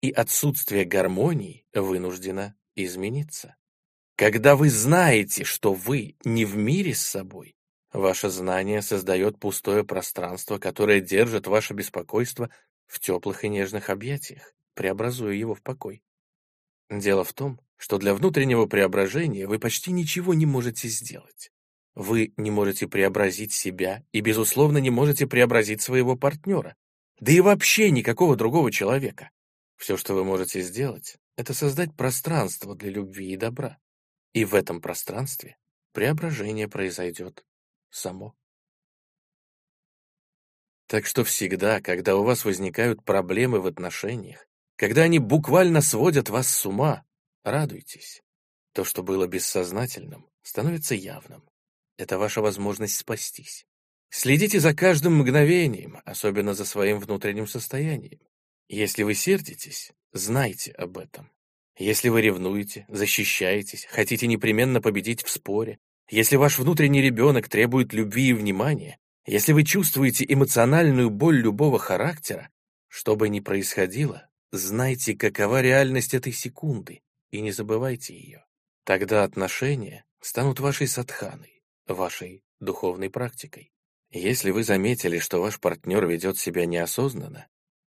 и 0.01 0.11
отсутствие 0.11 0.87
гармонии 0.87 1.67
вынуждено 1.75 2.55
измениться. 2.75 3.58
Когда 4.19 4.57
вы 4.57 4.69
знаете, 4.69 5.45
что 5.45 5.73
вы 5.73 6.17
не 6.25 6.45
в 6.45 6.57
мире 6.57 6.93
с 6.93 7.03
собой, 7.03 7.55
ваше 7.93 8.31
знание 8.31 8.83
создает 8.83 9.39
пустое 9.39 9.85
пространство, 9.85 10.59
которое 10.59 11.01
держит 11.01 11.47
ваше 11.47 11.73
беспокойство 11.73 12.51
в 12.89 12.99
теплых 12.99 13.45
и 13.45 13.49
нежных 13.49 13.91
объятиях, 13.91 14.55
преобразуя 14.75 15.35
его 15.35 15.55
в 15.55 15.63
покой. 15.63 16.03
Дело 16.91 17.23
в 17.23 17.33
том, 17.33 17.61
что 17.77 17.97
для 17.99 18.13
внутреннего 18.13 18.67
преображения 18.67 19.47
вы 19.47 19.61
почти 19.61 19.93
ничего 19.93 20.35
не 20.35 20.47
можете 20.47 20.89
сделать. 20.89 21.53
Вы 21.95 22.33
не 22.37 22.51
можете 22.51 22.89
преобразить 22.89 23.53
себя 23.53 24.03
и, 24.11 24.21
безусловно, 24.21 24.79
не 24.79 24.91
можете 24.91 25.29
преобразить 25.29 25.81
своего 25.81 26.17
партнера, 26.17 26.75
да 27.21 27.31
и 27.31 27.39
вообще 27.39 27.93
никакого 27.93 28.35
другого 28.35 28.73
человека. 28.73 29.31
Все, 29.77 29.97
что 29.97 30.15
вы 30.15 30.25
можете 30.25 30.61
сделать, 30.61 31.19
это 31.37 31.55
создать 31.55 31.95
пространство 31.95 32.75
для 32.75 32.91
любви 32.91 33.33
и 33.33 33.37
добра. 33.37 33.79
И 34.33 34.45
в 34.45 34.55
этом 34.55 34.81
пространстве 34.81 35.57
преображение 35.93 36.69
произойдет 36.69 37.45
само. 37.91 38.35
Так 40.87 41.07
что 41.07 41.25
всегда, 41.25 41.81
когда 41.81 42.17
у 42.17 42.25
вас 42.25 42.45
возникают 42.45 43.05
проблемы 43.05 43.61
в 43.61 43.67
отношениях, 43.67 44.47
когда 44.77 45.03
они 45.03 45.19
буквально 45.19 45.83
сводят 45.83 46.31
вас 46.31 46.49
с 46.49 46.65
ума, 46.65 47.05
радуйтесь. 47.45 48.23
То, 48.73 48.85
что 48.85 49.03
было 49.03 49.27
бессознательным, 49.27 50.31
становится 50.43 50.95
явным. 50.95 51.49
Это 51.97 52.17
ваша 52.17 52.41
возможность 52.41 52.97
спастись. 52.97 53.67
Следите 54.09 54.61
за 54.61 54.75
каждым 54.75 55.19
мгновением, 55.19 56.01
особенно 56.05 56.55
за 56.55 56.65
своим 56.65 57.01
внутренним 57.01 57.47
состоянием. 57.47 58.21
Если 58.69 59.03
вы 59.03 59.15
сердитесь, 59.15 59.93
знайте 60.13 60.73
об 60.73 60.97
этом. 60.97 61.31
Если 61.79 62.09
вы 62.09 62.23
ревнуете, 62.23 62.87
защищаетесь, 62.89 63.87
хотите 63.89 64.27
непременно 64.27 64.81
победить 64.81 65.23
в 65.23 65.31
споре, 65.31 65.79
если 66.11 66.35
ваш 66.35 66.59
внутренний 66.59 67.01
ребенок 67.01 67.49
требует 67.49 67.93
любви 67.93 68.31
и 68.31 68.33
внимания, 68.33 68.99
если 69.27 69.53
вы 69.53 69.63
чувствуете 69.63 70.25
эмоциональную 70.29 71.09
боль 71.09 71.39
любого 71.41 71.79
характера, 71.79 72.51
что 72.89 73.15
бы 73.15 73.29
ни 73.29 73.39
происходило, 73.39 74.29
знайте, 74.51 75.15
какова 75.15 75.61
реальность 75.61 76.15
этой 76.15 76.33
секунды, 76.33 77.03
и 77.31 77.41
не 77.41 77.53
забывайте 77.53 78.15
ее. 78.15 78.45
Тогда 78.85 79.23
отношения 79.23 80.05
станут 80.21 80.59
вашей 80.59 80.89
садханой, 80.89 81.63
вашей 81.87 82.43
духовной 82.59 83.11
практикой. 83.11 83.71
Если 84.11 84.51
вы 84.51 84.65
заметили, 84.65 85.19
что 85.19 85.41
ваш 85.41 85.61
партнер 85.61 86.07
ведет 86.07 86.39
себя 86.39 86.65
неосознанно, 86.65 87.47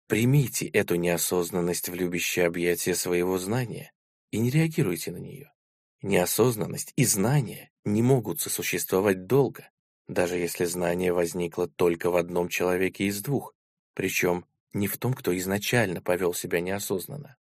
примите 0.10 0.65
эту 0.65 0.95
неосознанность 0.95 1.88
в 1.88 1.93
любящее 1.93 2.48
объятие 2.48 2.95
своего 2.95 3.38
знания 3.38 3.93
и 4.32 4.39
не 4.39 4.50
реагируйте 4.50 5.12
на 5.12 5.17
нее. 5.17 5.54
Неосознанность 6.02 6.93
и 6.95 7.06
знание 7.06 7.69
не 7.86 8.02
могут 8.02 8.41
сосуществовать 8.41 9.28
долго, 9.28 9.69
даже 10.08 10.38
если 10.38 10.65
знание 10.65 11.13
возникло 11.13 11.67
только 11.67 12.10
в 12.10 12.15
одном 12.15 12.50
человеке 12.50 13.06
из 13.06 13.22
двух, 13.22 13.54
причем 13.93 14.45
не 14.74 14.88
в 14.88 14.98
том, 14.98 15.13
кто 15.13 15.38
изначально 15.38 16.02
повел 16.02 16.34
себя 16.34 16.60
неосознанно. 16.60 17.38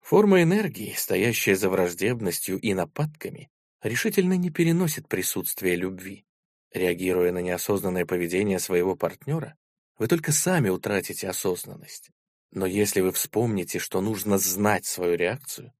Форма 0.00 0.42
энергии, 0.42 0.94
стоящая 0.96 1.56
за 1.56 1.68
враждебностью 1.68 2.58
и 2.58 2.72
нападками, 2.72 3.50
решительно 3.82 4.32
не 4.32 4.48
переносит 4.48 5.08
присутствие 5.08 5.76
любви. 5.76 6.24
Реагируя 6.72 7.32
на 7.32 7.40
неосознанное 7.40 8.06
поведение 8.06 8.60
своего 8.60 8.96
партнера, 8.96 9.58
вы 9.98 10.06
только 10.08 10.32
сами 10.32 10.68
утратите 10.68 11.28
осознанность. 11.28 12.10
Но 12.50 12.66
если 12.66 13.00
вы 13.00 13.12
вспомните, 13.12 13.78
что 13.78 14.00
нужно 14.00 14.38
знать 14.38 14.86
свою 14.86 15.16
реакцию, 15.16 15.72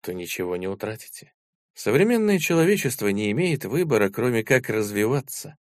то 0.00 0.12
ничего 0.12 0.56
не 0.56 0.68
утратите. 0.68 1.32
Современное 1.74 2.38
человечество 2.38 3.08
не 3.08 3.30
имеет 3.32 3.64
выбора, 3.64 4.08
кроме 4.08 4.44
как 4.44 4.68
развиваться, 4.70 5.56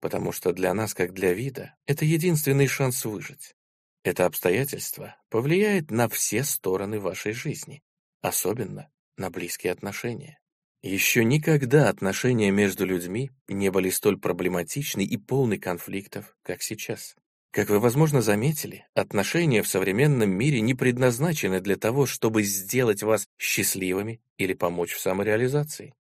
потому 0.00 0.32
что 0.32 0.52
для 0.52 0.72
нас, 0.72 0.94
как 0.94 1.12
для 1.12 1.34
вида, 1.34 1.74
это 1.86 2.04
единственный 2.04 2.66
шанс 2.66 3.04
выжить. 3.04 3.54
Это 4.02 4.26
обстоятельство 4.26 5.16
повлияет 5.28 5.90
на 5.90 6.08
все 6.08 6.44
стороны 6.44 6.98
вашей 6.98 7.32
жизни, 7.32 7.82
особенно 8.22 8.90
на 9.16 9.30
близкие 9.30 9.72
отношения. 9.72 10.40
Еще 10.80 11.24
никогда 11.24 11.88
отношения 11.88 12.50
между 12.50 12.86
людьми 12.86 13.30
не 13.48 13.70
были 13.70 13.90
столь 13.90 14.18
проблематичны 14.18 15.02
и 15.04 15.16
полны 15.16 15.58
конфликтов, 15.58 16.36
как 16.42 16.62
сейчас. 16.62 17.16
Как 17.50 17.70
вы, 17.70 17.80
возможно, 17.80 18.20
заметили, 18.20 18.86
отношения 18.94 19.62
в 19.62 19.68
современном 19.68 20.30
мире 20.30 20.60
не 20.60 20.74
предназначены 20.74 21.60
для 21.60 21.76
того, 21.76 22.06
чтобы 22.06 22.42
сделать 22.42 23.02
вас 23.02 23.26
счастливыми 23.38 24.20
или 24.36 24.52
помочь 24.52 24.92
в 24.92 25.00
самореализации. 25.00 25.94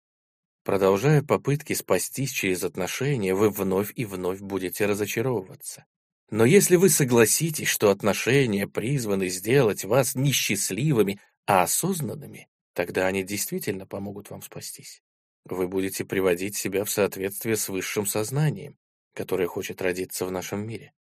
Продолжая 0.64 1.22
попытки 1.22 1.74
спастись 1.74 2.32
через 2.32 2.64
отношения, 2.64 3.36
вы 3.36 3.52
вновь 3.52 3.92
и 3.96 4.06
вновь 4.06 4.40
будете 4.40 4.88
разочаровываться. 4.88 5.86
Но 6.32 6.44
если 6.44 6.76
вы 6.76 6.90
согласитесь, 6.90 7.68
что 7.68 7.92
отношения 7.92 8.68
призваны 8.68 9.30
сделать 9.30 9.86
вас 9.86 10.16
не 10.16 10.32
счастливыми, 10.32 11.20
а 11.46 11.62
осознанными, 11.62 12.48
Тогда 12.76 13.08
они 13.08 13.24
действительно 13.24 13.88
помогут 13.88 14.30
вам 14.30 14.42
спастись. 14.42 15.02
Вы 15.46 15.70
будете 15.70 16.04
приводить 16.04 16.58
себя 16.58 16.84
в 16.84 16.90
соответствие 16.92 17.56
с 17.56 17.70
высшим 17.70 18.06
сознанием, 18.06 18.78
которое 19.14 19.48
хочет 19.48 19.82
родиться 19.82 20.26
в 20.26 20.32
нашем 20.32 20.68
мире. 20.68 20.92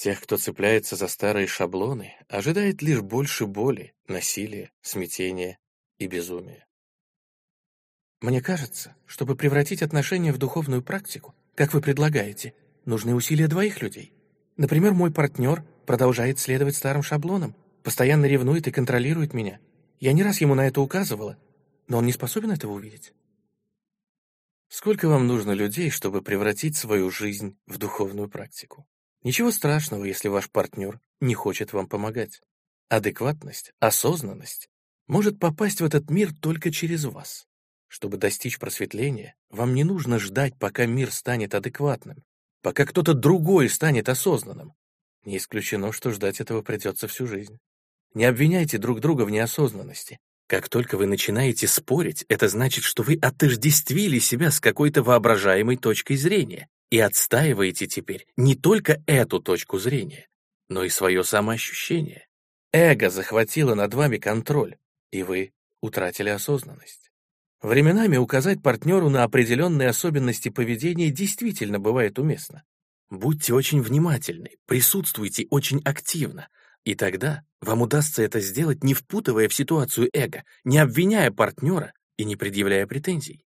Тех, 0.00 0.22
кто 0.22 0.38
цепляется 0.38 0.96
за 0.96 1.08
старые 1.08 1.46
шаблоны, 1.46 2.14
ожидает 2.26 2.80
лишь 2.80 3.02
больше 3.02 3.44
боли, 3.44 3.92
насилия, 4.08 4.72
смятения 4.80 5.58
и 5.98 6.06
безумия. 6.06 6.66
Мне 8.22 8.40
кажется, 8.40 8.96
чтобы 9.04 9.36
превратить 9.36 9.82
отношения 9.82 10.32
в 10.32 10.38
духовную 10.38 10.82
практику, 10.82 11.34
как 11.54 11.74
вы 11.74 11.82
предлагаете, 11.82 12.54
нужны 12.86 13.14
усилия 13.14 13.46
двоих 13.46 13.82
людей. 13.82 14.14
Например, 14.56 14.94
мой 14.94 15.12
партнер 15.12 15.64
продолжает 15.84 16.38
следовать 16.38 16.76
старым 16.76 17.02
шаблонам, 17.02 17.54
постоянно 17.82 18.24
ревнует 18.24 18.66
и 18.68 18.72
контролирует 18.72 19.34
меня. 19.34 19.60
Я 19.98 20.14
не 20.14 20.22
раз 20.22 20.40
ему 20.40 20.54
на 20.54 20.66
это 20.66 20.80
указывала, 20.80 21.36
но 21.88 21.98
он 21.98 22.06
не 22.06 22.12
способен 22.12 22.52
этого 22.52 22.72
увидеть. 22.72 23.12
Сколько 24.68 25.10
вам 25.10 25.26
нужно 25.26 25.50
людей, 25.50 25.90
чтобы 25.90 26.22
превратить 26.22 26.74
свою 26.74 27.10
жизнь 27.10 27.58
в 27.66 27.76
духовную 27.76 28.30
практику? 28.30 28.86
Ничего 29.22 29.50
страшного, 29.50 30.04
если 30.04 30.28
ваш 30.28 30.50
партнер 30.50 30.98
не 31.20 31.34
хочет 31.34 31.72
вам 31.72 31.86
помогать. 31.86 32.40
Адекватность, 32.88 33.72
осознанность 33.78 34.68
может 35.06 35.38
попасть 35.38 35.80
в 35.80 35.84
этот 35.84 36.08
мир 36.10 36.32
только 36.34 36.70
через 36.70 37.04
вас. 37.04 37.46
Чтобы 37.88 38.16
достичь 38.16 38.58
просветления, 38.58 39.34
вам 39.50 39.74
не 39.74 39.84
нужно 39.84 40.18
ждать, 40.18 40.56
пока 40.58 40.86
мир 40.86 41.12
станет 41.12 41.54
адекватным, 41.54 42.22
пока 42.62 42.86
кто-то 42.86 43.14
другой 43.14 43.68
станет 43.68 44.08
осознанным. 44.08 44.72
Не 45.24 45.36
исключено, 45.36 45.92
что 45.92 46.10
ждать 46.10 46.40
этого 46.40 46.62
придется 46.62 47.08
всю 47.08 47.26
жизнь. 47.26 47.58
Не 48.14 48.24
обвиняйте 48.24 48.78
друг 48.78 49.00
друга 49.00 49.22
в 49.22 49.30
неосознанности. 49.30 50.18
Как 50.46 50.68
только 50.68 50.96
вы 50.96 51.06
начинаете 51.06 51.68
спорить, 51.68 52.24
это 52.28 52.48
значит, 52.48 52.84
что 52.84 53.02
вы 53.02 53.16
отождествили 53.16 54.18
себя 54.18 54.50
с 54.50 54.60
какой-то 54.60 55.02
воображаемой 55.02 55.76
точкой 55.76 56.16
зрения 56.16 56.68
и 56.90 56.98
отстаиваете 56.98 57.86
теперь 57.86 58.26
не 58.36 58.54
только 58.54 59.02
эту 59.06 59.40
точку 59.40 59.78
зрения, 59.78 60.28
но 60.68 60.84
и 60.84 60.88
свое 60.88 61.24
самоощущение. 61.24 62.26
Эго 62.72 63.10
захватило 63.10 63.74
над 63.74 63.94
вами 63.94 64.18
контроль, 64.18 64.76
и 65.10 65.22
вы 65.22 65.52
утратили 65.80 66.28
осознанность. 66.28 67.10
Временами 67.62 68.16
указать 68.16 68.62
партнеру 68.62 69.10
на 69.10 69.24
определенные 69.24 69.88
особенности 69.88 70.48
поведения 70.48 71.10
действительно 71.10 71.78
бывает 71.78 72.18
уместно. 72.18 72.64
Будьте 73.10 73.52
очень 73.52 73.82
внимательны, 73.82 74.52
присутствуйте 74.66 75.46
очень 75.50 75.80
активно, 75.84 76.48
и 76.84 76.94
тогда 76.94 77.42
вам 77.60 77.82
удастся 77.82 78.22
это 78.22 78.40
сделать, 78.40 78.82
не 78.82 78.94
впутывая 78.94 79.48
в 79.48 79.54
ситуацию 79.54 80.08
эго, 80.12 80.44
не 80.64 80.78
обвиняя 80.78 81.30
партнера 81.30 81.92
и 82.16 82.24
не 82.24 82.36
предъявляя 82.36 82.86
претензий. 82.86 83.44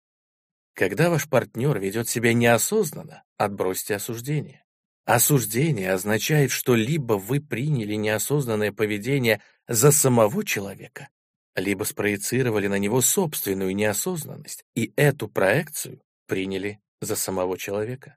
Когда 0.75 1.09
ваш 1.09 1.29
партнер 1.29 1.79
ведет 1.79 2.09
себя 2.09 2.33
неосознанно, 2.33 3.23
отбросьте 3.37 3.95
осуждение. 3.95 4.65
Осуждение 5.05 5.93
означает, 5.93 6.51
что 6.51 6.75
либо 6.75 7.15
вы 7.15 7.41
приняли 7.41 7.95
неосознанное 7.95 8.73
поведение 8.73 9.41
за 9.69 9.93
самого 9.93 10.45
человека, 10.45 11.11
либо 11.55 11.85
спроецировали 11.85 12.67
на 12.67 12.79
него 12.79 13.01
собственную 13.01 13.75
неосознанность, 13.77 14.65
и 14.75 14.93
эту 14.97 15.29
проекцию 15.29 16.03
приняли 16.27 16.81
за 17.01 17.17
самого 17.17 17.57
человека. 17.57 18.17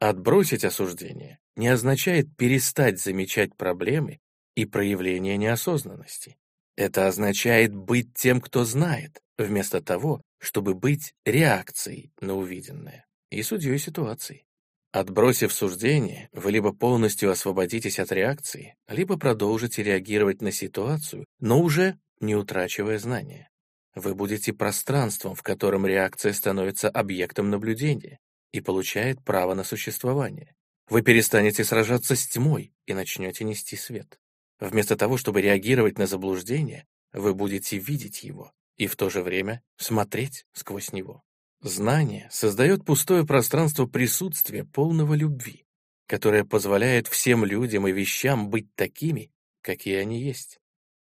Отбросить 0.00 0.64
осуждение 0.64 1.40
не 1.56 1.68
означает 1.68 2.36
перестать 2.36 3.00
замечать 3.00 3.56
проблемы 3.56 4.20
и 4.54 4.66
проявление 4.66 5.36
неосознанности. 5.36 6.36
Это 6.76 7.08
означает 7.08 7.74
быть 7.74 8.14
тем, 8.14 8.40
кто 8.40 8.64
знает, 8.64 9.20
вместо 9.36 9.80
того, 9.80 10.22
чтобы 10.38 10.74
быть 10.74 11.14
реакцией 11.24 12.12
на 12.20 12.34
увиденное 12.36 13.06
и 13.30 13.42
судьей 13.42 13.78
ситуации. 13.78 14.44
Отбросив 14.90 15.52
суждение, 15.52 16.30
вы 16.32 16.50
либо 16.50 16.72
полностью 16.72 17.30
освободитесь 17.30 17.98
от 17.98 18.10
реакции, 18.10 18.76
либо 18.88 19.18
продолжите 19.18 19.82
реагировать 19.82 20.40
на 20.40 20.50
ситуацию, 20.50 21.26
но 21.40 21.60
уже 21.60 21.98
не 22.20 22.34
утрачивая 22.34 22.98
знания. 22.98 23.50
Вы 23.94 24.14
будете 24.14 24.52
пространством, 24.52 25.34
в 25.34 25.42
котором 25.42 25.84
реакция 25.84 26.32
становится 26.32 26.88
объектом 26.88 27.50
наблюдения 27.50 28.18
и 28.52 28.60
получает 28.60 29.22
право 29.22 29.54
на 29.54 29.62
существование. 29.62 30.54
Вы 30.88 31.02
перестанете 31.02 31.64
сражаться 31.64 32.16
с 32.16 32.26
тьмой 32.26 32.72
и 32.86 32.94
начнете 32.94 33.44
нести 33.44 33.76
свет. 33.76 34.18
Вместо 34.58 34.96
того, 34.96 35.18
чтобы 35.18 35.42
реагировать 35.42 35.98
на 35.98 36.06
заблуждение, 36.06 36.86
вы 37.12 37.34
будете 37.34 37.76
видеть 37.76 38.22
его 38.22 38.52
и 38.78 38.86
в 38.86 38.96
то 38.96 39.10
же 39.10 39.22
время 39.22 39.62
смотреть 39.76 40.46
сквозь 40.54 40.92
него. 40.92 41.22
Знание 41.60 42.28
создает 42.30 42.84
пустое 42.84 43.26
пространство 43.26 43.86
присутствия 43.86 44.64
полного 44.64 45.14
любви, 45.14 45.66
которое 46.06 46.44
позволяет 46.44 47.08
всем 47.08 47.44
людям 47.44 47.86
и 47.86 47.92
вещам 47.92 48.48
быть 48.48 48.72
такими, 48.76 49.32
какие 49.60 49.96
они 49.96 50.22
есть. 50.22 50.60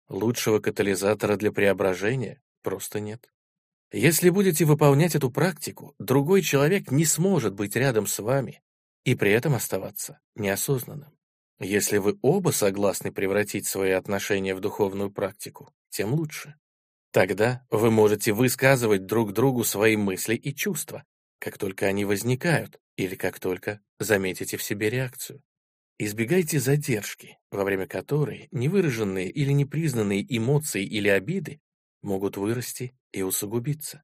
Лучшего 0.08 0.58
катализатора 0.58 1.36
для 1.36 1.52
преображения 1.52 2.40
просто 2.62 3.00
нет. 3.00 3.30
Если 3.92 4.30
будете 4.30 4.64
выполнять 4.64 5.14
эту 5.14 5.30
практику, 5.30 5.94
другой 5.98 6.42
человек 6.42 6.90
не 6.90 7.04
сможет 7.04 7.54
быть 7.54 7.76
рядом 7.76 8.06
с 8.06 8.18
вами 8.18 8.62
и 9.04 9.14
при 9.14 9.30
этом 9.32 9.54
оставаться 9.54 10.20
неосознанным. 10.34 11.12
Если 11.60 11.98
вы 11.98 12.18
оба 12.22 12.50
согласны 12.50 13.12
превратить 13.12 13.66
свои 13.66 13.92
отношения 13.92 14.54
в 14.54 14.60
духовную 14.60 15.10
практику, 15.10 15.72
тем 15.90 16.14
лучше. 16.14 16.56
Тогда 17.16 17.66
вы 17.70 17.90
можете 17.90 18.34
высказывать 18.34 19.06
друг 19.06 19.32
другу 19.32 19.64
свои 19.64 19.96
мысли 19.96 20.34
и 20.34 20.54
чувства, 20.54 21.02
как 21.38 21.56
только 21.56 21.86
они 21.86 22.04
возникают 22.04 22.78
или 22.98 23.14
как 23.14 23.40
только 23.40 23.80
заметите 23.98 24.58
в 24.58 24.62
себе 24.62 24.90
реакцию. 24.90 25.42
Избегайте 25.98 26.60
задержки, 26.60 27.38
во 27.50 27.64
время 27.64 27.86
которой 27.86 28.48
невыраженные 28.50 29.30
или 29.30 29.52
непризнанные 29.52 30.26
эмоции 30.28 30.84
или 30.84 31.08
обиды 31.08 31.62
могут 32.02 32.36
вырасти 32.36 32.94
и 33.12 33.22
усугубиться. 33.22 34.02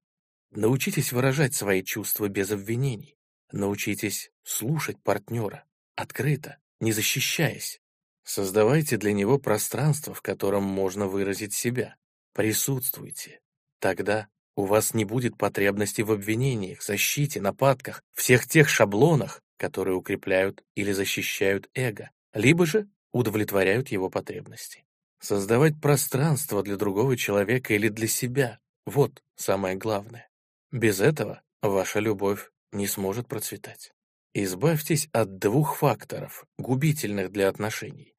Научитесь 0.51 1.13
выражать 1.13 1.55
свои 1.55 1.83
чувства 1.83 2.31
без 2.31 2.51
обвинений. 2.51 3.19
Научитесь 3.53 4.31
слушать 4.43 4.97
партнера, 5.03 5.67
открыто, 5.97 6.57
не 6.81 6.93
защищаясь. 6.93 7.79
Создавайте 8.25 8.97
для 8.97 9.13
него 9.13 9.39
пространство, 9.39 10.15
в 10.15 10.23
котором 10.23 10.63
можно 10.63 11.09
выразить 11.09 11.53
себя. 11.53 11.97
Присутствуйте. 12.35 13.41
Тогда 13.79 14.29
у 14.57 14.65
вас 14.65 14.95
не 14.95 15.05
будет 15.05 15.37
потребности 15.37 16.03
в 16.03 16.13
обвинениях, 16.13 16.83
защите, 16.83 17.41
нападках, 17.41 18.03
всех 18.15 18.47
тех 18.47 18.69
шаблонах, 18.69 19.43
которые 19.57 19.97
укрепляют 19.97 20.63
или 20.75 20.93
защищают 20.93 21.69
эго, 21.75 22.11
либо 22.35 22.67
же 22.67 22.89
удовлетворяют 23.13 23.89
его 23.89 24.11
потребности. 24.11 24.85
Создавать 25.21 25.81
пространство 25.81 26.63
для 26.63 26.77
другого 26.77 27.17
человека 27.17 27.75
или 27.75 27.89
для 27.89 28.09
себя– 28.09 28.59
вот 28.87 29.23
самое 29.37 29.77
главное. 29.77 30.29
Без 30.73 31.01
этого 31.01 31.43
ваша 31.63 32.01
любовь 32.01 32.51
не 32.73 32.87
сможет 32.87 33.29
процветать. 33.29 33.93
Избавьтесь 34.35 35.09
от 35.13 35.39
двух 35.39 35.77
факторов, 35.77 36.45
губительных 36.59 37.31
для 37.31 37.49
отношений. 37.49 38.15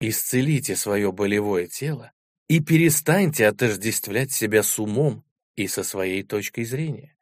Исцелите 0.00 0.76
свое 0.76 1.10
болевое 1.12 1.66
тело 1.66 2.12
и 2.48 2.60
перестаньте 2.60 3.46
отождествлять 3.46 4.32
себя 4.32 4.62
с 4.62 4.78
умом 4.78 5.24
и 5.56 5.66
со 5.66 5.82
своей 5.82 6.22
точкой 6.22 6.64
зрения. 6.64 7.16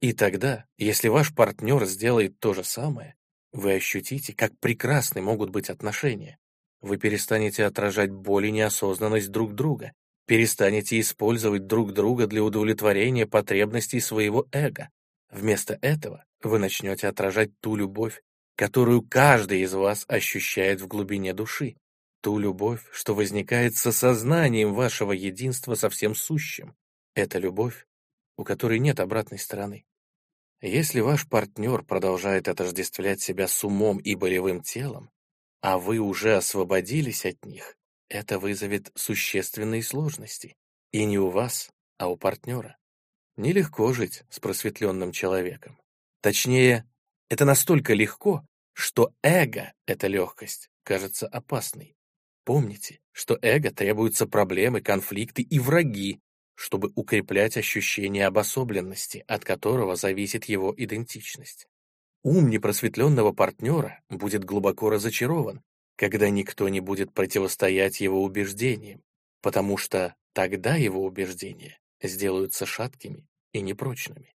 И 0.00 0.12
тогда, 0.12 0.66
если 0.76 1.08
ваш 1.08 1.34
партнер 1.34 1.84
сделает 1.86 2.38
то 2.40 2.52
же 2.54 2.64
самое, 2.64 3.14
вы 3.52 3.74
ощутите, 3.74 4.34
как 4.34 4.58
прекрасны 4.58 5.22
могут 5.22 5.50
быть 5.50 5.70
отношения. 5.70 6.38
Вы 6.80 6.98
перестанете 6.98 7.64
отражать 7.64 8.10
боль 8.10 8.46
и 8.46 8.50
неосознанность 8.50 9.30
друг 9.30 9.54
друга, 9.54 9.92
перестанете 10.26 10.98
использовать 11.00 11.66
друг 11.66 11.92
друга 11.92 12.26
для 12.26 12.42
удовлетворения 12.42 13.26
потребностей 13.26 14.00
своего 14.00 14.46
эго. 14.52 14.90
Вместо 15.30 15.78
этого 15.80 16.24
вы 16.42 16.58
начнете 16.58 17.06
отражать 17.08 17.58
ту 17.60 17.76
любовь, 17.76 18.22
которую 18.56 19.02
каждый 19.02 19.60
из 19.60 19.72
вас 19.72 20.04
ощущает 20.08 20.80
в 20.80 20.86
глубине 20.86 21.32
души, 21.32 21.76
ту 22.24 22.38
любовь, 22.38 22.80
что 22.90 23.14
возникает 23.14 23.76
с 23.76 23.86
осознанием 23.86 24.72
вашего 24.72 25.12
единства 25.12 25.74
со 25.74 25.90
всем 25.90 26.14
сущим. 26.14 26.74
Это 27.14 27.38
любовь, 27.38 27.86
у 28.38 28.44
которой 28.44 28.78
нет 28.78 28.98
обратной 28.98 29.38
стороны. 29.38 29.84
Если 30.62 31.00
ваш 31.00 31.28
партнер 31.28 31.82
продолжает 31.82 32.48
отождествлять 32.48 33.20
себя 33.20 33.46
с 33.46 33.62
умом 33.62 33.98
и 33.98 34.14
болевым 34.14 34.62
телом, 34.62 35.10
а 35.60 35.76
вы 35.76 35.98
уже 35.98 36.34
освободились 36.34 37.26
от 37.26 37.44
них, 37.44 37.76
это 38.08 38.38
вызовет 38.38 38.90
существенные 38.94 39.82
сложности. 39.82 40.56
И 40.92 41.04
не 41.04 41.18
у 41.18 41.28
вас, 41.28 41.68
а 41.98 42.08
у 42.08 42.16
партнера. 42.16 42.78
Нелегко 43.36 43.92
жить 43.92 44.22
с 44.30 44.40
просветленным 44.40 45.12
человеком. 45.12 45.78
Точнее, 46.22 46.88
это 47.28 47.44
настолько 47.44 47.92
легко, 47.92 48.46
что 48.72 49.12
эго, 49.22 49.74
эта 49.84 50.06
легкость, 50.06 50.70
кажется 50.84 51.26
опасной. 51.26 51.93
Помните, 52.44 53.00
что 53.12 53.38
эго 53.40 53.70
требуются 53.70 54.26
проблемы, 54.26 54.82
конфликты 54.82 55.42
и 55.42 55.58
враги, 55.58 56.20
чтобы 56.54 56.92
укреплять 56.94 57.56
ощущение 57.56 58.26
обособленности, 58.26 59.24
от 59.26 59.44
которого 59.44 59.96
зависит 59.96 60.44
его 60.44 60.74
идентичность. 60.76 61.66
Ум 62.22 62.48
непросветленного 62.48 63.32
партнера 63.32 64.00
будет 64.08 64.44
глубоко 64.44 64.90
разочарован, 64.90 65.62
когда 65.96 66.30
никто 66.30 66.68
не 66.68 66.80
будет 66.80 67.12
противостоять 67.12 68.00
его 68.00 68.22
убеждениям, 68.22 69.02
потому 69.40 69.76
что 69.76 70.14
тогда 70.32 70.76
его 70.76 71.04
убеждения 71.04 71.78
сделаются 72.02 72.66
шаткими 72.66 73.26
и 73.52 73.60
непрочными. 73.60 74.34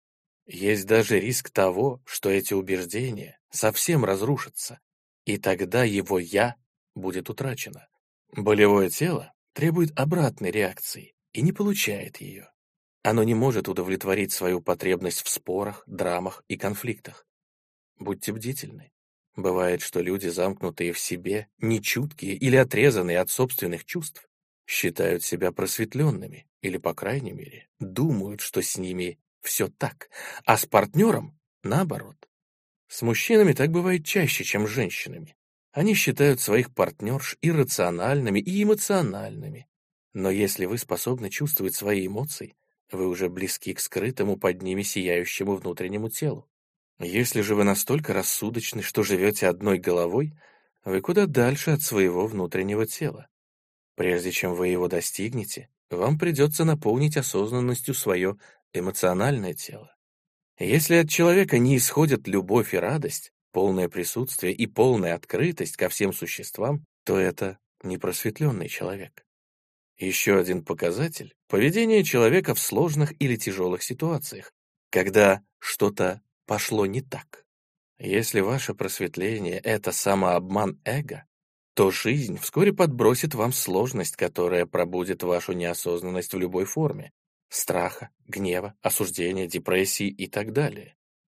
Есть 0.45 0.85
даже 0.85 1.19
риск 1.19 1.49
того, 1.49 2.01
что 2.05 2.29
эти 2.29 2.53
убеждения 2.53 3.39
совсем 3.49 4.05
разрушатся, 4.05 4.79
и 5.25 5.37
тогда 5.37 5.83
его 5.83 6.19
«я» 6.19 6.55
будет 6.93 7.29
утрачено. 7.29 7.87
Болевое 8.35 8.89
тело 8.89 9.31
требует 9.53 9.97
обратной 9.97 10.51
реакции 10.51 11.15
и 11.31 11.41
не 11.41 11.53
получает 11.53 12.17
ее. 12.17 12.51
Оно 13.01 13.23
не 13.23 13.33
может 13.33 13.69
удовлетворить 13.69 14.33
свою 14.33 14.59
потребность 14.59 15.21
в 15.21 15.29
спорах, 15.29 15.83
драмах 15.87 16.43
и 16.49 16.57
конфликтах. 16.57 17.25
Будьте 17.97 18.33
бдительны. 18.33 18.91
Бывает, 19.37 19.81
что 19.81 20.01
люди, 20.01 20.27
замкнутые 20.27 20.91
в 20.91 20.99
себе, 20.99 21.47
нечуткие 21.59 22.35
или 22.35 22.57
отрезанные 22.57 23.19
от 23.19 23.29
собственных 23.29 23.85
чувств, 23.85 24.27
считают 24.67 25.23
себя 25.23 25.53
просветленными 25.53 26.45
или, 26.61 26.77
по 26.77 26.93
крайней 26.93 27.31
мере, 27.31 27.69
думают, 27.79 28.41
что 28.41 28.61
с 28.61 28.77
ними 28.77 29.17
все 29.41 29.69
так, 29.69 30.09
а 30.43 30.57
с 30.57 30.65
партнером 30.65 31.39
наоборот. 31.63 32.17
С 32.89 33.01
мужчинами 33.01 33.53
так 33.53 33.71
бывает 33.71 34.05
чаще, 34.05 34.43
чем 34.43 34.67
с 34.67 34.71
женщинами. 34.71 35.37
Они 35.75 35.93
считают 35.93 36.39
своих 36.39 36.73
партнерш 36.73 37.37
иррациональными 37.41 38.39
и 38.39 38.63
эмоциональными. 38.63 39.67
Но 40.13 40.29
если 40.31 40.65
вы 40.67 40.77
способны 40.77 41.29
чувствовать 41.29 41.75
свои 41.75 42.07
эмоции, 42.07 42.55
вы 42.91 43.09
уже 43.09 43.27
близки 43.27 43.73
к 43.73 43.81
скрытому 43.81 44.37
под 44.37 44.61
ними 44.61 44.83
сияющему 44.83 45.57
внутреннему 45.57 46.09
телу. 46.09 46.49
Если 46.97 47.41
же 47.41 47.55
вы 47.55 47.65
настолько 47.65 48.13
рассудочны, 48.13 48.81
что 48.81 49.03
живете 49.03 49.49
одной 49.49 49.77
головой, 49.77 50.31
вы 50.85 51.01
куда 51.01 51.25
дальше 51.25 51.71
от 51.71 51.81
своего 51.81 52.25
внутреннего 52.25 52.87
тела. 52.87 53.27
Прежде 53.95 54.31
чем 54.31 54.53
вы 54.53 54.69
его 54.69 54.87
достигнете, 54.87 55.67
вам 55.89 56.17
придется 56.17 56.63
наполнить 56.63 57.17
осознанностью 57.17 57.95
свое 57.95 58.37
эмоциональное 58.71 59.53
тело. 59.53 59.93
Если 60.57 60.95
от 60.95 61.09
человека 61.09 61.57
не 61.57 61.75
исходят 61.75 62.29
любовь 62.29 62.73
и 62.73 62.77
радость, 62.77 63.33
полное 63.55 63.87
присутствие 63.87 64.53
и 64.53 64.67
полная 64.67 65.15
открытость 65.15 65.77
ко 65.77 65.87
всем 65.87 66.11
существам, 66.11 66.83
то 67.05 67.17
это 67.17 67.57
непросветленный 67.83 68.67
человек. 68.67 69.25
Еще 69.97 70.37
один 70.37 70.61
показатель— 70.61 71.33
поведение 71.47 72.03
человека 72.03 72.53
в 72.53 72.59
сложных 72.59 73.13
или 73.17 73.37
тяжелых 73.37 73.81
ситуациях, 73.81 74.51
когда 74.89 75.41
что-то 75.59 76.21
пошло 76.45 76.85
не 76.85 76.99
так. 76.99 77.45
Если 77.97 78.41
ваше 78.41 78.73
просветление— 78.73 79.57
это 79.63 79.93
самообман 79.93 80.81
эго, 80.83 81.23
то 81.75 81.91
жизнь 81.91 82.37
вскоре 82.37 82.73
подбросит 82.73 83.35
вам 83.35 83.53
сложность, 83.53 84.17
которая 84.17 84.65
пробудет 84.65 85.23
вашу 85.23 85.53
неосознанность 85.53 86.33
в 86.33 86.37
любой 86.37 86.65
форме, 86.65 87.13
страха, 87.47 88.09
гнева, 88.27 88.75
осуждения, 88.81 89.47
депрессии 89.47 90.09
и 90.09 90.27
так 90.27 90.51
далее. 90.51 90.97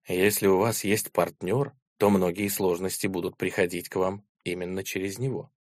Если 0.08 0.48
у 0.48 0.60
вас 0.60 0.86
есть 0.86 1.12
партнер, 1.12 1.74
то 1.98 2.10
многие 2.10 2.48
сложности 2.50 3.08
будут 3.08 3.38
приходить 3.38 3.90
к 3.90 3.96
вам 3.96 4.26
именно 4.44 4.84
через 4.84 5.18
него. 5.18 5.52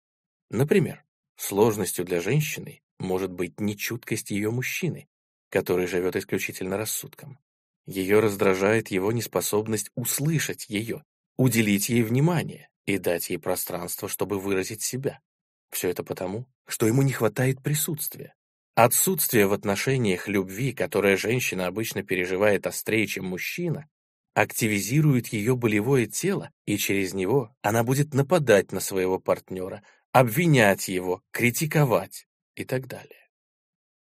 Например, 0.51 1.05
сложностью 1.37 2.05
для 2.05 2.21
женщины 2.21 2.83
может 2.99 3.33
быть 3.33 3.61
нечуткость 3.61 4.31
ее 4.31 4.51
мужчины, 4.51 5.09
который 5.51 5.87
живет 5.87 6.17
исключительно 6.17 6.77
рассудком. 6.77 7.39
Ее 7.87 8.21
раздражает 8.21 8.89
его 8.89 9.13
неспособность 9.13 9.91
услышать 9.95 10.67
ее, 10.69 11.05
уделить 11.37 11.89
ей 11.89 12.03
внимание 12.03 12.69
и 12.87 12.99
дать 12.99 13.31
ей 13.31 13.39
пространство, 13.39 14.09
чтобы 14.09 14.39
выразить 14.39 14.83
себя. 14.83 15.21
Все 15.71 15.91
это 15.91 16.03
потому, 16.03 16.47
что 16.67 16.87
ему 16.87 17.03
не 17.03 17.13
хватает 17.13 17.63
присутствия. 17.63 18.35
Отсутствие 18.75 19.47
в 19.47 19.53
отношениях 19.53 20.29
любви, 20.29 20.73
которое 20.73 21.17
женщина 21.17 21.67
обычно 21.67 22.03
переживает 22.03 22.67
острее, 22.67 23.07
чем 23.07 23.27
мужчина, 23.27 23.89
активизирует 24.35 25.29
ее 25.29 25.57
болевое 25.57 26.07
тело, 26.07 26.51
и 26.67 26.77
через 26.77 27.15
него 27.15 27.55
она 27.63 27.85
будет 27.85 28.15
нападать 28.15 28.73
на 28.73 28.81
своего 28.81 29.19
партнера, 29.19 29.83
обвинять 30.13 30.89
его, 30.89 31.23
критиковать 31.31 32.27
и 32.57 32.65
так 32.65 32.87
далее. 32.89 33.29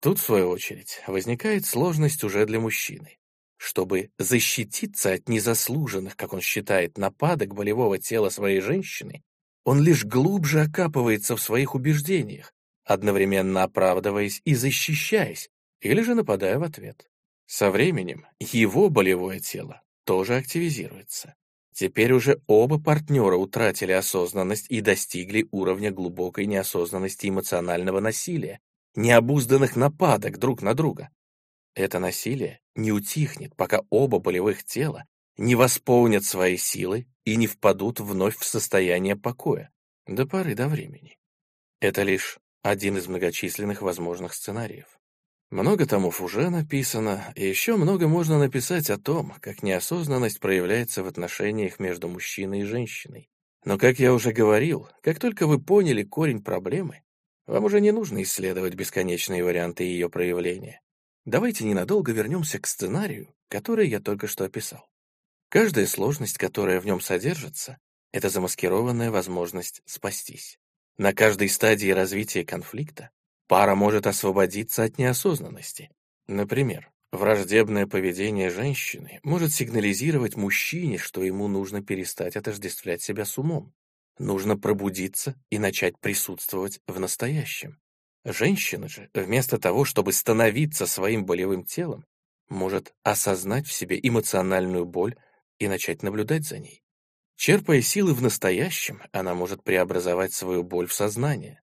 Тут, 0.00 0.18
в 0.18 0.22
свою 0.22 0.50
очередь, 0.50 1.02
возникает 1.06 1.64
сложность 1.64 2.24
уже 2.24 2.44
для 2.46 2.60
мужчины. 2.60 3.18
Чтобы 3.56 4.10
защититься 4.18 5.12
от 5.12 5.28
незаслуженных, 5.28 6.16
как 6.16 6.32
он 6.32 6.40
считает, 6.40 6.98
нападок 6.98 7.54
болевого 7.54 7.98
тела 7.98 8.28
своей 8.28 8.60
женщины, 8.60 9.22
он 9.64 9.80
лишь 9.80 10.04
глубже 10.04 10.60
окапывается 10.60 11.36
в 11.36 11.40
своих 11.40 11.74
убеждениях, 11.74 12.52
одновременно 12.84 13.62
оправдываясь 13.62 14.42
и 14.44 14.54
защищаясь, 14.54 15.48
или 15.80 16.02
же 16.02 16.14
нападая 16.14 16.58
в 16.58 16.64
ответ. 16.64 17.08
Со 17.46 17.70
временем 17.70 18.26
его 18.40 18.90
болевое 18.90 19.40
тело 19.40 19.83
тоже 20.04 20.36
активизируется. 20.36 21.34
Теперь 21.74 22.12
уже 22.12 22.40
оба 22.46 22.80
партнера 22.80 23.36
утратили 23.36 23.92
осознанность 23.92 24.66
и 24.70 24.80
достигли 24.80 25.48
уровня 25.50 25.90
глубокой 25.90 26.46
неосознанности 26.46 27.28
эмоционального 27.28 27.98
насилия, 27.98 28.60
необузданных 28.94 29.74
нападок 29.74 30.38
друг 30.38 30.62
на 30.62 30.74
друга. 30.74 31.10
Это 31.74 31.98
насилие 31.98 32.60
не 32.76 32.92
утихнет, 32.92 33.56
пока 33.56 33.82
оба 33.90 34.20
болевых 34.20 34.62
тела 34.62 35.04
не 35.36 35.56
восполнят 35.56 36.24
свои 36.24 36.56
силы 36.56 37.08
и 37.24 37.34
не 37.34 37.48
впадут 37.48 37.98
вновь 37.98 38.38
в 38.38 38.44
состояние 38.44 39.16
покоя. 39.16 39.70
До 40.06 40.26
поры 40.26 40.54
до 40.54 40.68
времени. 40.68 41.18
Это 41.80 42.02
лишь 42.02 42.38
один 42.62 42.98
из 42.98 43.08
многочисленных 43.08 43.82
возможных 43.82 44.34
сценариев. 44.34 45.00
Много 45.54 45.86
томов 45.86 46.20
уже 46.20 46.50
написано, 46.50 47.32
и 47.36 47.46
еще 47.46 47.76
много 47.76 48.08
можно 48.08 48.40
написать 48.40 48.90
о 48.90 48.98
том, 48.98 49.34
как 49.38 49.62
неосознанность 49.62 50.40
проявляется 50.40 51.04
в 51.04 51.06
отношениях 51.06 51.78
между 51.78 52.08
мужчиной 52.08 52.62
и 52.62 52.64
женщиной. 52.64 53.30
Но, 53.64 53.78
как 53.78 54.00
я 54.00 54.12
уже 54.12 54.32
говорил, 54.32 54.88
как 55.00 55.20
только 55.20 55.46
вы 55.46 55.60
поняли 55.60 56.02
корень 56.02 56.42
проблемы, 56.42 57.02
вам 57.46 57.62
уже 57.62 57.80
не 57.80 57.92
нужно 57.92 58.24
исследовать 58.24 58.74
бесконечные 58.74 59.44
варианты 59.44 59.84
ее 59.84 60.10
проявления. 60.10 60.80
Давайте 61.24 61.64
ненадолго 61.64 62.10
вернемся 62.10 62.58
к 62.58 62.66
сценарию, 62.66 63.32
который 63.46 63.88
я 63.88 64.00
только 64.00 64.26
что 64.26 64.42
описал. 64.42 64.88
Каждая 65.50 65.86
сложность, 65.86 66.36
которая 66.36 66.80
в 66.80 66.84
нем 66.84 67.00
содержится, 67.00 67.78
это 68.10 68.28
замаскированная 68.28 69.12
возможность 69.12 69.82
спастись. 69.86 70.58
На 70.98 71.12
каждой 71.12 71.48
стадии 71.48 71.90
развития 71.90 72.44
конфликта 72.44 73.10
пара 73.46 73.74
может 73.74 74.06
освободиться 74.06 74.84
от 74.84 74.98
неосознанности. 74.98 75.90
Например, 76.26 76.90
враждебное 77.12 77.86
поведение 77.86 78.50
женщины 78.50 79.20
может 79.22 79.52
сигнализировать 79.52 80.36
мужчине, 80.36 80.98
что 80.98 81.22
ему 81.22 81.48
нужно 81.48 81.82
перестать 81.82 82.36
отождествлять 82.36 83.02
себя 83.02 83.24
с 83.24 83.38
умом. 83.38 83.72
Нужно 84.18 84.56
пробудиться 84.56 85.34
и 85.50 85.58
начать 85.58 85.98
присутствовать 85.98 86.80
в 86.86 87.00
настоящем. 87.00 87.80
Женщина 88.24 88.88
же, 88.88 89.10
вместо 89.12 89.58
того, 89.58 89.84
чтобы 89.84 90.12
становиться 90.12 90.86
своим 90.86 91.26
болевым 91.26 91.64
телом, 91.64 92.06
может 92.48 92.94
осознать 93.02 93.66
в 93.66 93.72
себе 93.72 93.98
эмоциональную 94.02 94.86
боль 94.86 95.16
и 95.58 95.68
начать 95.68 96.02
наблюдать 96.02 96.44
за 96.44 96.58
ней. 96.58 96.82
Черпая 97.36 97.80
силы 97.82 98.14
в 98.14 98.22
настоящем, 98.22 99.02
она 99.12 99.34
может 99.34 99.62
преобразовать 99.64 100.32
свою 100.32 100.62
боль 100.62 100.86
в 100.86 100.94
сознание. 100.94 101.60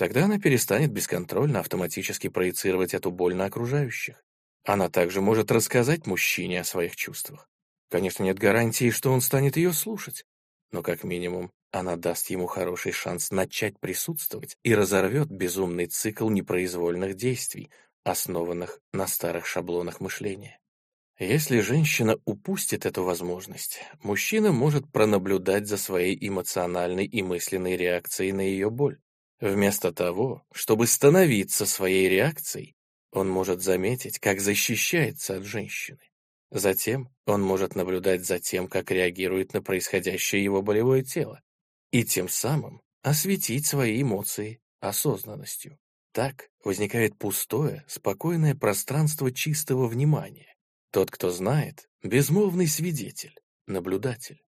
Тогда 0.00 0.24
она 0.24 0.38
перестанет 0.38 0.90
бесконтрольно 0.92 1.60
автоматически 1.60 2.28
проецировать 2.30 2.94
эту 2.94 3.10
боль 3.10 3.34
на 3.34 3.44
окружающих. 3.44 4.24
Она 4.64 4.88
также 4.88 5.20
может 5.20 5.52
рассказать 5.52 6.06
мужчине 6.06 6.62
о 6.62 6.64
своих 6.64 6.96
чувствах. 6.96 7.46
Конечно, 7.90 8.24
нет 8.24 8.38
гарантии, 8.38 8.88
что 8.88 9.12
он 9.12 9.20
станет 9.20 9.58
ее 9.58 9.74
слушать, 9.74 10.24
но 10.72 10.80
как 10.80 11.04
минимум 11.04 11.52
она 11.70 11.96
даст 11.96 12.30
ему 12.30 12.46
хороший 12.46 12.92
шанс 12.92 13.30
начать 13.30 13.78
присутствовать 13.78 14.56
и 14.62 14.74
разорвет 14.74 15.28
безумный 15.28 15.84
цикл 15.84 16.30
непроизвольных 16.30 17.14
действий, 17.14 17.70
основанных 18.02 18.80
на 18.94 19.06
старых 19.06 19.44
шаблонах 19.44 20.00
мышления. 20.00 20.58
Если 21.18 21.60
женщина 21.60 22.16
упустит 22.24 22.86
эту 22.86 23.02
возможность, 23.02 23.82
мужчина 24.02 24.50
может 24.50 24.90
пронаблюдать 24.90 25.68
за 25.68 25.76
своей 25.76 26.16
эмоциональной 26.26 27.04
и 27.04 27.22
мысленной 27.22 27.76
реакцией 27.76 28.32
на 28.32 28.40
ее 28.40 28.70
боль. 28.70 28.98
Вместо 29.40 29.92
того, 29.92 30.44
чтобы 30.52 30.86
становиться 30.86 31.64
своей 31.64 32.08
реакцией, 32.08 32.76
он 33.10 33.28
может 33.28 33.62
заметить, 33.62 34.18
как 34.18 34.40
защищается 34.40 35.36
от 35.36 35.44
женщины. 35.44 36.00
Затем 36.50 37.08
он 37.26 37.42
может 37.42 37.74
наблюдать 37.74 38.24
за 38.26 38.38
тем, 38.38 38.68
как 38.68 38.90
реагирует 38.90 39.54
на 39.54 39.62
происходящее 39.62 40.44
его 40.44 40.62
болевое 40.62 41.02
тело, 41.02 41.40
и 41.90 42.04
тем 42.04 42.28
самым 42.28 42.82
осветить 43.02 43.66
свои 43.66 44.02
эмоции 44.02 44.60
осознанностью. 44.80 45.78
Так 46.12 46.50
возникает 46.64 47.16
пустое, 47.16 47.84
спокойное 47.86 48.54
пространство 48.54 49.32
чистого 49.32 49.86
внимания, 49.86 50.54
тот, 50.90 51.10
кто 51.10 51.30
знает, 51.30 51.88
безмолвный 52.02 52.66
свидетель, 52.66 53.38
наблюдатель. 53.66 54.42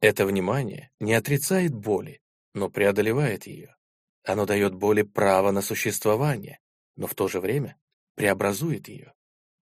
Это 0.00 0.26
внимание 0.26 0.90
не 1.00 1.14
отрицает 1.14 1.74
боли, 1.74 2.20
но 2.54 2.68
преодолевает 2.68 3.46
ее. 3.46 3.74
Оно 4.28 4.44
дает 4.44 4.74
боли 4.74 5.00
право 5.00 5.52
на 5.52 5.62
существование, 5.62 6.60
но 6.96 7.06
в 7.06 7.14
то 7.14 7.28
же 7.28 7.40
время 7.40 7.78
преобразует 8.14 8.86
ее. 8.86 9.14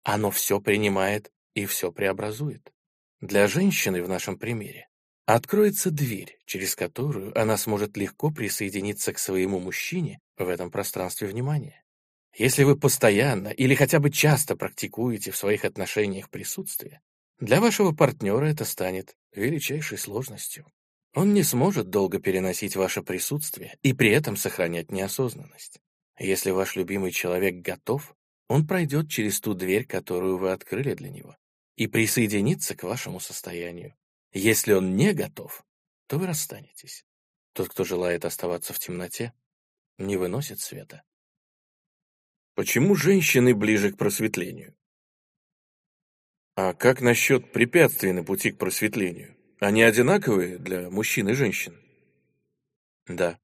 Оно 0.04 0.32
все 0.32 0.62
принимает 0.62 1.30
и 1.56 1.66
все 1.66 1.92
преобразует. 1.92 2.72
Для 3.20 3.50
женщины 3.50 4.02
в 4.02 4.08
нашем 4.08 4.40
примере 4.40 4.88
откроется 5.26 5.92
дверь, 5.92 6.40
через 6.46 6.74
которую 6.78 7.38
она 7.38 7.58
сможет 7.58 7.98
легко 7.98 8.32
присоединиться 8.32 9.12
к 9.12 9.20
своему 9.20 9.60
мужчине 9.60 10.22
в 10.38 10.48
этом 10.48 10.72
пространстве 10.72 11.28
внимания. 11.28 11.84
Если 12.34 12.64
вы 12.64 12.80
постоянно 12.80 13.50
или 13.50 13.76
хотя 13.76 14.00
бы 14.00 14.10
часто 14.10 14.56
практикуете 14.56 15.32
в 15.32 15.38
своих 15.38 15.66
отношениях 15.66 16.30
присутствие, 16.30 17.02
для 17.42 17.60
вашего 17.60 17.92
партнера 17.92 18.46
это 18.46 18.64
станет 18.64 19.18
величайшей 19.34 19.98
сложностью. 19.98 20.66
Он 21.16 21.34
не 21.34 21.44
сможет 21.44 21.90
долго 21.90 22.20
переносить 22.20 22.76
ваше 22.76 23.02
присутствие 23.02 23.78
и 23.82 23.94
при 23.94 24.12
этом 24.12 24.36
сохранять 24.36 24.92
неосознанность. 24.92 25.80
Если 26.20 26.52
ваш 26.52 26.76
любимый 26.76 27.12
человек 27.12 27.56
готов, 27.56 28.16
он 28.50 28.68
пройдет 28.68 29.10
через 29.10 29.40
ту 29.40 29.54
дверь, 29.54 29.86
которую 29.86 30.38
вы 30.38 30.52
открыли 30.52 30.94
для 30.94 31.10
него, 31.10 31.38
и 31.78 31.88
присоединится 31.88 32.76
к 32.76 32.84
вашему 32.84 33.22
состоянию. 33.22 33.96
Если 34.34 34.74
он 34.74 34.98
не 34.98 35.14
готов, 35.14 35.66
то 36.08 36.20
вы 36.20 36.28
расстанетесь. 36.28 37.06
Тот, 37.54 37.70
кто 37.70 37.86
желает 37.86 38.26
оставаться 38.26 38.74
в 38.74 38.80
темноте, 38.80 39.34
не 39.98 40.18
выносит 40.18 40.60
света. 40.60 41.04
Почему 42.56 42.94
женщины 42.94 43.56
ближе 43.56 43.94
к 43.94 43.98
просветлению? 43.98 44.76
А 46.56 46.74
как 46.74 47.00
насчет 47.00 47.54
препятствий 47.54 48.12
на 48.12 48.26
пути 48.26 48.52
к 48.52 48.58
просветлению? 48.58 49.35
Они 49.60 49.84
одинаковые 49.84 50.58
для 50.58 50.90
мужчин 50.90 51.30
и 51.30 51.34
женщин? 51.34 51.80
Да, 53.08 53.40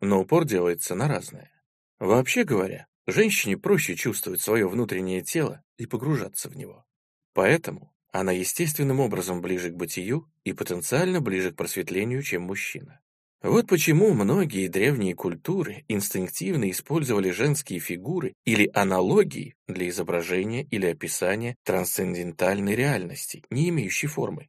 но 0.00 0.20
упор 0.20 0.44
делается 0.44 0.94
на 0.94 1.08
разное. 1.08 1.50
Вообще 1.98 2.44
говоря, 2.44 2.86
женщине 3.06 3.56
проще 3.56 3.94
чувствовать 3.94 4.42
свое 4.42 4.68
внутреннее 4.68 5.22
тело 5.22 5.62
и 5.78 5.86
погружаться 5.86 6.50
в 6.50 6.56
него. 6.56 6.84
Поэтому 7.32 7.94
она 8.12 8.32
естественным 8.32 9.00
образом 9.00 9.40
ближе 9.40 9.70
к 9.70 9.76
бытию 9.76 10.30
и 10.44 10.52
потенциально 10.52 11.20
ближе 11.20 11.50
к 11.50 11.56
просветлению, 11.56 12.22
чем 12.22 12.42
мужчина. 12.42 13.00
Вот 13.42 13.66
почему 13.66 14.12
многие 14.14 14.68
древние 14.68 15.14
культуры 15.14 15.84
инстинктивно 15.88 16.70
использовали 16.70 17.30
женские 17.30 17.78
фигуры 17.78 18.34
или 18.44 18.70
аналогии 18.72 19.56
для 19.66 19.88
изображения 19.88 20.64
или 20.64 20.86
описания 20.86 21.56
трансцендентальной 21.64 22.74
реальности, 22.74 23.44
не 23.50 23.70
имеющей 23.70 24.06
формы. 24.06 24.48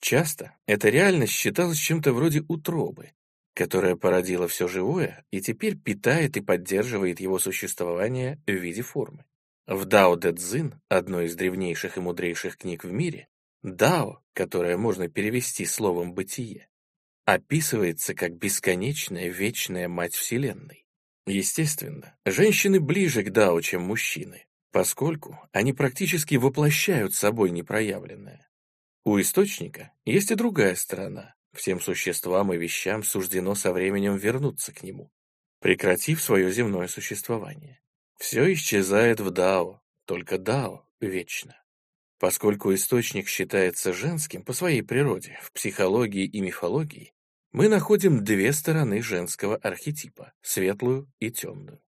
Часто 0.00 0.56
эта 0.66 0.88
реальность 0.88 1.32
считалась 1.32 1.78
чем-то 1.78 2.12
вроде 2.12 2.44
утробы, 2.48 3.12
которая 3.54 3.96
породила 3.96 4.48
все 4.48 4.68
живое 4.68 5.24
и 5.30 5.40
теперь 5.40 5.76
питает 5.76 6.36
и 6.36 6.40
поддерживает 6.40 7.20
его 7.20 7.38
существование 7.38 8.40
в 8.46 8.52
виде 8.52 8.82
формы. 8.82 9.24
В 9.66 9.86
Дао 9.86 10.16
Дэ 10.16 10.34
Цзин, 10.34 10.80
одной 10.88 11.26
из 11.26 11.36
древнейших 11.36 11.96
и 11.96 12.00
мудрейших 12.00 12.58
книг 12.58 12.84
в 12.84 12.92
мире, 12.92 13.28
Дао, 13.62 14.20
которое 14.34 14.76
можно 14.76 15.08
перевести 15.08 15.64
словом 15.64 16.12
«бытие», 16.12 16.68
описывается 17.24 18.14
как 18.14 18.36
бесконечная 18.36 19.28
вечная 19.28 19.88
мать 19.88 20.14
Вселенной. 20.14 20.84
Естественно, 21.26 22.14
женщины 22.26 22.78
ближе 22.80 23.22
к 23.22 23.30
Дао, 23.30 23.58
чем 23.62 23.82
мужчины, 23.82 24.44
поскольку 24.70 25.40
они 25.52 25.72
практически 25.72 26.34
воплощают 26.34 27.14
собой 27.14 27.50
непроявленное. 27.50 28.46
У 29.04 29.20
источника 29.20 29.92
есть 30.06 30.30
и 30.30 30.34
другая 30.34 30.74
сторона. 30.76 31.34
Всем 31.52 31.78
существам 31.78 32.54
и 32.54 32.56
вещам 32.56 33.02
суждено 33.02 33.54
со 33.54 33.72
временем 33.72 34.16
вернуться 34.16 34.72
к 34.72 34.82
нему, 34.82 35.12
прекратив 35.60 36.22
свое 36.22 36.50
земное 36.50 36.88
существование. 36.88 37.80
Все 38.18 38.50
исчезает 38.54 39.20
в 39.20 39.30
Дао, 39.30 39.82
только 40.06 40.38
Дао 40.38 40.88
вечно. 41.00 41.54
Поскольку 42.18 42.72
источник 42.72 43.28
считается 43.28 43.92
женским 43.92 44.42
по 44.42 44.54
своей 44.54 44.82
природе 44.82 45.38
в 45.42 45.52
психологии 45.52 46.24
и 46.24 46.40
мифологии, 46.40 47.12
мы 47.52 47.68
находим 47.68 48.24
две 48.24 48.54
стороны 48.54 49.02
женского 49.02 49.56
архетипа– 49.56 50.32
светлую 50.40 51.12
и 51.18 51.30
темную. 51.30 51.82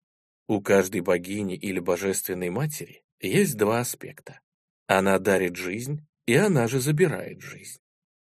У 0.48 0.62
каждой 0.62 1.02
богини 1.02 1.56
или 1.56 1.78
божественной 1.78 2.48
матери 2.48 3.04
есть 3.20 3.56
два 3.58 3.80
аспекта. 3.80 4.40
Она 4.86 5.18
дарит 5.18 5.56
жизнь, 5.56 6.06
и 6.26 6.34
она 6.34 6.68
же 6.68 6.80
забирает 6.80 7.40
жизнь. 7.40 7.80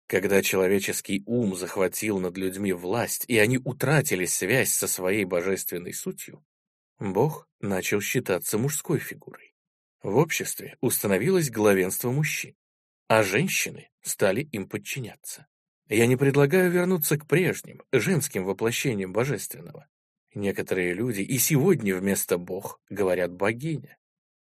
Когда 0.09 0.41
человеческий 0.43 1.23
ум 1.27 1.57
захватил 1.57 2.21
над 2.21 2.37
людьми 2.37 2.73
власть, 2.73 3.25
и 3.27 3.39
они 3.39 3.59
утратили 3.59 4.25
связь 4.25 4.73
со 4.73 4.87
своей 4.87 5.25
божественной 5.25 5.93
сутью, 5.93 6.45
Бог 6.99 7.49
начал 7.61 8.01
считаться 8.01 8.57
мужской 8.57 8.99
фигурой. 8.99 9.55
В 10.03 10.17
обществе 10.17 10.77
установилось 10.81 11.51
главенство 11.51 12.11
мужчин, 12.11 12.55
а 13.09 13.23
женщины 13.23 13.91
стали 14.03 14.43
им 14.43 14.69
подчиняться. 14.69 15.47
Я 15.89 16.07
не 16.07 16.17
предлагаю 16.17 16.71
вернуться 16.71 17.19
к 17.19 17.27
прежним, 17.27 17.83
женским 17.93 18.45
воплощениям 18.45 19.13
божественного. 19.13 19.89
Некоторые 20.35 20.95
люди 20.95 21.23
и 21.23 21.39
сегодня 21.39 21.97
вместо 21.97 22.39
«бог» 22.39 22.81
говорят 22.91 23.33
«богиня». 23.33 23.97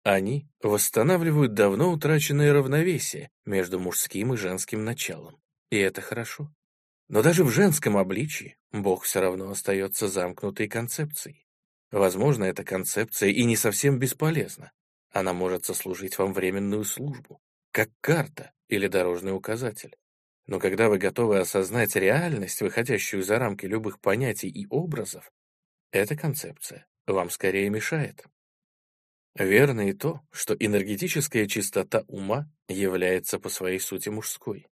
Они 0.03 0.49
восстанавливают 0.61 1.53
давно 1.53 1.91
утраченное 1.91 2.53
равновесие 2.53 3.31
между 3.45 3.79
мужским 3.79 4.33
и 4.33 4.37
женским 4.37 4.83
началом. 4.83 5.41
И 5.69 5.77
это 5.77 6.01
хорошо. 6.01 6.53
Но 7.07 7.21
даже 7.21 7.45
в 7.45 7.49
женском 7.49 7.95
обличии 7.95 8.57
Бог 8.71 9.03
все 9.03 9.21
равно 9.21 9.49
остается 9.49 10.09
замкнутой 10.09 10.67
концепцией. 10.67 11.47
Возможно, 11.89 12.43
эта 12.43 12.65
концепция 12.65 13.29
и 13.29 13.45
не 13.45 13.55
совсем 13.55 13.97
бесполезна. 13.97 14.71
Она 15.11 15.31
может 15.31 15.63
сослужить 15.63 16.17
вам 16.17 16.33
временную 16.33 16.83
службу, 16.83 17.39
как 17.71 17.89
карта 18.01 18.51
или 18.67 18.87
дорожный 18.87 19.33
указатель. 19.33 19.95
Но 20.47 20.59
когда 20.59 20.89
вы 20.89 20.97
готовы 20.97 21.39
осознать 21.39 21.95
реальность, 21.95 22.61
выходящую 22.61 23.23
за 23.23 23.39
рамки 23.39 23.65
любых 23.65 24.01
понятий 24.01 24.49
и 24.49 24.67
образов, 24.69 25.31
эта 25.91 26.17
концепция 26.17 26.87
вам 27.05 27.29
скорее 27.29 27.69
мешает. 27.69 28.25
Верно 29.35 29.89
и 29.89 29.93
то, 29.93 30.21
что 30.31 30.53
энергетическая 30.53 31.47
чистота 31.47 32.03
ума 32.07 32.51
является 32.67 33.39
по 33.39 33.49
своей 33.49 33.79
сути 33.79 34.09
мужской. 34.09 34.67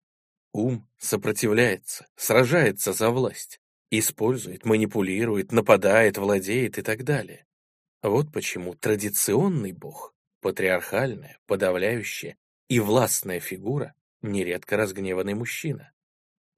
Ум 0.53 0.89
сопротивляется, 0.99 2.07
сражается 2.17 2.95
за 2.95 3.11
власть, 3.11 3.61
использует, 3.91 4.65
манипулирует, 4.65 5.53
нападает, 5.53 6.17
владеет 6.17 6.79
и 6.79 6.83
так 6.83 7.05
далее. 7.05 7.45
Вот 8.03 8.33
почему 8.33 8.75
традиционный 8.75 9.73
бог, 9.73 10.15
патриархальная, 10.41 11.39
подавляющая 11.47 12.37
и 12.69 12.81
властная 12.81 13.41
фигура 13.41 13.95
нередко 14.23 14.77
разгневанный 14.77 15.35
мужчина. 15.35 15.93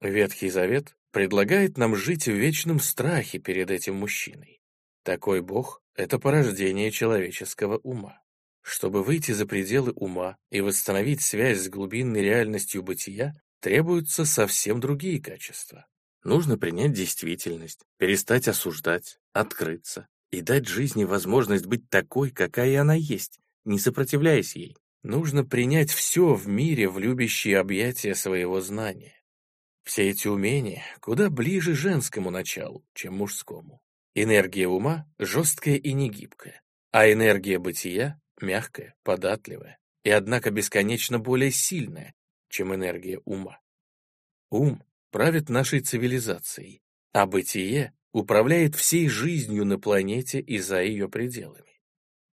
Ветхий 0.01 0.49
Завет 0.49 0.95
предлагает 1.11 1.77
нам 1.77 1.95
жить 1.95 2.27
в 2.27 2.31
вечном 2.31 2.79
страхе 2.79 3.39
перед 3.39 3.69
этим 3.71 3.95
мужчиной. 3.95 4.61
Такой 5.03 5.41
бог— 5.41 5.81
это 5.99 6.17
порождение 6.17 6.91
человеческого 6.91 7.77
ума. 7.79 8.21
Чтобы 8.61 9.03
выйти 9.03 9.33
за 9.33 9.45
пределы 9.45 9.91
ума 9.91 10.37
и 10.49 10.61
восстановить 10.61 11.21
связь 11.21 11.59
с 11.59 11.67
глубинной 11.67 12.21
реальностью 12.21 12.83
бытия, 12.83 13.35
требуются 13.59 14.23
совсем 14.23 14.79
другие 14.79 15.21
качества. 15.21 15.87
Нужно 16.23 16.57
принять 16.57 16.93
действительность, 16.93 17.81
перестать 17.97 18.47
осуждать, 18.47 19.19
открыться 19.33 20.07
и 20.31 20.39
дать 20.39 20.67
жизни 20.67 21.03
возможность 21.03 21.65
быть 21.65 21.89
такой, 21.89 22.29
какая 22.29 22.79
она 22.79 22.95
есть, 22.95 23.41
не 23.65 23.77
сопротивляясь 23.77 24.55
ей. 24.55 24.77
Нужно 25.03 25.43
принять 25.43 25.91
все 25.91 26.33
в 26.33 26.47
мире 26.47 26.87
в 26.87 26.97
любящие 26.97 27.59
объятия 27.59 28.15
своего 28.15 28.61
знания. 28.61 29.15
Все 29.83 30.09
эти 30.09 30.29
умения 30.29 30.83
куда 31.01 31.29
ближе 31.29 31.73
женскому 31.73 32.29
началу, 32.29 32.85
чем 32.93 33.15
мужскому. 33.15 33.81
Энергия 34.21 34.67
ума 34.67 35.07
жесткая 35.17 35.75
и 35.75 35.93
негибкая, 35.93 36.61
а 36.91 37.09
энергия 37.09 37.57
бытия 37.57 38.19
мягкая, 38.41 38.93
податливая 39.03 39.79
и, 40.03 40.09
однако, 40.09 40.51
бесконечно 40.51 41.19
более 41.19 41.51
сильная, 41.51 42.13
чем 42.49 42.75
энергия 42.75 43.21
ума. 43.23 43.61
Ум 44.49 44.83
правит 45.11 45.47
нашей 45.47 45.79
цивилизацией, 45.79 46.81
а 47.13 47.27
бытие 47.27 47.93
управляет 48.11 48.75
всей 48.75 49.07
жизнью 49.07 49.63
на 49.63 49.79
планете 49.79 50.41
и 50.41 50.59
за 50.59 50.81
ее 50.81 51.07
пределами. 51.07 51.79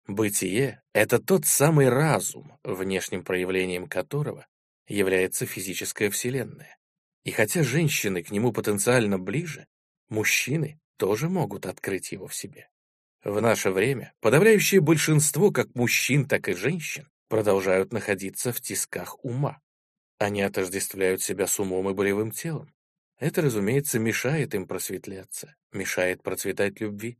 Бытие— 0.08 0.82
это 0.92 1.20
тот 1.20 1.46
самый 1.46 1.88
разум, 1.88 2.58
внешним 2.64 3.22
проявлением 3.22 3.86
которого 3.86 4.48
является 4.88 5.46
физическая 5.46 6.10
вселенная. 6.10 6.78
И 7.22 7.30
хотя 7.30 7.62
женщины 7.62 8.24
к 8.24 8.32
нему 8.32 8.52
потенциально 8.52 9.20
ближе, 9.20 9.68
мужчины 10.08 10.80
тоже 10.96 11.28
могут 11.28 11.66
открыть 11.66 12.12
его 12.12 12.26
в 12.26 12.34
себе. 12.34 12.68
В 13.24 13.40
наше 13.40 13.70
время 13.70 14.12
подавляющее 14.20 14.80
большинство 14.80 15.50
как 15.50 15.74
мужчин, 15.74 16.28
так 16.28 16.48
и 16.48 16.54
женщин 16.54 17.08
продолжают 17.28 17.92
находиться 17.92 18.52
в 18.52 18.60
тисках 18.60 19.24
ума. 19.24 19.60
Они 20.18 20.42
отождествляют 20.42 21.22
себя 21.22 21.46
с 21.46 21.58
умом 21.58 21.90
и 21.90 21.94
болевым 21.94 22.30
телом. 22.30 22.72
Это, 23.18 23.42
разумеется, 23.42 23.98
мешает 23.98 24.54
им 24.54 24.66
просветляться, 24.66 25.56
мешает 25.72 26.22
процветать 26.22 26.80
любви. 26.80 27.18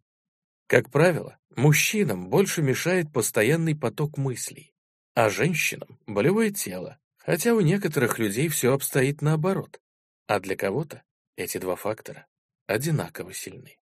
Как 0.66 0.91
правило, 0.91 1.39
мужчинам 1.55 2.29
больше 2.29 2.62
мешает 2.62 3.12
постоянный 3.12 3.74
поток 3.74 4.18
мыслей, 4.18 4.74
а 5.14 5.31
женщинам— 5.31 5.99
болевое 6.07 6.51
тело, 6.51 6.99
хотя 7.16 7.55
у 7.55 7.61
некоторых 7.61 8.18
людей 8.18 8.49
все 8.49 8.72
обстоит 8.72 9.22
наоборот, 9.22 9.81
а 10.27 10.41
для 10.41 10.57
кого-то 10.57 11.03
эти 11.37 11.59
два 11.59 11.77
фактора 11.77 12.27
одинаково 12.67 13.33
сильны. 13.33 13.79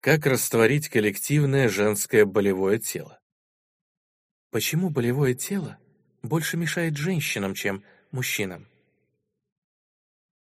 Как 0.00 0.26
растворить 0.26 0.88
коллективное 0.88 1.68
женское 1.68 2.24
болевое 2.24 2.78
тело? 2.78 3.20
Почему 4.50 4.90
болевое 4.90 5.34
тело 5.34 5.78
больше 6.22 6.56
мешает 6.56 6.96
женщинам, 6.96 7.54
чем 7.54 7.84
мужчинам? 8.10 8.68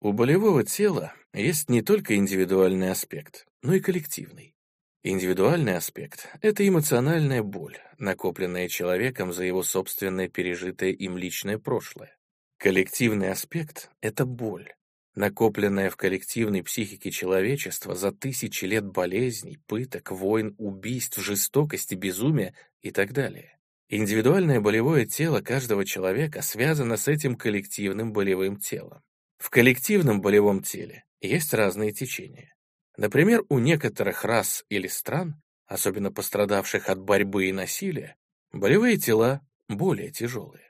У 0.00 0.12
болевого 0.12 0.64
тела 0.64 1.12
есть 1.32 1.68
не 1.68 1.82
только 1.82 2.16
индивидуальный 2.16 2.90
аспект, 2.90 3.46
но 3.62 3.74
и 3.74 3.80
коллективный. 3.80 4.54
Индивидуальный 5.02 5.76
аспект— 5.76 6.28
это 6.42 6.66
эмоциональная 6.66 7.42
боль, 7.42 7.78
накопленная 7.98 8.68
человеком 8.68 9.32
за 9.32 9.44
его 9.44 9.62
собственное 9.62 10.28
пережитое 10.28 10.90
им 10.90 11.16
личное 11.16 11.58
прошлое. 11.58 12.16
Коллективный 12.58 13.30
аспект— 13.30 13.90
это 14.00 14.26
боль, 14.26 14.74
накопленная 15.14 15.90
в 15.90 15.96
коллективной 15.96 16.62
психике 16.62 17.10
человечества 17.10 17.94
за 17.94 18.12
тысячи 18.12 18.64
лет 18.64 18.86
болезней, 18.86 19.58
пыток, 19.66 20.12
войн, 20.12 20.54
убийств, 20.58 21.18
жестокости, 21.18 21.94
безумия 21.94 22.54
и 22.80 22.90
так 22.90 23.12
далее. 23.12 23.58
Индивидуальное 23.88 24.60
болевое 24.60 25.04
тело 25.04 25.40
каждого 25.40 25.84
человека 25.84 26.42
связано 26.42 26.96
с 26.96 27.08
этим 27.08 27.36
коллективным 27.36 28.12
болевым 28.12 28.56
телом. 28.56 29.02
В 29.38 29.50
коллективном 29.50 30.20
болевом 30.20 30.62
теле 30.62 31.04
есть 31.20 31.52
разные 31.54 31.92
течения. 31.92 32.54
Например, 32.96 33.42
у 33.48 33.58
некоторых 33.58 34.24
рас 34.24 34.64
или 34.68 34.86
стран, 34.86 35.42
особенно 35.66 36.12
пострадавших 36.12 36.88
от 36.88 37.00
борьбы 37.00 37.46
и 37.48 37.52
насилия, 37.52 38.16
болевые 38.52 38.96
тела 38.96 39.40
более 39.68 40.10
тяжелые. 40.10 40.69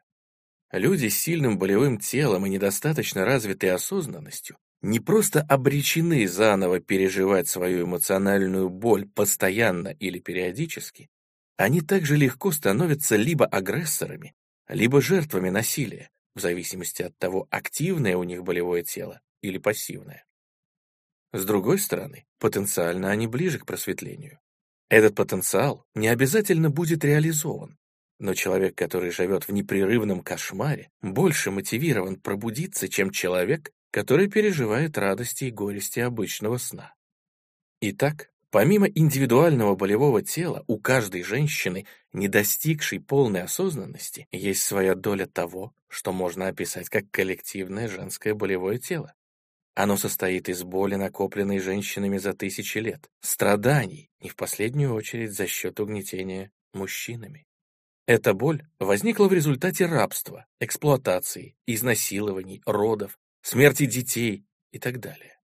Люди 0.73 1.09
с 1.09 1.19
сильным 1.19 1.59
болевым 1.59 1.99
телом 1.99 2.47
и 2.47 2.51
недостаточно 2.51 3.25
развитой 3.25 3.71
осознанностью 3.71 4.57
не 4.83 5.01
просто 5.01 5.43
обречены 5.43 6.27
заново 6.29 6.81
переживать 6.81 7.49
свою 7.49 7.85
эмоциональную 7.85 8.71
боль 8.71 9.07
постоянно 9.07 9.89
или 9.89 10.19
периодически, 10.21 11.11
они 11.57 11.81
также 11.81 12.17
легко 12.17 12.53
становятся 12.53 13.17
либо 13.17 13.45
агрессорами, 13.45 14.35
либо 14.69 15.03
жертвами 15.03 15.51
насилия, 15.51 16.09
в 16.35 16.41
зависимости 16.41 17.03
от 17.03 17.19
того, 17.19 17.47
активное 17.51 18.17
у 18.17 18.23
них 18.23 18.45
болевое 18.45 18.83
тело 18.83 19.21
или 19.43 19.59
пассивное. 19.59 20.25
С 21.33 21.45
другой 21.45 21.79
стороны, 21.79 22.27
потенциально 22.39 23.11
они 23.11 23.27
ближе 23.27 23.59
к 23.59 23.67
просветлению. 23.67 24.39
Этот 24.89 25.15
потенциал 25.15 25.85
не 25.95 26.09
обязательно 26.09 26.71
будет 26.71 27.05
реализован, 27.05 27.77
но 28.21 28.35
человек, 28.35 28.77
который 28.77 29.11
живет 29.11 29.49
в 29.49 29.53
непрерывном 29.53 30.21
кошмаре, 30.21 30.91
больше 31.01 31.51
мотивирован 31.51 32.17
пробудиться, 32.17 32.89
чем 32.89 33.11
человек, 33.11 33.73
который 33.91 34.29
переживает 34.29 34.99
радости 34.99 35.45
и 35.45 35.51
горести 35.51 36.01
обычного 36.01 36.59
сна. 36.59 36.95
Итак, 37.81 38.31
помимо 38.51 38.87
индивидуального 38.87 39.75
болевого 39.75 40.23
тела, 40.23 40.63
у 40.67 40.79
каждой 40.79 41.23
женщины, 41.23 41.87
не 42.13 42.29
достигшей 42.29 43.01
полной 43.01 43.43
осознанности, 43.43 44.29
есть 44.31 44.63
своя 44.63 44.95
доля 44.95 45.27
того, 45.27 45.73
что 45.89 46.13
можно 46.13 46.49
описать 46.49 46.91
как 46.91 47.11
коллективное 47.11 47.89
женское 47.89 48.35
болевое 48.35 48.79
тело. 48.79 49.15
Оно 49.75 49.97
состоит 49.97 50.51
из 50.51 50.63
боли, 50.63 50.97
накопленной 50.97 51.59
женщинами 51.59 52.19
за 52.19 52.35
тысячи 52.35 52.79
лет, 52.79 53.09
страданий, 53.21 54.11
не 54.21 54.29
в 54.29 54.37
последнюю 54.37 54.93
очередь 54.93 55.33
за 55.33 55.47
счет 55.47 55.81
угнетения 55.81 56.53
мужчинами. 56.75 57.47
Эта 58.11 58.35
боль 58.35 58.65
возникла 58.81 59.29
в 59.29 59.33
результате 59.33 59.87
рабства, 59.87 60.45
эксплуатации, 60.59 61.55
изнасилований, 61.69 62.61
родов, 62.67 63.17
смерти 63.41 63.87
детей 63.87 64.45
и 64.73 64.81
так 64.81 64.99
далее. 64.99 65.39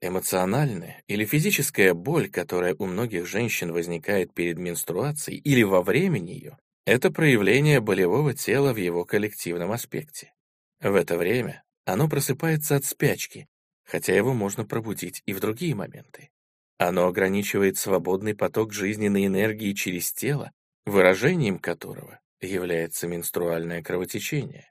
Эмоциональная 0.00 1.02
или 1.08 1.24
физическая 1.24 1.94
боль, 1.94 2.30
которая 2.30 2.76
у 2.78 2.86
многих 2.86 3.26
женщин 3.26 3.72
возникает 3.72 4.32
перед 4.34 4.56
менструацией 4.56 5.40
или 5.40 5.64
во 5.64 5.82
время 5.82 6.20
нее, 6.20 6.58
это 6.86 7.10
проявление 7.10 7.80
болевого 7.80 8.34
тела 8.34 8.72
в 8.72 8.76
его 8.76 9.04
коллективном 9.04 9.72
аспекте. 9.72 10.32
В 10.80 10.94
это 10.94 11.18
время 11.18 11.64
оно 11.86 12.08
просыпается 12.08 12.76
от 12.76 12.84
спячки, 12.84 13.48
хотя 13.82 14.14
его 14.14 14.32
можно 14.32 14.64
пробудить 14.64 15.24
и 15.26 15.32
в 15.32 15.40
другие 15.40 15.74
моменты. 15.74 16.30
Оно 16.78 17.08
ограничивает 17.08 17.78
свободный 17.78 18.36
поток 18.36 18.72
жизненной 18.72 19.26
энергии 19.26 19.72
через 19.72 20.12
тело, 20.12 20.52
выражением 20.86 21.58
которого 21.58 22.20
является 22.40 23.06
менструальное 23.06 23.82
кровотечение. 23.82 24.70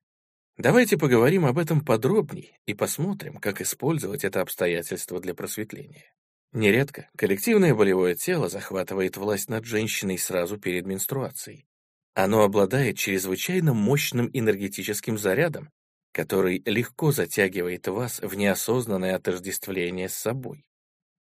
Давайте 0.57 0.97
поговорим 0.97 1.45
об 1.45 1.57
этом 1.57 1.83
подробней 1.83 2.57
и 2.65 2.73
посмотрим, 2.73 3.37
как 3.37 3.61
использовать 3.61 4.23
это 4.23 4.41
обстоятельство 4.41 5.19
для 5.19 5.33
просветления. 5.33 6.13
Нередко 6.53 7.09
коллективное 7.17 7.73
болевое 7.73 8.15
тело 8.15 8.49
захватывает 8.49 9.15
власть 9.15 9.49
над 9.49 9.65
женщиной 9.65 10.17
сразу 10.17 10.57
перед 10.57 10.85
менструацией. 10.85 11.65
Оно 12.13 12.43
обладает 12.43 12.97
чрезвычайно 12.97 13.73
мощным 13.73 14.29
энергетическим 14.33 15.17
зарядом, 15.17 15.71
который 16.11 16.61
легко 16.65 17.13
затягивает 17.13 17.87
вас 17.87 18.19
в 18.19 18.35
неосознанное 18.35 19.15
отождествление 19.15 20.09
с 20.09 20.13
собой. 20.13 20.65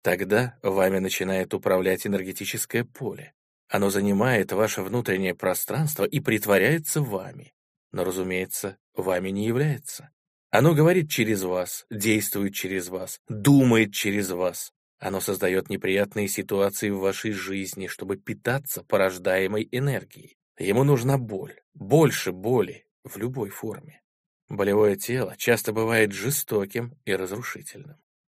Тогда 0.03 0.59
вами 0.61 0.99
начинает 0.99 1.55
управлять 1.55 2.05
энергетическое 2.05 2.83
поле. 2.83 3.33
Оно 3.67 3.89
занимает 3.89 4.51
ваше 4.51 4.81
внутреннее 4.81 5.33
пространство 5.35 6.03
и 6.05 6.19
притворяется 6.19 7.01
вами. 7.01 7.53
Но, 7.91 8.03
разумеется, 8.03 8.77
вами 8.93 9.29
не 9.29 9.45
является. 9.45 10.11
Оно 10.51 10.73
говорит 10.73 11.09
через 11.09 11.43
вас, 11.43 11.85
действует 11.89 12.53
через 12.53 12.89
вас, 12.89 13.19
думает 13.27 13.93
через 13.93 14.29
вас. 14.29 14.71
Оно 14.99 15.19
создает 15.19 15.69
неприятные 15.69 16.27
ситуации 16.27 16.89
в 16.89 16.99
вашей 16.99 17.31
жизни, 17.31 17.87
чтобы 17.87 18.17
питаться 18.17 18.83
порождаемой 18.83 19.67
энергией. 19.71 20.37
Ему 20.57 20.83
нужна 20.83 21.17
боль, 21.17 21.59
больше 21.73 22.31
боли, 22.31 22.85
в 23.03 23.17
любой 23.17 23.49
форме. 23.49 24.01
Болевое 24.49 24.95
тело 24.95 25.35
часто 25.37 25.71
бывает 25.73 26.11
жестоким 26.11 26.97
и 27.05 27.15
разрушительным. 27.15 27.97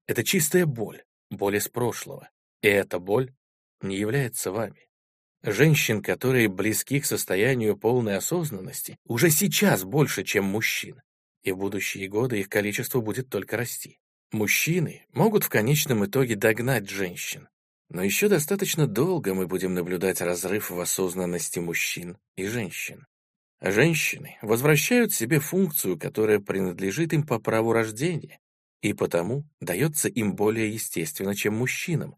Это 0.07 0.23
чистая 0.23 0.65
боль, 0.65 1.03
боль 1.29 1.57
из 1.57 1.67
прошлого. 1.67 2.29
И 2.61 2.67
эта 2.67 2.99
боль 2.99 3.33
не 3.81 3.97
является 3.97 4.51
вами. 4.51 4.84
Женщин, 5.47 6.01
которые 6.01 6.47
близки 6.49 6.99
к 6.99 7.05
состоянию 7.05 7.77
полной 7.77 8.17
осознанности, 8.17 8.97
уже 9.05 9.29
сейчас 9.29 9.83
больше, 9.83 10.23
чем 10.23 10.45
мужчин. 10.45 11.01
И 11.43 11.51
в 11.51 11.57
будущие 11.57 12.07
годы 12.07 12.39
их 12.39 12.49
количество 12.49 12.99
будет 12.99 13.29
только 13.29 13.55
расти. 13.55 13.99
Мужчины 14.31 15.05
могут 15.13 15.43
в 15.43 15.49
конечном 15.49 16.03
итоге 16.03 16.35
догнать 16.35 16.89
женщин, 16.89 17.47
но 17.89 18.01
еще 18.01 18.27
достаточно 18.27 18.87
долго 18.87 19.35
мы 19.35 19.45
будем 19.45 19.75
наблюдать 19.75 20.19
разрыв 20.19 20.71
в 20.71 20.79
осознанности 20.79 21.59
мужчин 21.59 22.17
и 22.35 22.47
женщин. 22.47 23.05
Женщины 23.61 24.37
возвращают 24.41 25.13
себе 25.13 25.39
функцию, 25.39 25.99
которая 25.99 26.39
принадлежит 26.39 27.13
им 27.13 27.23
по 27.23 27.37
праву 27.37 27.71
рождения, 27.71 28.39
и 28.81 28.93
потому 28.93 29.47
дается 29.61 30.09
им 30.09 30.35
более 30.35 30.73
естественно, 30.73 31.35
чем 31.35 31.53
мужчинам, 31.53 32.15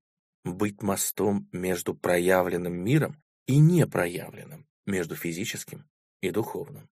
быть 0.55 0.81
мостом 0.81 1.49
между 1.51 1.93
проявленным 1.93 2.73
миром 2.73 3.21
и 3.45 3.57
непроявленным, 3.57 4.67
между 4.85 5.15
физическим 5.15 5.89
и 6.21 6.31
духовным. 6.31 6.89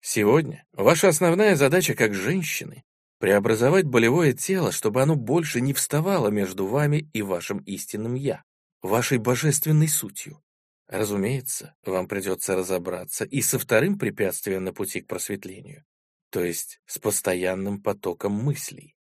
Сегодня 0.00 0.64
ваша 0.72 1.08
основная 1.08 1.56
задача 1.56 1.94
как 1.94 2.14
женщины— 2.14 2.84
преобразовать 3.18 3.84
болевое 3.84 4.32
тело, 4.32 4.72
чтобы 4.72 5.02
оно 5.02 5.14
больше 5.14 5.60
не 5.60 5.74
вставало 5.74 6.28
между 6.28 6.66
вами 6.66 7.10
и 7.12 7.20
вашим 7.20 7.58
истинным 7.58 8.14
«я», 8.14 8.44
вашей 8.82 9.18
божественной 9.18 9.88
сутью. 9.88 10.42
Разумеется, 10.88 11.74
вам 11.84 12.08
придется 12.08 12.56
разобраться 12.56 13.24
и 13.24 13.42
со 13.42 13.58
вторым 13.58 13.98
препятствием 13.98 14.64
на 14.64 14.72
пути 14.72 15.02
к 15.02 15.06
просветлению, 15.06 15.84
то 16.30 16.42
есть 16.42 16.80
с 16.86 16.98
постоянным 16.98 17.82
потоком 17.82 18.32
мыслей. 18.32 18.96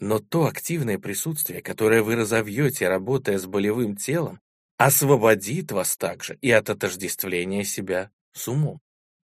Но 0.00 0.18
то 0.18 0.46
активное 0.46 0.98
присутствие, 0.98 1.60
которое 1.60 2.02
вы 2.02 2.16
разовьете, 2.16 2.88
работая 2.88 3.38
с 3.38 3.44
болевым 3.44 3.96
телом, 3.96 4.40
освободит 4.78 5.72
вас 5.72 5.98
также 5.98 6.38
и 6.40 6.50
от 6.50 6.70
отождествления 6.70 7.64
себя 7.64 8.10
с 8.32 8.48
умом. 8.48 8.80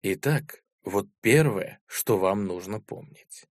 Итак, 0.02 0.62
вот 0.84 1.08
первое, 1.20 1.80
что 1.86 2.18
вам 2.18 2.46
нужно 2.46 2.80
помнить. 2.80 3.46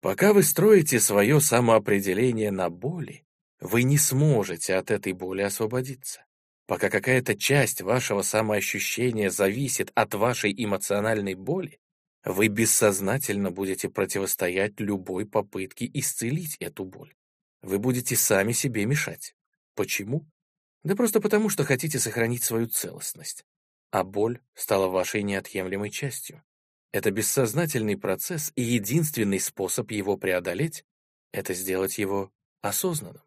Пока 0.00 0.32
вы 0.32 0.44
строите 0.44 1.00
свое 1.00 1.40
самоопределение 1.40 2.52
на 2.52 2.70
боли, 2.70 3.24
вы 3.60 3.82
не 3.82 3.98
сможете 3.98 4.76
от 4.76 4.92
этой 4.92 5.12
боли 5.12 5.42
освободиться. 5.42 6.24
Пока 6.66 6.88
какая-то 6.88 7.36
часть 7.36 7.82
вашего 7.82 8.22
самоощущения 8.22 9.28
зависит 9.28 9.90
от 9.96 10.14
вашей 10.14 10.54
эмоциональной 10.56 11.34
боли, 11.34 11.80
вы 12.24 12.48
бессознательно 12.48 13.50
будете 13.50 13.88
противостоять 13.88 14.78
любой 14.78 15.26
попытке 15.26 15.90
исцелить 15.94 16.56
эту 16.60 16.84
боль. 16.84 17.14
Вы 17.62 17.78
будете 17.78 18.16
сами 18.16 18.52
себе 18.52 18.84
мешать. 18.84 19.34
Почему? 19.74 20.26
Да 20.82 20.94
просто 20.96 21.20
потому, 21.20 21.48
что 21.48 21.64
хотите 21.64 21.98
сохранить 21.98 22.42
свою 22.44 22.66
целостность. 22.66 23.44
А 23.90 24.04
боль 24.04 24.40
стала 24.54 24.88
вашей 24.88 25.22
неотъемлемой 25.22 25.90
частью. 25.90 26.42
Это 26.92 27.10
бессознательный 27.10 27.96
процесс, 27.96 28.52
и 28.56 28.62
единственный 28.62 29.40
способ 29.40 29.90
его 29.90 30.16
преодолеть— 30.16 30.84
это 31.32 31.54
сделать 31.54 31.98
его 31.98 32.32
осознанным. 32.60 33.22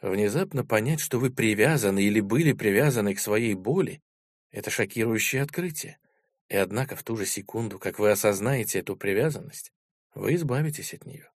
Внезапно 0.00 0.64
понять, 0.64 1.00
что 1.00 1.18
вы 1.18 1.30
привязаны 1.30 2.02
или 2.02 2.20
были 2.20 2.52
привязаны 2.52 3.14
к 3.14 3.20
своей 3.20 3.54
боли— 3.54 4.02
это 4.50 4.70
шокирующее 4.70 5.42
открытие. 5.42 5.98
И 6.48 6.56
однако 6.56 6.96
в 6.96 7.02
ту 7.02 7.16
же 7.16 7.26
секунду, 7.26 7.78
как 7.78 7.98
вы 7.98 8.10
осознаете 8.10 8.80
эту 8.80 8.96
привязанность, 8.96 9.72
вы 10.14 10.34
избавитесь 10.34 10.94
от 10.94 11.06
нее. 11.06 11.30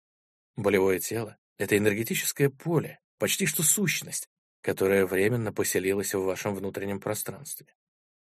Болевое 0.56 0.98
тело— 0.98 1.36
это 1.58 1.76
энергетическое 1.76 2.50
поле, 2.50 2.98
почти 3.18 3.46
что 3.46 3.62
сущность, 3.62 4.28
которая 4.62 5.06
временно 5.06 5.52
поселилась 5.52 6.14
в 6.14 6.22
вашем 6.22 6.54
внутреннем 6.54 7.00
пространстве. 7.00 7.66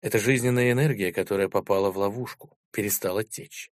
Это 0.03 0.19
жизненная 0.19 0.73
энергия, 0.73 1.13
которая 1.13 1.49
попала 1.49 1.91
в 1.91 1.97
ловушку, 1.97 2.59
перестала 2.71 3.25
течь. 3.25 3.71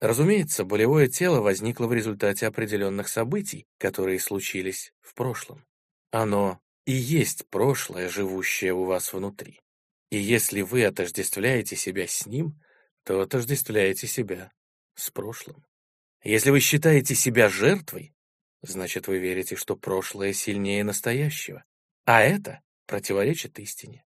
Разумеется, 0.00 0.64
болевое 0.64 1.08
тело 1.08 1.40
возникло 1.40 1.86
в 1.86 1.92
результате 1.92 2.46
определенных 2.46 3.08
событий, 3.08 3.66
которые 3.78 4.18
случились 4.20 4.92
в 5.00 5.14
прошлом. 5.14 5.64
Оно 6.10 6.60
и 6.86 6.92
есть 6.92 7.46
прошлое, 7.48 8.08
живущее 8.08 8.72
у 8.72 8.84
вас 8.84 9.12
внутри. 9.12 9.60
И 10.10 10.18
если 10.18 10.60
вы 10.62 10.84
отождествляете 10.84 11.76
себя 11.76 12.06
с 12.06 12.26
ним, 12.26 12.60
то 13.04 13.20
отождествляете 13.20 14.06
себя 14.06 14.52
с 14.94 15.10
прошлым. 15.10 15.64
Если 16.22 16.50
вы 16.50 16.60
считаете 16.60 17.14
себя 17.14 17.48
жертвой, 17.48 18.12
значит, 18.60 19.08
вы 19.08 19.18
верите, 19.18 19.56
что 19.56 19.76
прошлое 19.76 20.32
сильнее 20.32 20.84
настоящего, 20.84 21.64
а 22.04 22.22
это 22.22 22.60
противоречит 22.86 23.58
истине. 23.58 24.04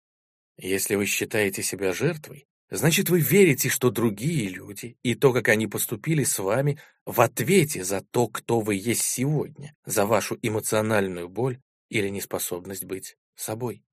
Если 0.57 0.95
вы 0.95 1.05
считаете 1.05 1.63
себя 1.63 1.93
жертвой, 1.93 2.47
значит, 2.69 3.09
вы 3.09 3.21
верите, 3.21 3.69
что 3.69 3.89
другие 3.89 4.49
люди 4.49 4.97
и 5.01 5.15
то, 5.15 5.33
как 5.33 5.47
они 5.47 5.67
поступили 5.67 6.23
с 6.23 6.37
вами, 6.37 6.79
в 7.05 7.21
ответе 7.21 7.83
за 7.83 8.01
то, 8.01 8.27
кто 8.27 8.59
вы 8.59 8.75
есть 8.75 9.03
сегодня, 9.03 9.73
за 9.85 10.05
вашу 10.05 10.37
эмоциональную 10.41 11.29
боль 11.29 11.59
или 11.89 12.09
неспособность 12.09 12.85
быть 12.85 13.15
собой. 13.35 13.83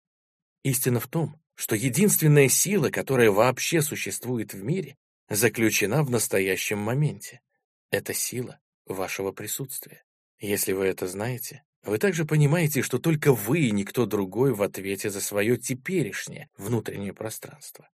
Истина 0.62 1.00
в 1.00 1.06
том, 1.06 1.40
что 1.61 1.76
единственная 1.76 2.48
сила, 2.48 2.88
которая 2.88 3.30
вообще 3.30 3.82
существует 3.82 4.54
в 4.54 4.64
мире, 4.64 4.96
заключена 5.28 6.02
в 6.02 6.08
настоящем 6.08 6.78
моменте. 6.78 7.42
Это 7.90 8.14
сила 8.14 8.58
вашего 8.86 9.30
присутствия. 9.30 10.02
Если 10.38 10.72
вы 10.72 10.86
это 10.86 11.06
знаете, 11.06 11.62
вы 11.82 11.98
также 11.98 12.24
понимаете, 12.24 12.80
что 12.80 12.98
только 12.98 13.34
вы 13.34 13.61
и 13.61 13.72
никто 13.72 14.06
другой 14.06 14.54
в 14.54 14.62
ответе 14.62 15.11
за 15.11 15.20
свое 15.20 15.58
теперешнее 15.58 16.48
внутреннее 16.56 17.12
пространство. 17.12 17.90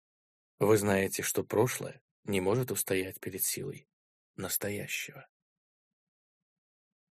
Вы 0.57 0.76
знаете, 0.78 1.22
что 1.22 1.43
прошлое 1.43 2.01
не 2.24 2.41
может 2.41 2.72
устоять 2.72 3.20
перед 3.20 3.43
силой 3.43 3.88
настоящего. 4.38 5.28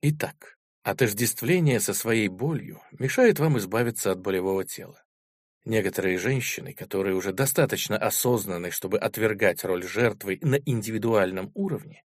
Итак, 0.02 0.58
отождествление 0.82 1.80
со 1.80 1.94
своей 1.94 2.28
болью 2.28 2.82
мешает 2.90 3.38
вам 3.38 3.60
избавиться 3.60 4.12
от 4.12 4.20
болевого 4.20 4.66
тела. 4.66 5.04
Некоторые 5.66 6.18
женщины, 6.18 6.74
которые 6.74 7.16
уже 7.16 7.34
достаточно 7.34 7.98
осознаны, 7.98 8.72
чтобы 8.72 8.98
отвергать 8.98 9.64
роль 9.66 9.84
жертвы 9.84 10.40
на 10.42 10.56
индивидуальном 10.56 11.52
уровне, 11.54 12.04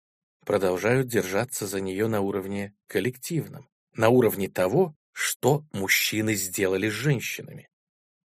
продолжают 0.45 1.07
держаться 1.07 1.67
за 1.67 1.81
нее 1.81 2.07
на 2.07 2.21
уровне 2.21 2.73
коллективном, 2.87 3.69
на 3.93 4.09
уровне 4.09 4.49
того, 4.49 4.95
что 5.11 5.65
мужчины 5.73 6.35
сделали 6.35 6.89
с 6.89 6.93
женщинами. 6.93 7.69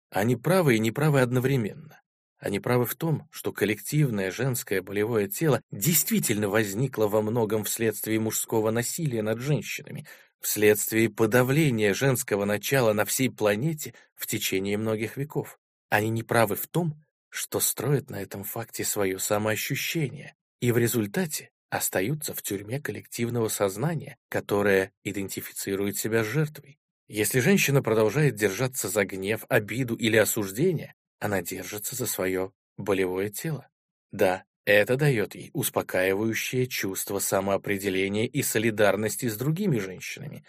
Они 0.10 0.36
правы 0.36 0.76
и 0.76 0.80
неправы 0.80 1.22
одновременно. 1.22 2.02
Они 2.40 2.60
правы 2.60 2.86
в 2.86 2.96
том, 2.96 3.28
что 3.32 3.52
коллективное 3.52 4.32
женское 4.32 4.82
болевое 4.82 5.28
тело 5.28 5.62
действительно 5.72 6.48
возникло 6.48 7.08
во 7.08 7.22
многом 7.22 7.66
вследствие 7.66 8.20
мужского 8.20 8.72
насилия 8.72 9.22
над 9.22 9.40
женщинами, 9.40 10.08
вследствие 10.42 11.10
подавления 11.10 11.94
женского 11.94 12.46
начала 12.46 12.94
на 12.94 13.06
всей 13.06 13.30
планете 13.30 13.94
в 14.16 14.28
течение 14.28 14.78
многих 14.78 15.18
веков. 15.18 15.60
Они 15.90 16.10
не 16.10 16.24
правы 16.24 16.56
в 16.56 16.68
том, 16.68 17.04
что 17.30 17.60
строят 17.60 18.10
на 18.10 18.22
этом 18.22 18.44
факте 18.44 18.84
свое 18.84 19.20
самоощущение, 19.20 20.36
и 20.62 20.72
в 20.72 20.78
результате 20.78 21.52
остаются 21.70 22.34
в 22.34 22.42
тюрьме 22.42 22.82
коллективного 22.82 23.48
сознания, 23.48 24.18
которое 24.30 24.92
идентифицирует 25.04 25.98
себя 25.98 26.24
с 26.24 26.28
жертвой. 26.28 26.80
Если 27.08 27.40
женщина 27.40 27.82
продолжает 27.82 28.36
держаться 28.36 28.88
за 28.90 29.06
гнев, 29.06 29.46
обиду 29.50 29.96
или 29.96 30.18
осуждение, 30.18 30.96
она 31.20 31.42
держится 31.42 31.96
за 31.96 32.06
свое 32.06 32.52
болевое 32.78 33.30
тело. 33.30 33.68
Да, 34.12 34.44
это 34.72 34.98
дает 34.98 35.36
ей 35.36 35.52
успокаивающее 35.54 36.68
чувство 36.68 37.20
самоопределения 37.20 38.28
и 38.28 38.42
солидарности 38.42 39.28
с 39.28 39.38
другими 39.38 39.78
женщинами, 39.78 40.44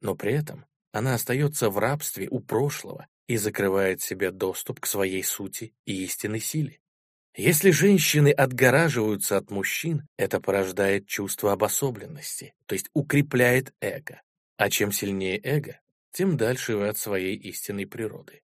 но 0.00 0.14
при 0.14 0.34
этом 0.34 0.66
она 0.92 1.14
остается 1.14 1.70
в 1.70 1.78
рабстве 1.78 2.28
у 2.28 2.40
прошлого 2.40 3.06
и 3.26 3.36
закрывает 3.36 4.00
себе 4.02 4.30
доступ 4.30 4.80
к 4.80 4.86
своей 4.86 5.22
сути 5.22 5.74
и 5.84 6.04
истинной 6.04 6.40
силе. 6.40 6.80
Если 7.34 7.70
женщины 7.70 8.30
отгораживаются 8.30 9.36
от 9.36 9.50
мужчин, 9.50 10.08
это 10.16 10.40
порождает 10.40 11.06
чувство 11.06 11.52
обособленности, 11.52 12.54
то 12.64 12.74
есть 12.74 12.88
укрепляет 12.94 13.74
эго. 13.80 14.22
А 14.56 14.70
чем 14.70 14.90
сильнее 14.90 15.38
эго, 15.42 15.80
тем 16.12 16.38
дальше 16.38 16.76
вы 16.76 16.88
от 16.88 16.96
своей 16.96 17.36
истинной 17.36 17.86
природы. 17.86 18.40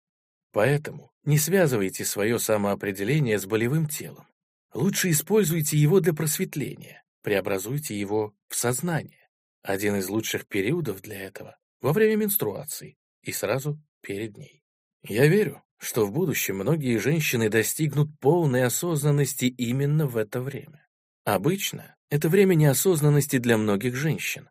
Поэтому 0.52 1.12
не 1.24 1.38
связывайте 1.38 2.04
свое 2.04 2.38
самоопределение 2.38 3.40
с 3.40 3.46
болевым 3.46 3.88
телом. 3.88 4.28
Лучше 4.74 5.10
используйте 5.12 5.78
его 5.78 6.00
для 6.00 6.14
просветления, 6.14 7.04
преобразуйте 7.24 8.00
его 8.00 8.34
в 8.48 8.56
сознание. 8.56 9.30
Один 9.64 9.98
из 9.98 10.08
лучших 10.08 10.48
периодов 10.48 11.02
для 11.02 11.22
этого— 11.22 11.58
во 11.82 11.94
время 11.94 12.16
менструации 12.16 12.98
и 13.22 13.32
сразу 13.32 13.80
перед 14.02 14.38
ней. 14.38 14.64
Я 15.04 15.28
верю, 15.28 15.62
что 15.78 16.06
в 16.06 16.12
будущем 16.12 16.58
многие 16.58 16.98
женщины 16.98 17.50
достигнут 17.50 18.18
полной 18.20 18.64
осознанности 18.64 19.46
именно 19.46 20.08
в 20.08 20.16
это 20.16 20.40
время. 20.42 20.88
Обычно 21.26 21.96
это 22.10 22.30
время 22.30 22.56
неосознанности 22.56 23.40
для 23.40 23.58
многих 23.58 23.96
женщин, 23.96 24.50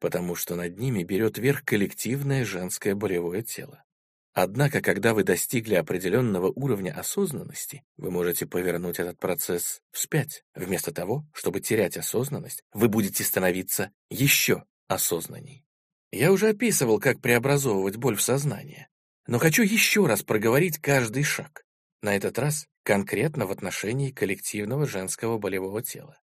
потому 0.00 0.34
что 0.34 0.56
над 0.56 0.78
ними 0.78 1.02
берет 1.04 1.38
верх 1.38 1.64
коллективное 1.64 2.44
женское 2.44 2.94
болевое 2.94 3.42
тело. 3.42 3.84
Однако, 4.32 4.80
когда 4.80 5.12
вы 5.12 5.24
достигли 5.24 5.74
определенного 5.74 6.52
уровня 6.54 6.92
осознанности, 6.92 7.82
вы 7.96 8.10
можете 8.10 8.46
повернуть 8.46 9.00
этот 9.00 9.18
процесс 9.18 9.80
вспять. 9.90 10.44
Вместо 10.54 10.92
того, 10.92 11.26
чтобы 11.32 11.60
терять 11.60 11.96
осознанность, 11.96 12.62
вы 12.72 12.88
будете 12.88 13.24
становиться 13.24 13.90
еще 14.08 14.64
осознанней. 14.86 15.64
Я 16.12 16.32
уже 16.32 16.48
описывал, 16.48 17.00
как 17.00 17.20
преобразовывать 17.20 17.96
боль 17.96 18.16
в 18.16 18.22
сознание, 18.22 18.88
но 19.26 19.38
хочу 19.38 19.62
еще 19.62 20.06
раз 20.06 20.22
проговорить 20.22 20.78
каждый 20.78 21.22
шаг. 21.24 21.64
На 22.02 22.16
этот 22.16 22.38
раз 22.38 22.66
конкретно 22.82 23.46
в 23.46 23.52
отношении 23.52 24.10
коллективного 24.10 24.86
женского 24.86 25.38
болевого 25.38 25.82
тела. 25.82 26.18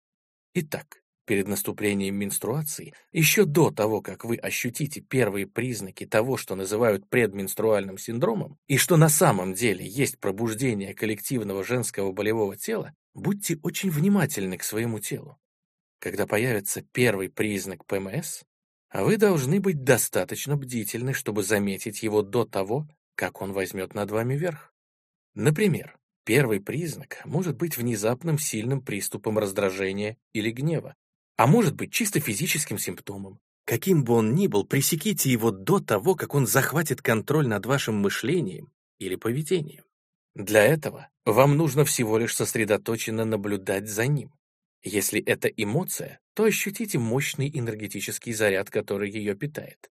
Итак, 0.54 1.03
перед 1.26 1.48
наступлением 1.48 2.16
менструации, 2.16 2.94
еще 3.12 3.46
до 3.46 3.72
того, 3.72 4.02
как 4.02 4.26
вы 4.26 4.36
ощутите 4.36 5.02
первые 5.02 5.48
признаки 5.48 6.06
того, 6.06 6.38
что 6.38 6.56
называют 6.56 7.10
предменструальным 7.10 7.98
синдромом, 7.98 8.58
и 8.68 8.78
что 8.78 8.98
на 8.98 9.10
самом 9.10 9.54
деле 9.54 9.86
есть 9.88 10.20
пробуждение 10.20 10.94
коллективного 10.94 11.64
женского 11.64 12.12
болевого 12.12 12.56
тела, 12.56 12.94
будьте 13.14 13.60
очень 13.64 13.90
внимательны 13.90 14.58
к 14.58 14.64
своему 14.64 15.00
телу. 15.00 15.38
Когда 16.00 16.28
появится 16.28 16.82
первый 16.92 17.30
признак 17.30 17.86
ПМС, 17.86 18.42
вы 18.94 19.18
должны 19.18 19.60
быть 19.60 19.84
достаточно 19.84 20.56
бдительны, 20.58 21.14
чтобы 21.14 21.44
заметить 21.44 22.04
его 22.04 22.22
до 22.22 22.46
того, 22.46 22.88
как 23.16 23.42
он 23.42 23.54
возьмет 23.54 23.94
над 23.94 24.12
вами 24.12 24.36
верх. 24.36 24.74
Например, 25.34 25.98
первый 26.26 26.60
признак 26.60 27.22
может 27.26 27.58
быть 27.58 27.78
внезапным 27.78 28.38
сильным 28.38 28.82
приступом 28.82 29.40
раздражения 29.40 30.18
или 30.34 30.52
гнева, 30.52 30.96
а 31.38 31.48
может 31.48 31.76
быть 31.76 31.92
чисто 31.92 32.20
физическим 32.20 32.78
симптомом. 32.78 33.40
Каким 33.66 34.04
бы 34.04 34.14
он 34.14 34.36
ни 34.36 34.48
был, 34.48 34.66
пресеките 34.66 35.32
его 35.32 35.52
до 35.52 35.80
того, 35.80 36.16
как 36.16 36.36
он 36.36 36.46
захватит 36.46 37.02
контроль 37.02 37.48
над 37.48 37.66
вашим 37.66 37.96
мышлением 37.96 38.72
или 39.00 39.16
поведением. 39.16 39.86
Для 40.36 40.64
этого 40.64 41.10
вам 41.26 41.58
нужно 41.58 41.86
всего 41.86 42.18
лишь 42.18 42.36
сосредоточенно 42.36 43.24
наблюдать 43.24 43.88
за 43.88 44.08
ним. 44.08 44.34
Если 44.82 45.22
это 45.22 45.48
эмоция, 45.48 46.20
то 46.34 46.44
ощутите 46.44 47.00
мощный 47.00 47.50
энергетический 47.50 48.34
заряд, 48.34 48.70
который 48.70 49.10
ее 49.10 49.34
питает. 49.36 49.90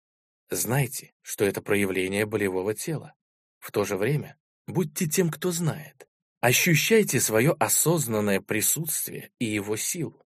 Знайте, 0.51 1.13
что 1.23 1.45
это 1.45 1.63
проявление 1.63 2.27
болевого 2.27 2.75
тела. 2.75 3.15
В 3.61 3.71
то 3.71 3.85
же 3.85 3.97
время 3.97 4.37
будьте 4.67 5.07
тем, 5.07 5.31
кто 5.31 5.53
знает. 5.53 6.09
Ощущайте 6.41 7.21
свое 7.21 7.53
осознанное 7.53 8.41
присутствие 8.41 9.31
и 9.39 9.45
его 9.45 9.77
силу. 9.77 10.25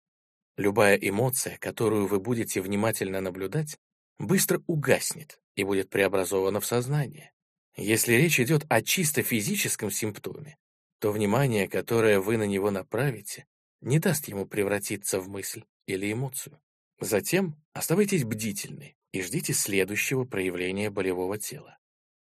Любая 0.58 0.96
эмоция, 0.96 1.58
которую 1.58 2.08
вы 2.08 2.20
будете 2.20 2.62
внимательно 2.62 3.22
наблюдать, 3.22 3.78
быстро 4.20 4.62
угаснет 4.68 5.40
и 5.56 5.64
будет 5.64 5.90
преобразована 5.90 6.60
в 6.60 6.66
сознание. 6.66 7.32
Если 7.76 8.14
речь 8.14 8.40
идет 8.40 8.66
о 8.70 8.82
чисто 8.82 9.24
физическом 9.24 9.92
симптоме, 9.92 10.58
то 11.00 11.12
внимание, 11.12 11.68
которое 11.68 12.20
вы 12.20 12.38
на 12.38 12.44
него 12.44 12.70
направите, 12.70 13.46
не 13.80 14.00
даст 14.00 14.28
ему 14.28 14.46
превратиться 14.46 15.20
в 15.20 15.30
мысль 15.30 15.64
или 15.88 16.12
эмоцию. 16.12 16.60
Затем 17.00 17.56
оставайтесь 17.74 18.26
бдительны 18.26 18.96
и 19.12 19.22
ждите 19.22 19.54
следующего 19.54 20.26
проявления 20.26 20.90
болевого 20.90 21.40
тела. 21.40 21.80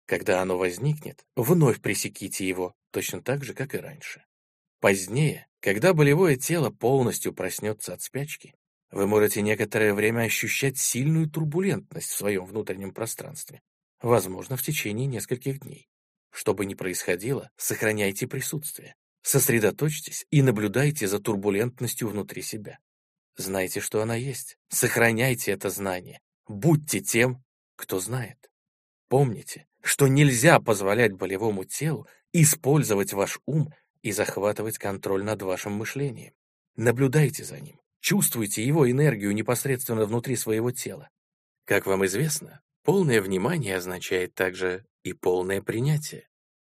Когда 0.05 0.43
оно 0.43 0.59
возникнет, 0.59 1.25
вновь 1.35 1.81
пресеките 1.81 2.47
его, 2.47 2.75
точно 2.91 3.23
так 3.23 3.45
же, 3.45 3.55
как 3.55 3.75
и 3.75 3.79
раньше. 3.79 4.25
Позднее, 4.81 5.47
когда 5.61 5.95
болевое 5.95 6.37
тело 6.37 6.71
полностью 6.71 7.33
проснется 7.33 7.95
от 7.95 8.03
спячки, 8.03 8.55
вы 8.91 9.07
можете 9.07 9.43
некоторое 9.43 9.95
время 9.95 10.23
ощущать 10.23 10.79
сильную 10.79 11.29
турбулентность 11.29 12.11
в 12.11 12.17
своем 12.17 12.45
внутреннем 12.45 12.93
пространстве, 12.93 13.63
возможно, 14.01 14.57
в 14.57 14.63
течение 14.63 15.07
нескольких 15.07 15.61
дней. 15.61 15.89
Что 16.31 16.55
бы 16.55 16.67
ни 16.67 16.75
происходило, 16.75 17.51
сохраняйте 17.57 18.27
присутствие, 18.27 18.95
сосредоточьтесь 19.23 20.27
и 20.31 20.43
наблюдайте 20.43 21.09
за 21.09 21.19
турбулентностью 21.19 22.09
внутри 22.09 22.43
себя. 22.43 22.79
Знайте, 23.37 23.81
что 23.81 24.03
она 24.03 24.15
есть, 24.15 24.57
сохраняйте 24.69 25.53
это 25.53 25.71
знание, 25.71 26.21
будьте 26.47 27.01
тем, 27.01 27.43
кто 27.77 28.01
знает. 28.01 28.51
Помните, 29.09 29.67
что 29.83 30.09
нельзя 30.09 30.61
позволять 30.61 31.13
болевому 31.13 31.65
телу 31.65 32.07
использовать 32.33 33.13
ваш 33.13 33.39
ум 33.47 33.73
и 34.07 34.13
захватывать 34.13 34.79
контроль 34.79 35.25
над 35.25 35.43
вашим 35.43 35.73
мышлением. 35.73 36.33
Наблюдайте 36.77 37.45
за 37.45 37.59
ним, 37.61 37.81
чувствуйте 38.01 38.65
его 38.65 38.91
энергию 38.91 39.33
непосредственно 39.35 40.07
внутри 40.07 40.37
своего 40.37 40.71
тела. 40.71 41.09
Как 41.65 41.87
вам 41.87 42.05
известно, 42.07 42.61
полное 42.85 43.21
внимание 43.21 43.77
означает 43.77 44.35
также 44.35 44.85
и 45.03 45.13
полное 45.13 45.61
принятие. 45.61 46.29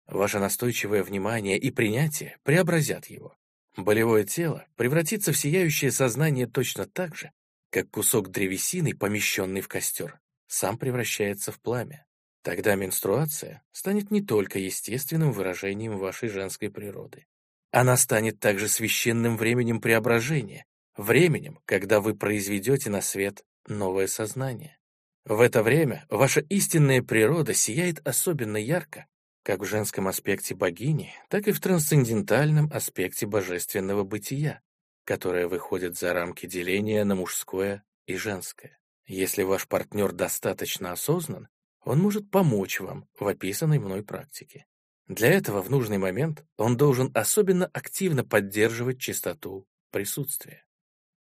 Ваше 0.06 0.40
настойчивое 0.40 1.04
внимание 1.04 1.58
и 1.58 1.72
принятие 1.72 2.38
преобразят 2.44 3.08
его. 3.08 3.36
Болевое 3.76 4.24
тело 4.24 4.66
превратится 4.76 5.32
в 5.32 5.38
сияющее 5.38 5.92
сознание 5.92 6.46
точно 6.46 6.86
так 6.86 7.16
же, 7.16 7.32
как 7.72 7.90
кусок 7.90 8.30
древесины, 8.30 8.94
помещенный 8.96 9.62
в 9.62 9.68
костер, 9.68 10.20
сам 10.48 10.78
превращается 10.78 11.52
в 11.52 11.60
пламя. 11.60 12.06
Тогда 12.44 12.76
менструация 12.76 13.64
станет 13.72 14.12
не 14.12 14.22
только 14.22 14.60
естественным 14.60 15.32
выражением 15.32 15.98
вашей 15.98 16.28
женской 16.28 16.70
природы. 16.70 17.26
Она 17.72 17.96
станет 17.98 18.40
также 18.40 18.68
священным 18.68 19.38
временем 19.38 19.80
преображения, 19.80 20.66
временем, 20.98 21.60
когда 21.66 22.02
вы 22.02 22.16
произведете 22.16 22.90
на 22.90 23.02
свет 23.02 23.44
новое 23.66 24.08
сознание. 24.08 24.78
В 25.26 25.40
это 25.40 25.64
время 25.64 26.06
ваша 26.10 26.42
истинная 26.42 27.02
природа 27.02 27.54
сияет 27.54 28.06
особенно 28.06 28.58
ярко, 28.58 29.08
как 29.44 29.62
в 29.62 29.66
женском 29.66 30.10
аспекте 30.10 30.54
богини, 30.54 31.14
так 31.30 31.48
и 31.48 31.54
в 31.54 31.62
трансцендентальном 31.62 32.70
аспекте 32.74 33.26
божественного 33.26 34.04
бытия, 34.04 34.62
которое 35.06 35.48
выходит 35.48 35.98
за 35.98 36.14
рамки 36.14 36.46
деления 36.46 37.06
на 37.06 37.16
мужское 37.16 37.86
и 38.06 38.18
женское. 38.18 38.78
Если 39.06 39.44
ваш 39.44 39.68
партнер 39.68 40.12
достаточно 40.12 40.92
осознан, 40.92 41.48
он 41.86 42.00
может 42.00 42.30
помочь 42.32 42.80
вам 42.80 43.08
в 43.20 43.28
описанной 43.28 43.80
мной 43.80 44.04
практике. 44.04 44.66
Для 45.08 45.30
этого 45.30 45.62
в 45.62 45.70
нужный 45.70 45.98
момент 45.98 46.46
он 46.58 46.78
должен 46.78 47.12
особенно 47.14 47.66
активно 47.68 48.24
поддерживать 48.24 49.00
чистоту 49.00 49.68
присутствия. 49.92 50.66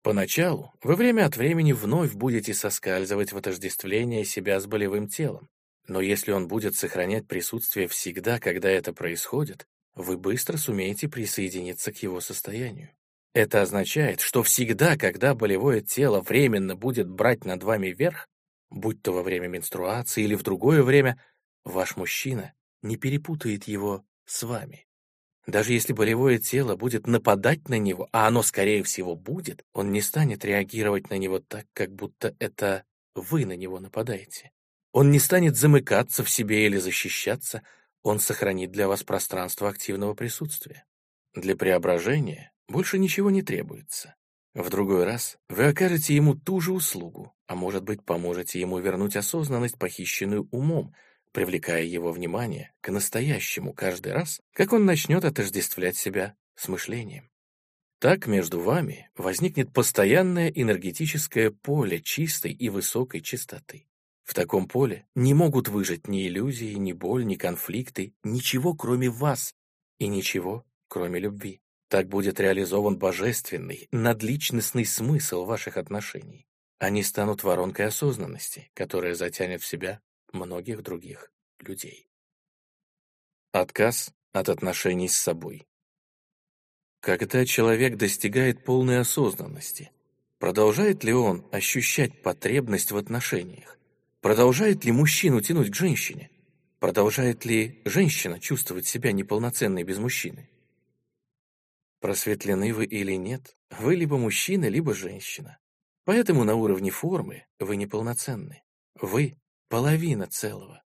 Поначалу 0.04 0.74
вы 0.82 0.96
время 0.96 1.26
от 1.26 1.38
времени 1.38 1.74
вновь 1.74 2.14
будете 2.14 2.54
соскальзывать 2.54 3.32
в 3.32 3.38
отождествление 3.38 4.26
себя 4.26 4.60
с 4.60 4.66
болевым 4.66 5.08
телом, 5.08 5.48
но 5.88 6.02
если 6.02 6.32
он 6.32 6.48
будет 6.48 6.76
сохранять 6.76 7.28
присутствие 7.28 7.88
всегда, 7.88 8.40
когда 8.40 8.70
это 8.70 8.94
происходит, 8.94 9.66
вы 9.96 10.18
быстро 10.18 10.58
сумеете 10.58 11.08
присоединиться 11.08 11.92
к 11.92 11.98
его 11.98 12.20
состоянию. 12.20 12.90
Это 13.34 13.62
означает, 13.62 14.20
что 14.20 14.44
всегда, 14.44 14.98
когда 14.98 15.34
болевое 15.36 15.82
тело 15.82 16.22
временно 16.22 16.76
будет 16.76 17.08
брать 17.10 17.46
над 17.46 17.64
вами 17.64 17.88
верх, 17.88 18.28
будь 18.72 19.04
то 19.04 19.12
во 19.12 19.22
время 19.22 19.48
менструации 19.48 20.24
или 20.24 20.36
в 20.36 20.44
другое 20.44 20.82
время, 20.82 21.22
ваш 21.64 21.96
мужчина 21.98 22.54
не 22.82 22.96
перепутает 22.96 23.66
его 23.66 24.04
с 24.26 24.42
вами. 24.44 24.88
Даже 25.46 25.74
если 25.74 25.94
болевое 25.94 26.40
тело 26.40 26.76
будет 26.76 27.08
нападать 27.08 27.68
на 27.68 27.78
него, 27.78 28.08
а 28.12 28.28
оно, 28.28 28.44
скорее 28.44 28.84
всего, 28.84 29.16
будет, 29.16 29.64
он 29.74 29.92
не 29.92 30.02
станет 30.02 30.46
реагировать 30.46 31.10
на 31.10 31.18
него 31.18 31.40
так, 31.40 31.66
как 31.74 31.94
будто 31.94 32.36
это 32.40 32.86
вы 33.16 33.46
на 33.46 33.56
него 33.56 33.80
нападаете. 33.80 34.52
Он 34.94 35.12
не 35.12 35.20
станет 35.20 35.58
замыкаться 35.58 36.24
в 36.24 36.30
себе 36.30 36.66
или 36.66 36.78
защищаться, 36.78 37.64
он 38.04 38.20
сохранит 38.20 38.72
для 38.72 38.88
вас 38.88 39.04
пространство 39.04 39.70
активного 39.70 40.14
присутствия. 40.14 40.86
Для 41.34 41.56
преображения 41.56 42.52
больше 42.68 43.00
ничего 43.00 43.32
не 43.32 43.42
требуется. 43.42 44.16
В 44.54 44.70
другой 44.70 45.06
раз 45.06 45.38
вы 45.48 45.68
окажете 45.68 46.14
ему 46.14 46.36
ту 46.36 46.60
же 46.60 46.74
услугу, 46.74 47.34
а 47.48 47.56
может 47.56 47.84
быть, 47.84 48.04
поможете 48.04 48.60
ему 48.60 48.80
вернуть 48.80 49.16
осознанность, 49.16 49.78
похищенную 49.78 50.48
умом, 50.52 50.94
привлекая 51.32 51.84
его 51.84 52.12
внимание 52.12 52.74
к 52.82 52.92
настоящему 52.92 53.74
каждый 53.74 54.12
раз, 54.12 54.42
как 54.54 54.74
он 54.74 54.86
начнет 54.86 55.24
отождествлять 55.24 55.96
себя 55.96 56.36
с 56.56 56.68
мышлением. 56.68 57.30
Так 58.00 58.28
между 58.28 58.60
вами 58.60 59.10
возникнет 59.16 59.72
постоянное 59.72 60.50
энергетическое 60.50 61.52
поле 61.52 62.02
чистой 62.02 62.52
и 62.52 62.68
высокой 62.68 63.22
чистоты. 63.22 63.88
В 64.24 64.34
таком 64.34 64.68
поле 64.68 65.06
не 65.16 65.34
могут 65.34 65.70
выжить 65.70 66.08
ни 66.08 66.28
иллюзии, 66.28 66.74
ни 66.74 66.92
боль, 66.92 67.26
ни 67.26 67.36
конфликты, 67.36 68.14
ничего 68.24 68.74
кроме 68.74 69.10
вас 69.10 69.54
и 70.00 70.08
ничего 70.08 70.66
кроме 70.88 71.20
любви. 71.20 71.62
Так 71.92 72.08
будет 72.08 72.40
реализован 72.40 72.98
божественный, 72.98 73.90
надличностный 73.92 74.86
смысл 74.86 75.44
ваших 75.44 75.76
отношений. 75.76 76.48
Они 76.80 77.04
станут 77.04 77.44
воронкой 77.44 77.88
осознанности, 77.88 78.72
которая 78.74 79.14
затянет 79.14 79.62
в 79.62 79.68
себя 79.68 80.00
многих 80.32 80.84
других 80.84 81.34
людей. 81.60 82.08
Отказ 83.52 84.14
от 84.32 84.48
отношений 84.48 85.10
с 85.10 85.18
собой. 85.18 85.68
Когда 87.02 87.46
человек 87.46 87.98
достигает 87.98 88.64
полной 88.64 89.00
осознанности, 89.02 89.92
продолжает 90.40 91.04
ли 91.04 91.12
он 91.12 91.46
ощущать 91.52 92.22
потребность 92.22 92.92
в 92.92 92.98
отношениях? 92.98 93.78
Продолжает 94.22 94.86
ли 94.86 94.94
мужчину 94.94 95.42
тянуть 95.42 95.72
к 95.72 95.76
женщине? 95.76 96.32
Продолжает 96.80 97.44
ли 97.44 97.82
женщина 97.84 98.40
чувствовать 98.40 98.88
себя 98.88 99.12
неполноценной 99.12 99.84
без 99.84 99.98
мужчины? 99.98 100.48
Просветлены 102.02 102.74
вы 102.74 102.86
или 102.86 103.14
нет, 103.14 103.56
вы 103.70 103.96
либо 103.96 104.18
мужчина, 104.18 104.66
либо 104.66 104.94
женщина. 104.94 105.58
Поэтому 106.04 106.44
на 106.44 106.56
уровне 106.56 106.92
формы 106.92 107.46
вы 107.60 107.78
неполноценны. 107.78 108.64
Вы— 109.00 109.38
половина 109.70 110.28
целого. 110.28 110.84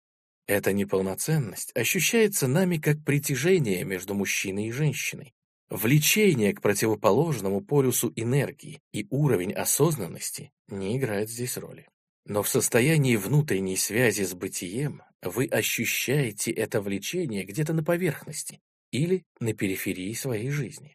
Эта 0.49 0.73
неполноценность 0.73 1.71
ощущается 1.77 2.49
нами 2.49 2.79
как 2.79 3.05
притяжение 3.05 3.85
между 3.85 4.15
мужчиной 4.15 4.67
и 4.67 4.73
женщиной, 4.73 5.35
Влечение 5.73 6.53
к 6.53 6.61
противоположному 6.61 7.63
полюсу 7.63 8.13
энергии 8.15 8.83
и 8.93 9.07
уровень 9.09 9.55
осознанности 9.55 10.53
не 10.69 10.99
играет 10.99 11.31
здесь 11.31 11.57
роли. 11.57 11.89
Но 12.27 12.43
в 12.43 12.49
состоянии 12.51 13.17
внутренней 13.17 13.79
связи 13.79 14.25
с 14.25 14.35
бытием 14.35 15.01
вы 15.23 15.47
ощущаете 15.47 16.51
это 16.51 16.83
влечение 16.83 17.45
где-то 17.45 17.73
на 17.73 17.83
поверхности 17.83 18.61
или 18.91 19.25
на 19.41 19.55
периферии 19.55 20.13
своей 20.13 20.51
жизни. 20.51 20.95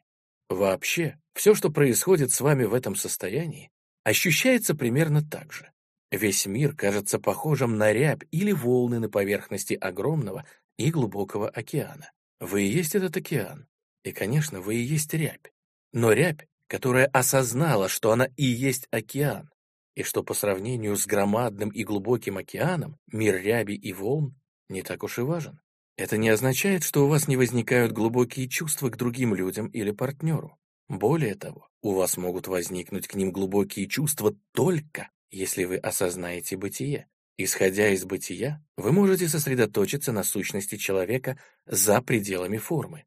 Вообще, 0.49 1.19
все, 1.33 1.53
что 1.55 1.69
происходит 1.69 2.31
с 2.31 2.41
вами 2.41 2.63
в 2.63 2.73
этом 2.73 2.95
состоянии, 2.95 3.69
ощущается 4.03 4.75
примерно 4.75 5.21
так 5.21 5.51
же. 5.51 5.71
Весь 6.11 6.45
мир 6.45 6.73
кажется 6.73 7.19
похожим 7.19 7.77
на 7.77 7.91
рябь 7.91 8.23
или 8.31 8.53
волны 8.53 8.99
на 8.99 9.09
поверхности 9.09 9.73
огромного 9.73 10.45
и 10.77 10.89
глубокого 10.89 11.49
океана. 11.49 12.11
Вы 12.39 12.63
и 12.63 12.71
есть 12.71 12.95
этот 12.95 13.17
океан, 13.17 13.67
и, 14.03 14.13
конечно, 14.13 14.61
вы 14.61 14.75
и 14.75 14.83
есть 14.83 15.13
рябь. 15.13 15.51
Но 15.91 16.13
рябь, 16.13 16.47
которая 16.67 17.07
осознала, 17.07 17.89
что 17.89 18.11
она 18.11 18.29
и 18.37 18.45
есть 18.45 18.87
океан, 18.91 19.49
и 19.95 20.03
что 20.03 20.23
по 20.23 20.33
сравнению 20.33 20.95
с 20.95 21.05
громадным 21.05 21.69
и 21.69 21.83
глубоким 21.83 22.37
океаном 22.37 22.97
мир 23.11 23.41
ряби 23.41 23.75
и 23.75 23.91
волн 23.93 24.35
не 24.69 24.83
так 24.83 25.03
уж 25.03 25.17
и 25.17 25.21
важен. 25.21 25.59
Это 25.97 26.17
не 26.17 26.29
означает, 26.29 26.83
что 26.83 27.05
у 27.05 27.07
вас 27.07 27.27
не 27.27 27.37
возникают 27.37 27.91
глубокие 27.91 28.47
чувства 28.47 28.89
к 28.89 28.97
другим 28.97 29.33
людям 29.33 29.67
или 29.67 29.89
партнеру. 29.89 30.57
Более 30.87 31.33
того, 31.33 31.67
у 31.81 31.93
вас 31.93 32.17
могут 32.17 32.47
возникнуть 32.47 33.07
к 33.07 33.15
ним 33.15 33.31
глубокие 33.31 33.87
чувства 33.87 34.35
только, 34.53 35.09
если 35.31 35.65
вы 35.65 35.77
осознаете 35.77 36.55
бытие. 36.55 37.07
Исходя 37.35 37.89
из 37.89 38.05
бытия, 38.05 38.63
вы 38.77 38.91
можете 38.91 39.27
сосредоточиться 39.27 40.11
на 40.11 40.23
сущности 40.23 40.75
человека 40.77 41.39
за 41.65 42.01
пределами 42.01 42.57
формы. 42.57 43.05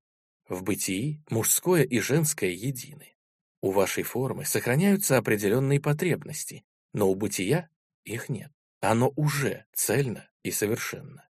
В 0.49 0.62
бытии 0.64 1.22
мужское 1.30 1.84
и 1.84 2.01
женское 2.01 2.51
едины. 2.51 3.14
У 3.62 3.70
вашей 3.70 4.03
формы 4.03 4.45
сохраняются 4.45 5.16
определенные 5.16 5.80
потребности, 5.80 6.64
но 6.93 7.09
у 7.09 7.14
бытия 7.14 7.68
их 8.05 8.28
нет. 8.28 8.51
Оно 8.80 9.12
уже 9.14 9.64
цельно 9.72 10.28
и 10.43 10.51
совершенно. 10.51 11.30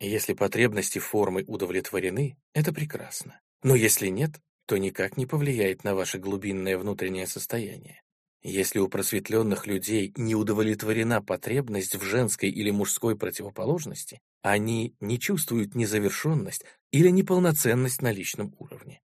Если 0.00 0.32
потребности 0.32 0.98
формы 0.98 1.44
удовлетворены, 1.46 2.38
это 2.54 2.72
прекрасно. 2.72 3.38
Но 3.62 3.74
если 3.74 4.08
нет, 4.08 4.40
то 4.66 4.78
никак 4.78 5.18
не 5.18 5.26
повлияет 5.26 5.84
на 5.84 5.94
ваше 5.94 6.18
глубинное 6.18 6.78
внутреннее 6.78 7.26
состояние. 7.26 8.02
Если 8.42 8.78
у 8.78 8.88
просветленных 8.88 9.66
людей 9.66 10.14
не 10.16 10.34
удовлетворена 10.34 11.20
потребность 11.20 11.96
в 11.96 12.02
женской 12.02 12.48
или 12.48 12.70
мужской 12.70 13.14
противоположности, 13.14 14.20
они 14.40 14.94
не 15.00 15.18
чувствуют 15.18 15.74
незавершенность 15.74 16.64
или 16.90 17.10
неполноценность 17.10 18.00
на 18.00 18.10
личном 18.10 18.54
уровне. 18.58 19.02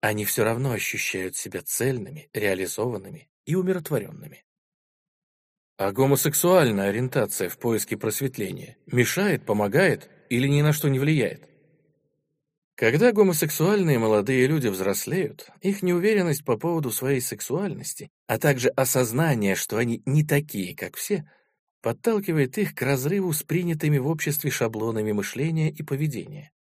Они 0.00 0.24
все 0.24 0.44
равно 0.44 0.70
ощущают 0.70 1.34
себя 1.34 1.62
цельными, 1.62 2.30
реализованными 2.32 3.28
и 3.46 3.56
умиротворенными. 3.56 4.44
А 5.78 5.90
гомосексуальная 5.90 6.90
ориентация 6.90 7.48
в 7.48 7.58
поиске 7.58 7.96
просветления 7.96 8.76
мешает, 8.86 9.44
помогает 9.44 10.08
или 10.28 10.48
ни 10.48 10.62
на 10.62 10.72
что 10.72 10.88
не 10.88 10.98
влияет? 10.98 11.48
Когда 12.76 13.12
гомосексуальные 13.12 13.98
молодые 13.98 14.46
люди 14.46 14.68
взрослеют, 14.68 15.48
их 15.62 15.82
неуверенность 15.82 16.44
по 16.44 16.58
поводу 16.58 16.90
своей 16.90 17.22
сексуальности, 17.22 18.10
а 18.26 18.38
также 18.38 18.68
осознание, 18.68 19.54
что 19.54 19.78
они 19.78 20.02
не 20.04 20.24
такие, 20.24 20.76
как 20.76 20.96
все, 20.96 21.24
подталкивает 21.80 22.58
их 22.58 22.74
к 22.74 22.82
разрыву 22.82 23.32
с 23.32 23.42
принятыми 23.42 23.96
в 23.96 24.08
обществе 24.08 24.50
шаблонами 24.50 25.12
мышления 25.12 25.70
и 25.70 25.82
поведения. 25.82 26.52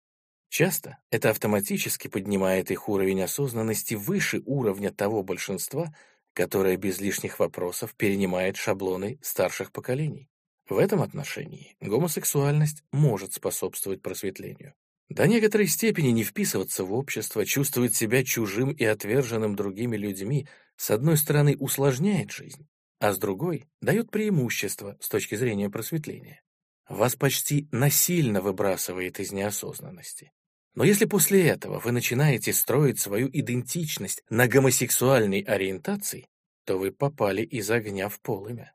Часто 0.47 0.99
это 1.11 1.31
автоматически 1.31 2.07
поднимает 2.07 2.71
их 2.71 2.87
уровень 2.87 3.21
осознанности 3.21 3.95
выше 3.95 4.41
уровня 4.45 4.91
того 4.91 5.21
большинства, 5.21 5.93
которое 6.31 6.77
без 6.77 7.01
лишних 7.01 7.39
вопросов 7.39 7.93
перенимает 7.95 8.55
шаблоны 8.55 9.19
старших 9.21 9.73
поколений. 9.73 10.29
В 10.67 10.77
этом 10.77 11.01
отношении 11.01 11.75
гомосексуальность 11.79 12.83
может 12.91 13.33
способствовать 13.33 14.01
просветлению. 14.01 14.73
До 15.09 15.27
некоторой 15.27 15.67
степени 15.67 16.07
не 16.07 16.23
вписываться 16.23 16.83
в 16.83 16.93
общество, 16.93 17.45
чувствовать 17.45 17.95
себя 17.95 18.23
чужим 18.23 18.71
и 18.71 18.83
отверженным 18.83 19.55
другими 19.55 19.95
людьми, 19.95 20.47
с 20.77 20.89
одной 20.89 21.17
стороны, 21.17 21.55
усложняет 21.57 22.31
жизнь, 22.31 22.67
а 22.99 23.13
с 23.13 23.19
другой— 23.19 23.65
дает 23.81 24.09
преимущество 24.09 24.97
с 24.99 25.07
точки 25.07 25.35
зрения 25.35 25.69
просветления. 25.69 26.41
Вас 26.89 27.15
почти 27.15 27.67
насильно 27.71 28.41
выбрасывает 28.41 29.19
из 29.19 29.31
неосознанности. 29.31 30.31
Но 30.73 30.83
если 30.83 31.05
после 31.05 31.47
этого 31.47 31.79
вы 31.79 31.91
начинаете 31.91 32.51
строить 32.51 32.99
свою 32.99 33.29
идентичность 33.31 34.23
на 34.29 34.47
гомосексуальной 34.47 35.41
ориентации, 35.41 36.27
то 36.65 36.77
вы 36.77 36.91
попали 36.91 37.43
из 37.43 37.69
огня 37.69 38.09
в 38.09 38.19
полымя. 38.19 38.74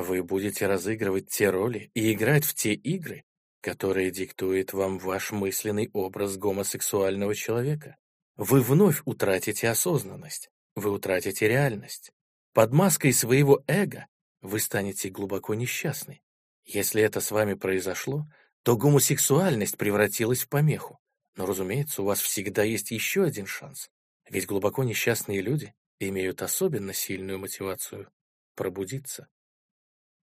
Вы 0.00 0.22
будете 0.22 0.66
разыгрывать 0.66 1.28
те 1.28 1.50
роли 1.50 1.90
и 1.92 2.14
играть 2.14 2.46
в 2.46 2.54
те 2.54 2.72
игры, 2.72 3.22
которые 3.60 4.10
диктует 4.10 4.72
вам 4.72 4.98
ваш 4.98 5.30
мысленный 5.30 5.90
образ 5.92 6.38
гомосексуального 6.38 7.34
человека. 7.34 7.98
Вы 8.36 8.62
вновь 8.62 9.02
утратите 9.04 9.68
осознанность, 9.68 10.48
вы 10.74 10.90
утратите 10.90 11.46
реальность. 11.48 12.12
Под 12.54 12.72
маской 12.72 13.12
своего 13.12 13.62
эго 13.66 14.06
вы 14.40 14.58
станете 14.60 15.10
глубоко 15.10 15.52
несчастны. 15.52 16.22
Если 16.64 17.02
это 17.02 17.20
с 17.20 17.30
вами 17.30 17.52
произошло, 17.52 18.26
то 18.62 18.78
гомосексуальность 18.78 19.76
превратилась 19.76 20.44
в 20.44 20.48
помеху. 20.48 20.98
Но, 21.36 21.44
разумеется, 21.44 22.00
у 22.00 22.06
вас 22.06 22.22
всегда 22.22 22.62
есть 22.62 22.90
еще 22.90 23.24
один 23.24 23.44
шанс. 23.44 23.90
Ведь 24.30 24.46
глубоко 24.46 24.82
несчастные 24.82 25.42
люди 25.42 25.74
имеют 25.98 26.40
особенно 26.40 26.94
сильную 26.94 27.38
мотивацию 27.38 28.10
пробудиться. 28.54 29.28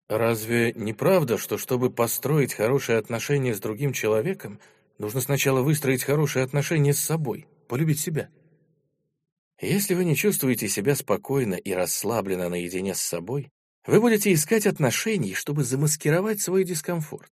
Разве 0.09 0.73
не 0.75 0.93
правда, 0.93 1.37
что 1.37 1.59
чтобы 1.59 1.91
построить 1.91 2.55
хорошие 2.55 2.99
отношения 2.99 3.55
с 3.55 3.61
другим 3.61 3.93
человеком, 3.93 4.61
нужно 4.99 5.21
сначала 5.21 5.63
выстроить 5.63 6.05
хорошие 6.05 6.45
отношения 6.45 6.95
с 6.95 7.01
собой, 7.01 7.47
полюбить 7.67 8.01
себя? 8.01 8.29
Если 9.61 9.95
вы 9.95 10.05
не 10.05 10.15
чувствуете 10.15 10.69
себя 10.69 10.95
спокойно 10.95 11.55
и 11.55 11.73
расслабленно 11.73 12.49
наедине 12.49 12.95
с 12.95 13.01
собой, 13.01 13.51
вы 13.87 14.01
будете 14.01 14.33
искать 14.33 14.67
отношений, 14.67 15.35
чтобы 15.35 15.65
замаскировать 15.65 16.41
свой 16.41 16.65
дискомфорт. 16.65 17.33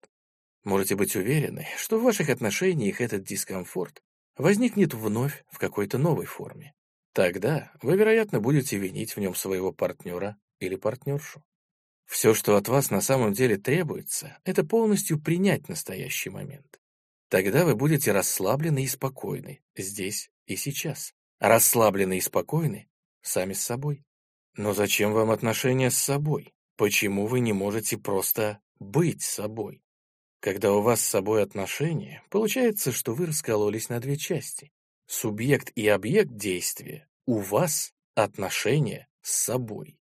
Можете 0.64 0.96
быть 0.96 1.16
уверены, 1.16 1.68
что 1.78 2.00
в 2.00 2.04
ваших 2.04 2.30
отношениях 2.30 3.02
этот 3.02 3.24
дискомфорт 3.24 4.02
возникнет 4.38 4.94
вновь 4.94 5.44
в 5.52 5.60
какой-то 5.60 5.98
новой 5.98 6.26
форме. 6.26 6.74
Тогда 7.14 7.72
вы, 7.82 7.98
вероятно, 7.98 8.40
будете 8.40 8.78
винить 8.78 9.16
в 9.16 9.20
нем 9.20 9.36
своего 9.36 9.72
партнера 9.72 10.38
или 10.60 10.76
партнершу. 10.76 11.44
Все, 12.14 12.36
что 12.36 12.58
от 12.58 12.68
вас 12.68 12.92
на 12.92 13.02
самом 13.02 13.34
деле 13.34 13.58
требуется, 13.58 14.38
это 14.46 14.64
полностью 14.64 15.20
принять 15.20 15.68
настоящий 15.68 16.30
момент. 16.30 16.80
Тогда 17.28 17.66
вы 17.66 17.76
будете 17.76 18.12
расслаблены 18.12 18.84
и 18.84 18.88
спокойны, 18.88 19.64
здесь 19.76 20.30
и 20.46 20.56
сейчас. 20.56 21.16
Расслаблены 21.40 22.20
и 22.20 22.22
спокойны 22.22 22.88
сами 23.24 23.54
с 23.54 23.62
собой. 23.62 24.06
Но 24.56 24.76
зачем 24.76 25.12
вам 25.12 25.32
отношения 25.32 25.90
с 25.90 25.98
собой? 25.98 26.54
Почему 26.78 27.26
вы 27.26 27.40
не 27.40 27.52
можете 27.52 27.98
просто 27.98 28.62
быть 28.78 29.24
собой? 29.24 29.82
Когда 30.40 30.72
у 30.72 30.84
вас 30.84 31.02
с 31.02 31.10
собой 31.10 31.42
отношения, 31.42 32.22
получается, 32.30 32.92
что 32.92 33.16
вы 33.16 33.26
раскололись 33.26 33.90
на 33.90 34.00
две 34.00 34.18
части. 34.18 34.72
субъект 35.08 35.72
и 35.74 35.88
объект 35.88 36.36
действия, 36.36 37.08
у 37.26 37.40
вас 37.40 37.92
отношения 38.14 39.08
с 39.24 39.32
собой. 39.34 39.98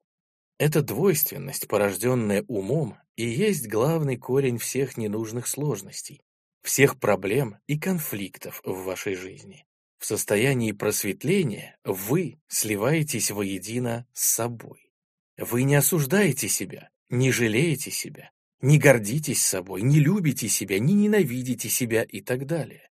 Эта 0.62 0.80
двойственность, 0.80 1.66
порожденная 1.66 2.44
умом, 2.46 2.96
и 3.16 3.28
есть 3.28 3.66
главный 3.66 4.16
корень 4.16 4.58
всех 4.58 4.96
ненужных 4.96 5.48
сложностей, 5.48 6.22
всех 6.62 7.00
проблем 7.00 7.56
и 7.66 7.76
конфликтов 7.76 8.60
в 8.64 8.84
вашей 8.84 9.16
жизни. 9.16 9.66
В 9.98 10.06
состоянии 10.06 10.70
просветления 10.70 11.76
вы 11.82 12.38
сливаетесь 12.46 13.32
воедино 13.32 14.06
с 14.12 14.22
собой. 14.34 14.92
Вы 15.36 15.64
не 15.64 15.74
осуждаете 15.74 16.46
себя, 16.46 16.90
не 17.10 17.32
жалеете 17.32 17.90
себя, 17.90 18.30
не 18.60 18.78
гордитесь 18.78 19.44
собой, 19.44 19.82
не 19.82 19.98
любите 19.98 20.48
себя, 20.48 20.78
не 20.78 20.94
ненавидите 20.94 21.68
себя 21.68 22.04
и 22.04 22.20
так 22.20 22.46
далее. 22.46 22.88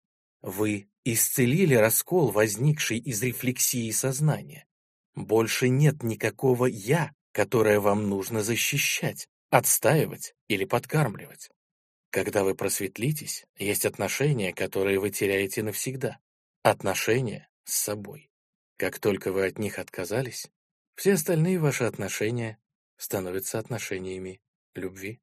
Вы 0.42 0.90
исцелили 1.02 1.76
раскол, 1.76 2.30
возникший 2.30 2.98
из 2.98 3.22
рефлексии 3.22 3.90
сознания. 3.90 4.66
Больше 5.14 5.70
нет 5.70 6.02
никакого 6.02 6.66
«я», 6.66 7.14
которое 7.35 7.80
вам 7.80 8.09
нужно 8.09 8.45
защищать, 8.45 9.28
отстаивать 9.51 10.37
или 10.47 10.64
подкармливать. 10.64 11.51
Когда 12.11 12.45
вы 12.45 12.55
просветлитесь, 12.55 13.45
есть 13.57 13.85
отношения, 13.85 14.55
которые 14.55 15.01
вы 15.01 15.11
теряете 15.11 15.64
навсегда. 15.64 16.20
Отношения 16.62 17.49
с 17.64 17.74
собой. 17.74 18.30
Как 18.76 19.01
только 19.01 19.32
вы 19.32 19.47
от 19.47 19.59
них 19.59 19.80
отказались, 19.80 20.49
все 20.95 21.14
остальные 21.14 21.59
ваши 21.59 21.82
отношения 21.85 22.59
становятся 22.97 23.59
отношениями 23.59 24.41
любви. 24.76 25.20